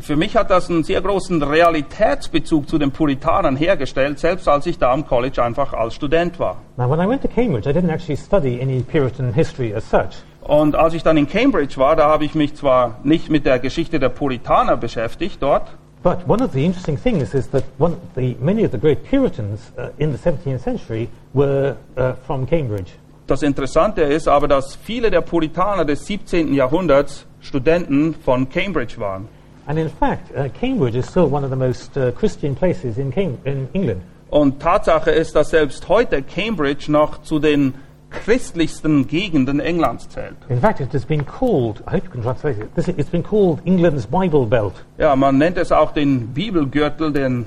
Für 0.00 0.16
mich 0.16 0.36
hat 0.36 0.50
das 0.50 0.70
einen 0.70 0.84
sehr 0.84 1.00
großen 1.00 1.42
Realitätsbezug 1.42 2.68
zu 2.68 2.78
den 2.78 2.90
Puritanern 2.92 3.56
hergestellt, 3.56 4.18
selbst 4.18 4.48
als 4.48 4.66
ich 4.66 4.78
da 4.78 4.92
am 4.92 5.06
College 5.06 5.42
einfach 5.42 5.72
als 5.72 5.94
Student 5.94 6.38
war. 6.38 6.56
Now, 6.76 6.90
when 6.90 7.00
I 7.00 7.08
went 7.08 7.22
to 7.22 7.28
Cambridge, 7.28 7.68
I 7.68 7.72
didn't 7.72 7.90
actually 7.90 8.16
study 8.16 8.60
any 8.60 8.82
Puritan 8.82 9.32
history 9.32 9.74
as 9.74 9.88
such. 9.88 10.22
Und 10.42 10.76
als 10.76 10.94
ich 10.94 11.02
dann 11.02 11.16
in 11.16 11.28
Cambridge 11.28 11.76
war, 11.76 11.96
da 11.96 12.08
habe 12.08 12.24
ich 12.24 12.34
mich 12.34 12.54
zwar 12.54 12.98
nicht 13.02 13.28
mit 13.28 13.44
der 13.44 13.58
Geschichte 13.58 13.98
der 13.98 14.08
Puritaner 14.08 14.76
beschäftigt 14.76 15.42
dort, 15.42 15.68
But 16.00 16.28
one 16.28 16.44
of 16.44 16.52
the 16.52 16.64
interesting 16.64 16.96
things 16.96 17.34
is 17.34 17.50
that 17.50 17.64
one, 17.78 17.96
the, 18.14 18.36
many 18.40 18.64
of 18.64 18.70
the 18.70 18.78
great 18.78 19.02
Puritans 19.02 19.72
uh, 19.76 19.88
in 19.98 20.16
the 20.16 20.18
17th 20.18 20.60
century 20.60 21.08
were 21.34 21.76
uh, 21.96 22.12
from 22.24 22.46
Cambridge. 22.46 22.92
das 23.28 23.42
Interessante 23.42 24.02
ist 24.02 24.26
aber, 24.26 24.48
dass 24.48 24.76
viele 24.76 25.10
der 25.10 25.20
Puritaner 25.20 25.84
des 25.84 26.06
17. 26.06 26.54
Jahrhunderts 26.54 27.26
Studenten 27.40 28.14
von 28.14 28.48
Cambridge 28.48 28.98
waren. 28.98 29.28
And 29.68 29.78
in 29.78 29.90
fact, 29.90 30.32
uh, 30.34 30.48
Cambridge 30.58 30.96
is 30.96 31.06
still 31.06 31.26
one 31.30 31.44
of 31.44 31.50
the 31.50 31.56
most 31.56 31.96
uh, 31.96 32.10
Christian 32.12 32.56
places 32.56 32.96
in, 32.96 33.12
Cam- 33.12 33.38
in 33.44 33.68
England. 33.74 34.00
Und 34.30 34.60
Tatsache 34.60 35.10
ist, 35.10 35.36
dass 35.36 35.50
selbst 35.50 35.88
heute 35.88 36.22
Cambridge 36.22 36.90
noch 36.90 37.22
zu 37.22 37.38
den 37.38 37.74
christlichsten 38.10 39.06
Gegenden 39.06 39.60
Englands 39.60 40.08
zählt. 40.08 40.36
In 40.48 40.60
fact, 40.60 40.80
it 40.80 40.92
has 40.94 41.04
been 41.04 41.24
called, 41.24 41.82
I 41.86 41.96
hope 41.96 42.06
you 42.06 42.10
can 42.10 42.22
translate 42.22 42.58
it, 42.58 42.74
this, 42.74 42.88
it's 42.88 43.10
been 43.10 43.22
called 43.22 43.60
England's 43.66 44.06
Bible 44.06 44.46
Belt. 44.46 44.72
Ja, 44.96 45.14
man 45.14 45.36
nennt 45.36 45.58
es 45.58 45.70
auch 45.70 45.92
den 45.92 46.28
Bibelgürtel, 46.28 47.12
den 47.12 47.46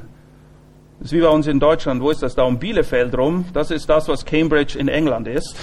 das 1.00 1.08
ist 1.08 1.18
wie 1.18 1.22
bei 1.22 1.30
uns 1.30 1.48
in 1.48 1.60
Deutschland, 1.60 2.04
wo 2.04 2.12
ist 2.12 2.22
das 2.22 2.36
da 2.36 2.44
um 2.44 2.60
Bielefeld 2.60 3.18
rum? 3.18 3.46
Das 3.54 3.72
ist 3.72 3.90
das, 3.90 4.08
was 4.08 4.24
Cambridge 4.24 4.78
in 4.78 4.88
England 4.88 5.28
ist. 5.28 5.56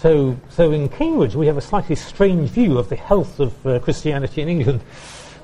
So, 0.00 0.36
so 0.48 0.70
in 0.70 0.88
Cambridge, 0.88 1.36
we 1.36 1.48
have 1.48 1.58
a 1.58 1.60
slightly 1.60 1.96
strange 1.96 2.48
view 2.54 2.78
of 2.78 2.88
the 2.88 2.94
health 2.94 3.40
of 3.40 3.50
uh, 3.64 3.80
Christianity 3.80 4.42
in 4.42 4.48
England. 4.48 4.80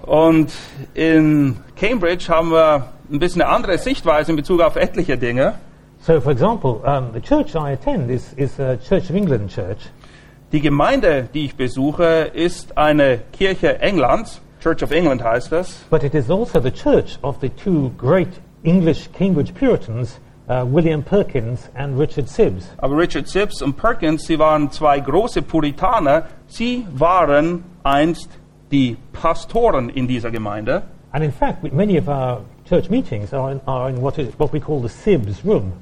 Und 0.02 0.52
in 0.94 1.56
Cambridge 1.76 2.28
haben 2.28 2.50
wir 2.50 2.88
ein 3.10 3.18
bisschen 3.18 3.42
eine 3.42 3.50
andere 3.50 3.78
Sichtweise 3.78 4.32
in 4.32 4.36
Bezug 4.36 4.60
auf 4.60 4.76
etliche 4.76 5.16
Dinge. 5.16 5.54
So, 6.00 6.20
for 6.20 6.32
example, 6.32 6.80
um, 6.84 7.12
the 7.14 7.20
church 7.20 7.54
I 7.54 7.72
attend 7.74 8.10
is, 8.10 8.32
is 8.34 8.58
a 8.58 8.76
Church 8.76 9.08
of 9.08 9.14
England 9.16 9.50
church, 9.50 9.78
Die 10.50 10.60
Gemeinde, 10.60 11.28
die 11.32 11.46
ich 11.46 11.56
besuche, 11.56 12.30
ist 12.34 12.76
eine 12.76 13.20
Kirche 13.32 13.80
Englands. 13.80 14.40
Church 14.60 14.82
of 14.82 14.90
England 14.90 15.22
heißt 15.22 15.50
das. 15.52 15.84
but 15.90 16.02
it 16.02 16.14
is 16.14 16.30
also 16.30 16.60
the 16.60 16.70
church 16.70 17.18
of 17.22 17.36
the 17.40 17.48
two 17.48 17.90
great 17.96 18.28
English 18.64 19.08
Cambridge 19.12 19.52
Puritans, 19.54 20.20
uh, 20.48 20.64
William 20.64 21.02
Perkins 21.02 21.70
and 21.74 21.98
Richard 21.98 22.28
Sibbs. 22.28 22.66
Aber 22.78 22.96
Richard 22.96 23.28
Sibbs 23.28 23.62
und 23.62 23.76
Perkins, 23.76 24.26
sie 24.26 24.38
waren 24.38 24.70
zwei 24.70 25.00
große 25.00 25.42
Puritaner. 25.42 26.26
Sie 26.48 26.84
waren 26.92 27.64
einst 27.82 28.28
die 28.72 28.96
Pastoren 29.12 29.88
in 29.88 30.08
dieser 30.08 30.30
Gemeinde. 30.30 30.82
And 31.12 31.22
in 31.22 31.32
fact, 31.32 31.62
many 31.72 31.98
of 31.98 32.08
our 32.08 32.40
church 32.68 32.88
meetings 32.88 33.32
are 33.34 33.52
in, 33.52 33.60
are 33.66 33.90
in 33.90 34.00
what, 34.00 34.18
is, 34.18 34.28
what 34.38 34.52
we 34.52 34.58
call 34.58 34.80
the 34.80 34.88
Sibbs 34.88 35.44
room. 35.44 35.72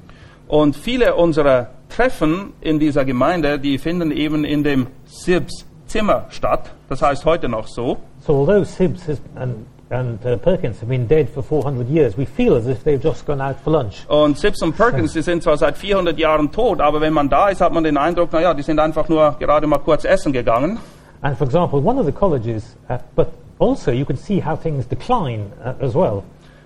Und 0.47 0.75
viele 0.75 1.15
unserer 1.15 1.69
Treffen 1.87 2.51
in 2.59 2.79
dieser 2.79 3.05
Gemeinde, 3.05 3.57
die 3.57 3.77
finden 3.77 4.11
eben 4.11 4.43
in 4.43 4.63
dem 4.63 4.87
Sibbs 5.05 5.65
Zimmer 5.87 6.25
statt. 6.29 6.71
Das 6.89 7.01
heißt 7.01 7.25
heute 7.25 7.49
noch 7.49 7.67
so. 7.67 7.97
So 8.19 8.33
although 8.33 8.63
Sibbs 8.63 9.07
has, 9.07 9.21
and, 9.35 9.65
and 9.89 10.25
uh, 10.25 10.37
Perkins 10.37 10.79
have 10.79 10.87
been 10.87 11.07
dead 11.07 11.29
for 11.29 11.43
400 11.43 11.89
years, 11.89 12.17
we 12.17 12.25
feel 12.25 12.55
as 12.55 12.67
if 12.67 12.83
they've 12.83 13.01
just 13.01 13.25
gone 13.25 13.41
out 13.41 13.57
for 13.63 13.71
lunch. 13.71 14.05
Und 14.07 14.37
Sibbs 14.37 14.61
und 14.61 14.75
Perkins, 14.75 15.13
die 15.13 15.21
sind 15.21 15.43
zwar 15.43 15.57
seit 15.57 15.77
400 15.77 16.17
Jahren 16.17 16.51
tot, 16.51 16.81
aber 16.81 17.01
wenn 17.01 17.13
man 17.13 17.29
da 17.29 17.49
ist, 17.49 17.61
hat 17.61 17.73
man 17.73 17.83
den 17.83 17.97
Eindruck, 17.97 18.31
naja, 18.31 18.53
die 18.53 18.63
sind 18.63 18.79
einfach 18.79 19.09
nur 19.09 19.35
gerade 19.39 19.67
mal 19.67 19.79
kurz 19.79 20.05
essen 20.05 20.31
gegangen. 20.31 20.79
And 21.21 21.37
for 21.37 21.45
example, 21.45 21.81
one 21.81 21.99
of 21.99 22.05
the 22.05 22.11
colleges, 22.11 22.75
uh, 22.89 22.97
but 23.15 23.33
also 23.59 23.91
you 23.91 24.05
can 24.05 24.17
see 24.17 24.39
how 24.39 24.55
things 24.55 24.85
decline 24.87 25.51
uh, 25.63 25.73
as 25.79 25.93
well. 25.93 26.23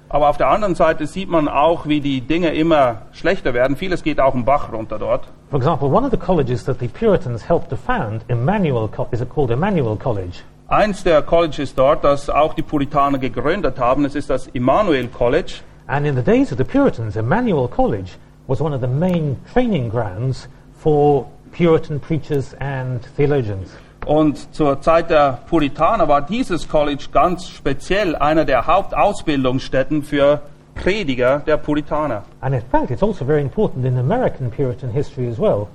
Aber 0.08 0.30
auf 0.30 0.38
der 0.38 0.50
anderen 0.50 0.76
Seite 0.76 1.08
sieht 1.08 1.30
man 1.30 1.48
auch, 1.48 1.88
wie 1.88 2.00
die 2.00 2.22
Dinge 2.22 2.54
immer 2.54 3.02
schlechter 3.12 3.54
werden. 3.54 3.76
Vieles 3.76 4.04
geht 4.04 4.20
auch 4.20 4.36
im 4.36 4.46
Bach 4.46 4.72
runter 4.72 5.00
dort. 5.00 5.28
For 5.50 5.58
example, 5.58 5.90
one 5.90 6.06
of 6.06 6.12
the 6.12 6.18
colleges 6.18 6.64
that 6.66 6.80
the 6.80 6.88
Puritans 6.88 7.50
helped 7.50 7.70
to 7.70 7.76
found, 7.76 8.24
Emmanuel, 8.28 8.90
is 9.12 9.24
called 9.28 9.52
Emmanuel 9.52 9.98
College. 9.98 10.44
Eins 10.68 11.04
der 11.04 11.22
Colleges 11.22 11.76
dort, 11.76 12.04
das 12.04 12.30
auch 12.30 12.54
die 12.54 12.62
Puritaner 12.62 13.18
gegründet 13.18 13.80
haben, 13.80 14.06
es 14.06 14.16
ist 14.16 14.30
das 14.30 14.48
Immanuel 14.48 15.08
College. 15.08 15.62
And 15.88 16.06
in 16.06 16.16
the 16.16 16.24
days 16.24 16.52
of 16.52 16.58
the 16.58 16.64
Puritans, 16.64 17.16
Emmanuel 17.16 17.68
College 17.68 18.12
was 18.48 18.62
one 18.62 18.74
of 18.74 18.82
the 18.82 18.88
main 18.88 19.40
training 19.52 19.90
grounds 19.90 20.48
for 20.76 21.30
Puritan 21.52 22.00
preachers 22.00 22.54
and 22.60 23.02
theologians. 23.18 23.72
Und 24.06 24.54
zur 24.54 24.82
Zeit 24.82 25.10
der 25.10 25.40
Puritaner 25.50 26.08
war 26.08 26.22
dieses 26.22 26.70
College 26.70 27.06
ganz 27.12 27.48
speziell 27.48 28.16
einer 28.16 28.46
der 28.46 28.68
Hauptausbildungsstätten 28.68 30.04
für 30.04 30.42
Prediger 30.76 31.40
der 31.40 31.58
Puritaner. 31.58 32.24
And 32.42 32.54
in 32.54 32.62
fact, 32.70 32.92
it's 32.92 33.02
also 33.02 33.26
very 33.26 33.42
important 33.42 33.86
in 33.86 33.98
American 33.98 34.52
Puritan 34.52 34.92
history 34.92 35.28
as 35.28 35.40
well. 35.40 35.68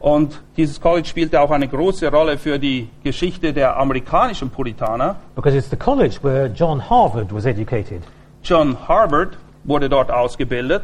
Und 0.00 0.40
dieses 0.56 0.80
College 0.80 1.08
spielte 1.08 1.40
auch 1.40 1.50
eine 1.50 1.66
große 1.66 2.10
Rolle 2.10 2.38
für 2.38 2.58
die 2.58 2.88
Geschichte 3.02 3.52
der 3.52 3.76
amerikanischen 3.76 4.50
Puritaner. 4.50 5.16
Because 5.34 5.56
it's 5.56 5.70
the 5.70 5.76
college 5.76 6.18
where 6.22 6.46
John 6.46 6.88
Harvard 6.88 7.34
was 7.34 7.46
educated. 7.46 8.02
John 8.44 8.76
Harvard 8.86 9.36
wurde 9.64 9.88
dort 9.88 10.10
ausgebildet. 10.10 10.82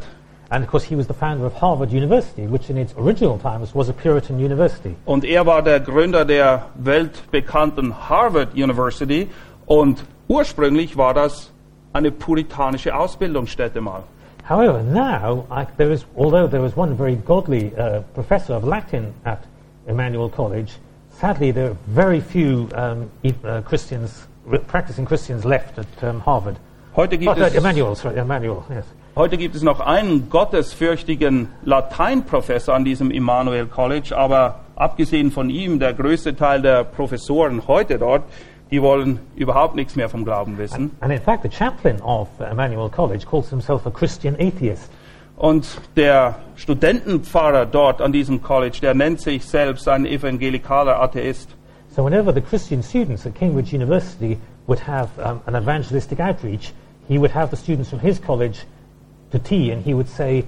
And 0.51 0.63
of 0.63 0.69
course, 0.69 0.83
he 0.83 0.95
was 0.95 1.07
the 1.07 1.13
founder 1.13 1.45
of 1.45 1.53
Harvard 1.53 1.91
University, 1.91 2.47
which 2.47 2.69
in 2.69 2.77
its 2.77 2.93
original 2.97 3.39
times 3.39 3.73
was 3.73 3.89
a 3.89 3.93
Puritan 3.93 4.39
university. 4.39 4.95
Und 5.05 5.23
er 5.25 5.45
war 5.45 5.61
der 5.63 5.79
Gründer 5.79 6.25
der 6.25 6.67
weltbekannten 6.75 8.09
Harvard 8.09 8.53
University. 8.53 9.29
Und 9.65 10.03
ursprünglich 10.27 10.95
war 10.97 11.13
das 11.13 11.51
eine 11.93 12.11
puritanische 12.11 12.95
Ausbildungsstätte 12.95 13.81
mal. 13.81 14.03
However, 14.47 14.83
now, 14.83 15.47
I, 15.49 15.65
there 15.77 15.91
is, 15.91 16.05
although 16.15 16.47
there 16.47 16.61
was 16.61 16.77
one 16.77 16.95
very 16.95 17.15
godly 17.15 17.71
uh, 17.75 18.01
professor 18.13 18.53
of 18.53 18.63
Latin 18.63 19.13
at 19.25 19.43
Emmanuel 19.87 20.29
College, 20.29 20.73
sadly 21.19 21.51
there 21.51 21.71
are 21.71 21.77
very 21.87 22.21
few 22.21 22.69
um, 22.75 23.09
uh, 23.43 23.61
Christians, 23.61 24.27
practicing 24.67 25.05
Christians 25.05 25.45
left 25.45 25.79
at 25.79 26.03
um, 26.03 26.19
Harvard. 26.19 26.57
Heute 26.95 27.15
Oh, 27.15 27.17
gibt, 27.17 27.37
no, 27.37 27.45
es, 27.45 27.55
Emmanuel, 27.55 27.95
sorry, 27.95 28.17
Emmanuel, 28.19 28.63
yes. 28.69 28.85
Heute 29.15 29.37
gibt 29.37 29.55
es 29.55 29.61
noch 29.61 29.79
einen 29.79 30.29
gottesfürchtigen 30.29 31.49
Lateinprofessor 31.63 32.75
an 32.75 32.85
diesem 32.85 33.11
Immanuel 33.11 33.67
College, 33.67 34.15
aber 34.15 34.61
abgesehen 34.75 35.31
von 35.31 35.49
ihm, 35.49 35.79
der 35.79 35.93
größte 35.93 36.35
Teil 36.35 36.61
der 36.61 36.83
Professoren 36.83 37.67
heute 37.67 37.97
dort, 37.97 38.23
die 38.71 38.81
wollen 38.81 39.19
überhaupt 39.35 39.75
nichts 39.75 39.95
mehr 39.95 40.09
vom 40.09 40.25
Glauben 40.25 40.57
wissen. 40.57 40.91
And 40.99 41.13
in 41.13 41.21
fact, 41.21 41.43
the 41.43 41.49
chaplain 41.49 42.01
of 42.01 42.27
Emmanuel 42.39 42.89
College 42.89 43.25
calls 43.25 43.49
himself 43.49 43.85
a 43.85 43.91
Christian 43.91 44.35
atheist. 44.35 44.91
Und 45.37 45.67
der 45.95 46.35
Studentenpfarrer 46.55 47.65
dort 47.65 48.01
an 48.01 48.11
diesem 48.11 48.41
College, 48.41 48.79
der 48.81 48.93
nennt 48.93 49.19
sich 49.19 49.45
selbst 49.45 49.87
ein 49.87 50.05
evangelikaler 50.05 51.01
Atheist. 51.01 51.49
So 51.89 52.03
whenever 52.03 52.33
the 52.33 52.41
Christian 52.41 52.81
students 52.83 53.25
at 53.25 53.35
Cambridge 53.35 53.73
University 53.73 54.37
would 54.67 54.85
have 54.87 55.09
um, 55.17 55.41
an 55.45 55.55
evangelistic 55.55 56.19
outreach, 56.19 56.73
he 57.07 57.17
would 57.17 57.33
have 57.33 57.49
the 57.51 57.57
students 57.57 57.89
from 57.89 57.99
his 57.99 58.19
college 58.21 58.65
to 59.31 59.39
tea 59.39 59.71
and 59.71 59.83
he 59.85 59.93
would 59.93 60.09
say, 60.09 60.43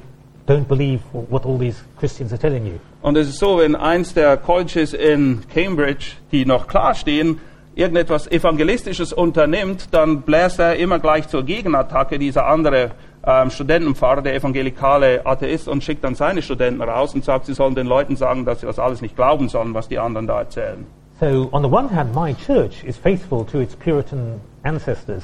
don't 0.47 0.67
believe 0.67 1.01
what 1.11 1.45
all 1.45 1.57
these 1.57 1.77
Christians 1.97 2.31
are 2.31 2.39
telling 2.39 2.65
you. 2.65 2.79
Und 3.01 3.17
es 3.17 3.29
ist 3.29 3.39
so, 3.39 3.59
wenn 3.59 3.75
eins 3.75 4.13
der 4.13 4.37
Colleges 4.37 4.93
in 4.93 5.43
Cambridge, 5.53 6.13
die 6.31 6.45
noch 6.45 6.67
klar 6.67 6.95
stehen, 6.95 7.39
irgendetwas 7.75 8.27
Evangelistisches 8.27 9.13
unternimmt, 9.13 9.89
dann 9.91 10.21
bläst 10.21 10.59
er 10.59 10.77
immer 10.77 10.99
gleich 10.99 11.27
zur 11.27 11.43
Gegenattacke 11.43 12.17
dieser 12.17 12.47
andere 12.47 12.91
ähm, 13.25 13.51
Studentenpfarrer, 13.51 14.21
der 14.21 14.35
evangelikale 14.35 15.25
Atheist, 15.25 15.67
und 15.67 15.83
schickt 15.83 16.03
dann 16.03 16.15
seine 16.15 16.41
Studenten 16.41 16.81
raus 16.81 17.13
und 17.13 17.23
sagt, 17.23 17.45
sie 17.45 17.53
sollen 17.53 17.75
den 17.75 17.85
Leuten 17.85 18.15
sagen, 18.15 18.45
dass 18.45 18.61
sie 18.61 18.65
das 18.65 18.79
alles 18.79 19.01
nicht 19.01 19.15
glauben 19.15 19.47
sollen, 19.49 19.73
was 19.73 19.87
die 19.87 19.99
anderen 19.99 20.27
da 20.27 20.39
erzählen. 20.39 20.85
So 21.19 21.49
on 21.51 21.63
the 21.63 21.69
one 21.69 21.89
hand, 21.89 22.13
my 22.15 22.33
church 22.33 22.83
is 22.83 22.95
faithful 22.95 23.45
to 23.45 23.59
its 23.59 23.75
Puritan 23.75 24.39
ancestors. 24.63 25.23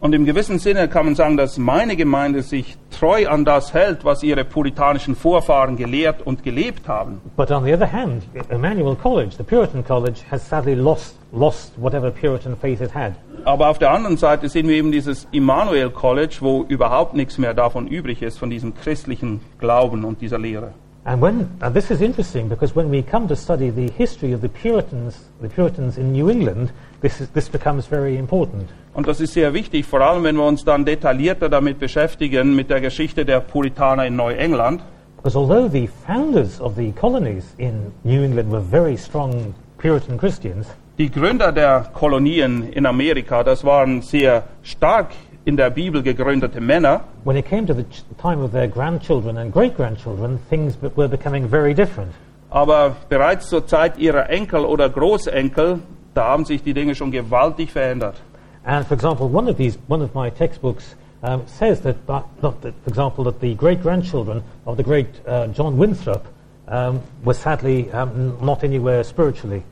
Und 0.00 0.14
im 0.14 0.24
gewissen 0.24 0.60
Sinne 0.60 0.86
kann 0.88 1.06
man 1.06 1.16
sagen, 1.16 1.36
dass 1.36 1.58
meine 1.58 1.96
Gemeinde 1.96 2.42
sich 2.42 2.76
treu 2.90 3.28
an 3.28 3.44
das 3.44 3.74
hält, 3.74 4.04
was 4.04 4.22
ihre 4.22 4.44
puritanischen 4.44 5.16
Vorfahren 5.16 5.76
gelehrt 5.76 6.24
und 6.24 6.44
gelebt 6.44 6.86
haben. 6.86 7.20
But 7.36 7.50
on 7.50 7.64
the 7.64 7.74
other 7.74 7.90
hand, 7.92 8.22
Emmanuel 8.48 8.94
College, 8.94 9.30
the 9.36 9.42
Puritan 9.42 9.84
college, 9.84 10.20
has 10.30 10.48
sadly 10.48 10.74
lost, 10.74 11.16
lost 11.32 11.72
whatever 11.76 12.12
Puritan 12.12 12.56
faith 12.56 12.80
it 12.80 12.94
had. 12.94 13.14
Aber 13.44 13.70
auf 13.70 13.78
der 13.78 13.90
anderen 13.90 14.16
Seite 14.16 14.48
sehen 14.48 14.68
wir 14.68 14.76
eben 14.76 14.92
dieses 14.92 15.26
Immanuel 15.32 15.90
College, 15.90 16.36
wo 16.40 16.64
überhaupt 16.68 17.14
nichts 17.14 17.36
mehr 17.36 17.54
davon 17.54 17.88
übrig 17.88 18.22
ist, 18.22 18.38
von 18.38 18.50
diesem 18.50 18.74
christlichen 18.76 19.40
Glauben 19.58 20.04
und 20.04 20.20
dieser 20.20 20.38
Lehre. 20.38 20.74
And 21.08 21.22
when 21.22 21.48
and 21.62 21.74
this 21.74 21.90
is 21.90 22.02
interesting 22.02 22.50
because 22.50 22.76
when 22.76 22.90
we 22.90 23.02
come 23.02 23.28
to 23.28 23.34
study 23.34 23.70
the 23.70 23.90
history 23.96 24.34
of 24.34 24.42
the 24.42 24.48
Puritans, 24.50 25.16
the 25.40 25.48
Puritans 25.48 25.96
in 25.96 26.12
New 26.12 26.28
England, 26.28 26.70
this 27.00 27.22
is, 27.22 27.30
this 27.30 27.48
becomes 27.48 27.86
very 27.86 28.18
important. 28.18 28.68
Und 28.92 29.08
das 29.08 29.18
ist 29.18 29.32
sehr 29.32 29.54
wichtig, 29.54 29.86
vor 29.86 30.02
allem 30.02 30.22
wenn 30.24 30.36
wir 30.36 30.44
uns 30.44 30.66
dann 30.66 30.84
detaillierter 30.84 31.48
damit 31.48 31.78
beschäftigen, 31.78 32.54
mit 32.54 32.68
der 32.68 32.82
Geschichte 32.82 33.24
der 33.24 33.40
Puritaner 33.40 34.04
in 34.04 34.16
Neuengland. 34.16 34.82
Because 35.16 35.34
although 35.34 35.66
the 35.66 35.88
founders 36.06 36.60
of 36.60 36.76
the 36.76 36.92
colonies 36.92 37.54
in 37.56 37.90
New 38.04 38.22
England 38.22 38.52
were 38.52 38.60
very 38.60 38.98
strong 38.98 39.54
Puritan 39.78 40.18
Christians, 40.18 40.66
Die 40.98 41.12
Gründer 41.12 41.52
der 41.52 41.90
Kolonien 41.94 42.64
in 42.72 42.84
Amerika, 42.84 43.44
das 43.44 43.64
waren 43.64 44.02
sehr 44.02 44.42
stark 44.62 45.12
in 45.48 45.56
der 45.56 45.70
Bibel 45.70 46.02
gegründete 46.02 46.60
Männer. 46.60 47.00
When 47.24 47.36
it 47.36 47.46
came 47.46 47.66
to 47.66 47.72
the 47.72 47.86
time 48.20 48.44
of 48.44 48.52
their 48.52 48.68
grandchildren 48.68 49.38
and 49.38 49.50
great 49.50 49.74
grandchildren, 49.74 50.38
things 50.50 50.76
were 50.94 51.08
becoming 51.08 51.48
very 51.48 51.72
different. 51.72 52.12
Aber 52.50 52.96
bereits 53.08 53.48
zur 53.48 53.66
Zeit 53.66 53.96
ihrer 53.96 54.28
Enkel 54.28 54.66
oder 54.66 54.90
Großenkel, 54.90 55.78
da 56.12 56.24
haben 56.26 56.44
sich 56.44 56.62
die 56.62 56.74
Dinge 56.74 56.94
schon 56.94 57.10
gewaltig 57.10 57.72
verändert. 57.72 58.16
And 58.64 58.86
for 58.86 58.94
example, 58.94 59.26
one 59.26 59.48
of 59.48 59.56
these, 59.56 59.78
one 59.88 60.04
of 60.04 60.14
my 60.14 60.30
textbooks 60.30 60.94
um, 61.22 61.42
says 61.46 61.80
that, 61.80 61.96
that, 62.06 62.24
not 62.42 62.60
that, 62.60 62.74
for 62.84 62.90
example, 62.90 63.24
that 63.24 63.40
the 63.40 63.54
great 63.54 63.82
grandchildren 63.82 64.42
of 64.66 64.76
the 64.76 64.82
great 64.82 65.06
uh, 65.26 65.46
John 65.48 65.78
Winthrop 65.78 66.26
um, 66.66 67.00
were 67.24 67.32
sadly 67.32 67.90
um, 67.92 68.36
not 68.42 68.62
anywhere 68.64 69.02
spiritually. 69.02 69.62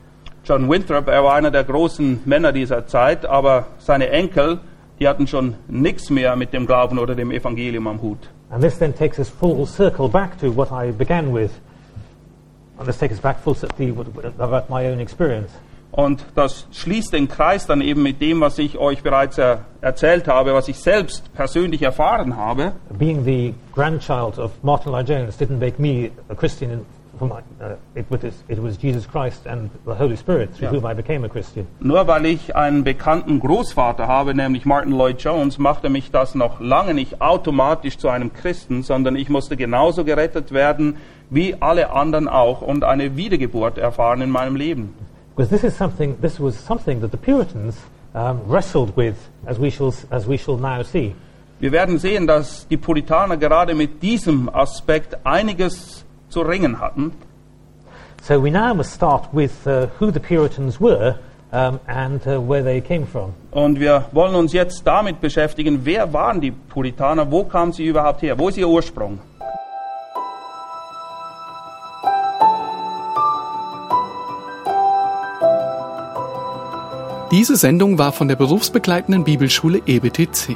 John 0.43 0.67
Winthrop, 0.67 1.07
er 1.07 1.23
war 1.23 1.35
einer 1.35 1.51
der 1.51 1.65
großen 1.65 2.21
Männer 2.25 2.51
dieser 2.51 2.87
Zeit, 2.87 3.27
aber 3.27 3.67
seine 3.77 4.09
Enkel, 4.09 4.59
die 4.99 5.07
hatten 5.07 5.27
schon 5.27 5.55
nichts 5.67 6.09
mehr 6.09 6.35
mit 6.35 6.53
dem 6.53 6.65
Glauben 6.65 6.99
oder 6.99 7.15
dem 7.15 7.31
Evangelium 7.31 7.87
am 7.87 8.01
Hut. 8.01 8.29
And 8.49 8.61
this 8.61 8.77
then 8.77 8.95
takes 8.95 9.19
us 9.19 9.29
full 9.29 9.65
circle 9.65 10.07
back 10.07 10.39
to 10.39 10.55
what 10.55 10.71
I 10.71 10.91
began 10.91 11.33
with. 11.33 11.51
And 12.77 12.87
this 12.87 12.97
takes 12.97 13.15
us 13.15 13.21
back 13.21 13.39
full 13.39 13.55
circle 13.55 14.05
about 14.39 14.69
my 14.69 14.87
own 14.89 14.99
experience. 14.99 15.51
Und 15.91 16.25
das 16.35 16.67
schließt 16.71 17.13
den 17.13 17.27
Kreis 17.27 17.65
dann 17.65 17.81
eben 17.81 18.03
mit 18.03 18.21
dem, 18.21 18.41
was 18.41 18.59
ich 18.59 18.77
euch 18.77 19.01
bereits 19.01 19.37
er 19.37 19.65
erzählt 19.81 20.27
habe, 20.27 20.53
was 20.53 20.67
ich 20.67 20.77
selbst 20.77 21.33
persönlich 21.33 21.81
erfahren 21.81 22.35
habe. 22.35 22.73
Being 22.97 23.23
the 23.23 23.55
grandchild 23.73 24.37
of 24.37 24.51
Martin 24.63 24.91
Lloyd 24.91 25.09
Jones 25.09 25.39
didn't 25.39 25.59
make 25.59 25.81
me 25.81 26.11
a 26.29 26.35
Christian. 26.35 26.85
My, 27.19 27.41
uh, 27.61 27.75
it, 27.95 28.05
was, 28.09 28.23
it 28.47 28.61
was 28.61 28.77
Jesus 28.81 29.07
Christ 29.07 29.45
and 29.47 29.69
the 29.85 29.93
Holy 29.93 30.15
Spirit 30.15 30.53
through 30.53 30.69
Yeah. 30.71 30.81
whom 30.81 30.85
I 30.85 30.93
became 30.93 31.25
a 31.25 31.29
Christian. 31.29 31.67
Nur 31.79 32.07
weil 32.07 32.25
ich 32.25 32.55
einen 32.55 32.83
bekannten 32.83 33.39
Großvater 33.39 34.07
habe, 34.07 34.33
nämlich 34.33 34.65
Martin 34.65 34.91
Lloyd 34.91 35.21
Jones, 35.21 35.57
machte 35.57 35.89
mich 35.89 36.11
das 36.11 36.35
noch 36.35 36.59
lange 36.59 36.93
nicht 36.93 37.21
automatisch 37.21 37.97
zu 37.97 38.09
einem 38.09 38.33
Christen, 38.33 38.83
sondern 38.83 39.15
ich 39.15 39.29
musste 39.29 39.57
genauso 39.57 40.03
gerettet 40.03 40.51
werden 40.51 40.97
wie 41.29 41.55
alle 41.59 41.91
anderen 41.91 42.27
auch 42.27 42.61
und 42.61 42.83
eine 42.83 43.17
Wiedergeburt 43.17 43.77
erfahren 43.77 44.21
in 44.21 44.29
meinem 44.29 44.55
Leben. 44.55 44.93
Because 45.35 45.49
this 45.49 45.63
is 45.63 45.77
something. 45.77 46.19
This 46.21 46.39
was 46.39 46.55
something 46.65 46.99
that 47.01 47.11
the 47.11 47.17
Puritans 47.17 47.75
um, 48.13 48.41
wrestled 48.47 48.95
with, 48.97 49.15
as 49.45 49.59
we 49.59 49.69
shall 49.69 49.93
as 50.09 50.27
we 50.27 50.37
shall 50.37 50.57
now 50.57 50.81
see. 50.83 51.13
Wir 51.59 51.71
werden 51.71 51.97
sehen, 51.97 52.27
dass 52.27 52.67
die 52.67 52.77
Puritaner 52.77 53.37
gerade 53.37 53.73
mit 53.73 54.01
diesem 54.03 54.47
Aspekt 54.47 55.25
einiges 55.25 56.05
zu 56.29 56.41
ringen 56.41 56.79
hatten. 56.79 57.11
So 58.21 58.43
we 58.43 58.51
now 58.51 58.73
must 58.73 58.93
start 58.93 59.33
with 59.33 59.65
uh, 59.65 59.87
who 59.99 60.11
the 60.11 60.19
Puritans 60.19 60.81
were 60.81 61.15
um, 61.51 61.79
and 61.87 62.25
uh, 62.27 62.39
where 62.39 62.63
they 62.63 62.81
came 62.81 63.05
from. 63.05 63.33
Und 63.51 63.79
wir 63.79 64.05
wollen 64.11 64.35
uns 64.35 64.53
jetzt 64.53 64.85
damit 64.85 65.21
beschäftigen, 65.21 65.85
wer 65.85 66.11
waren 66.11 66.41
die 66.41 66.51
Puritaner, 66.51 67.31
wo 67.31 67.43
kamen 67.45 67.71
sie 67.71 67.85
überhaupt 67.85 68.21
her, 68.21 68.37
wo 68.37 68.49
ist 68.49 68.57
ihr 68.57 68.67
Ursprung? 68.67 69.19
Diese 77.31 77.57
Sendung 77.57 77.97
war 77.97 78.13
von 78.13 78.29
der 78.29 78.37
berufsbegleitenden 78.37 79.25
Bibelschule 79.25 79.81
EBTC. 79.85 80.55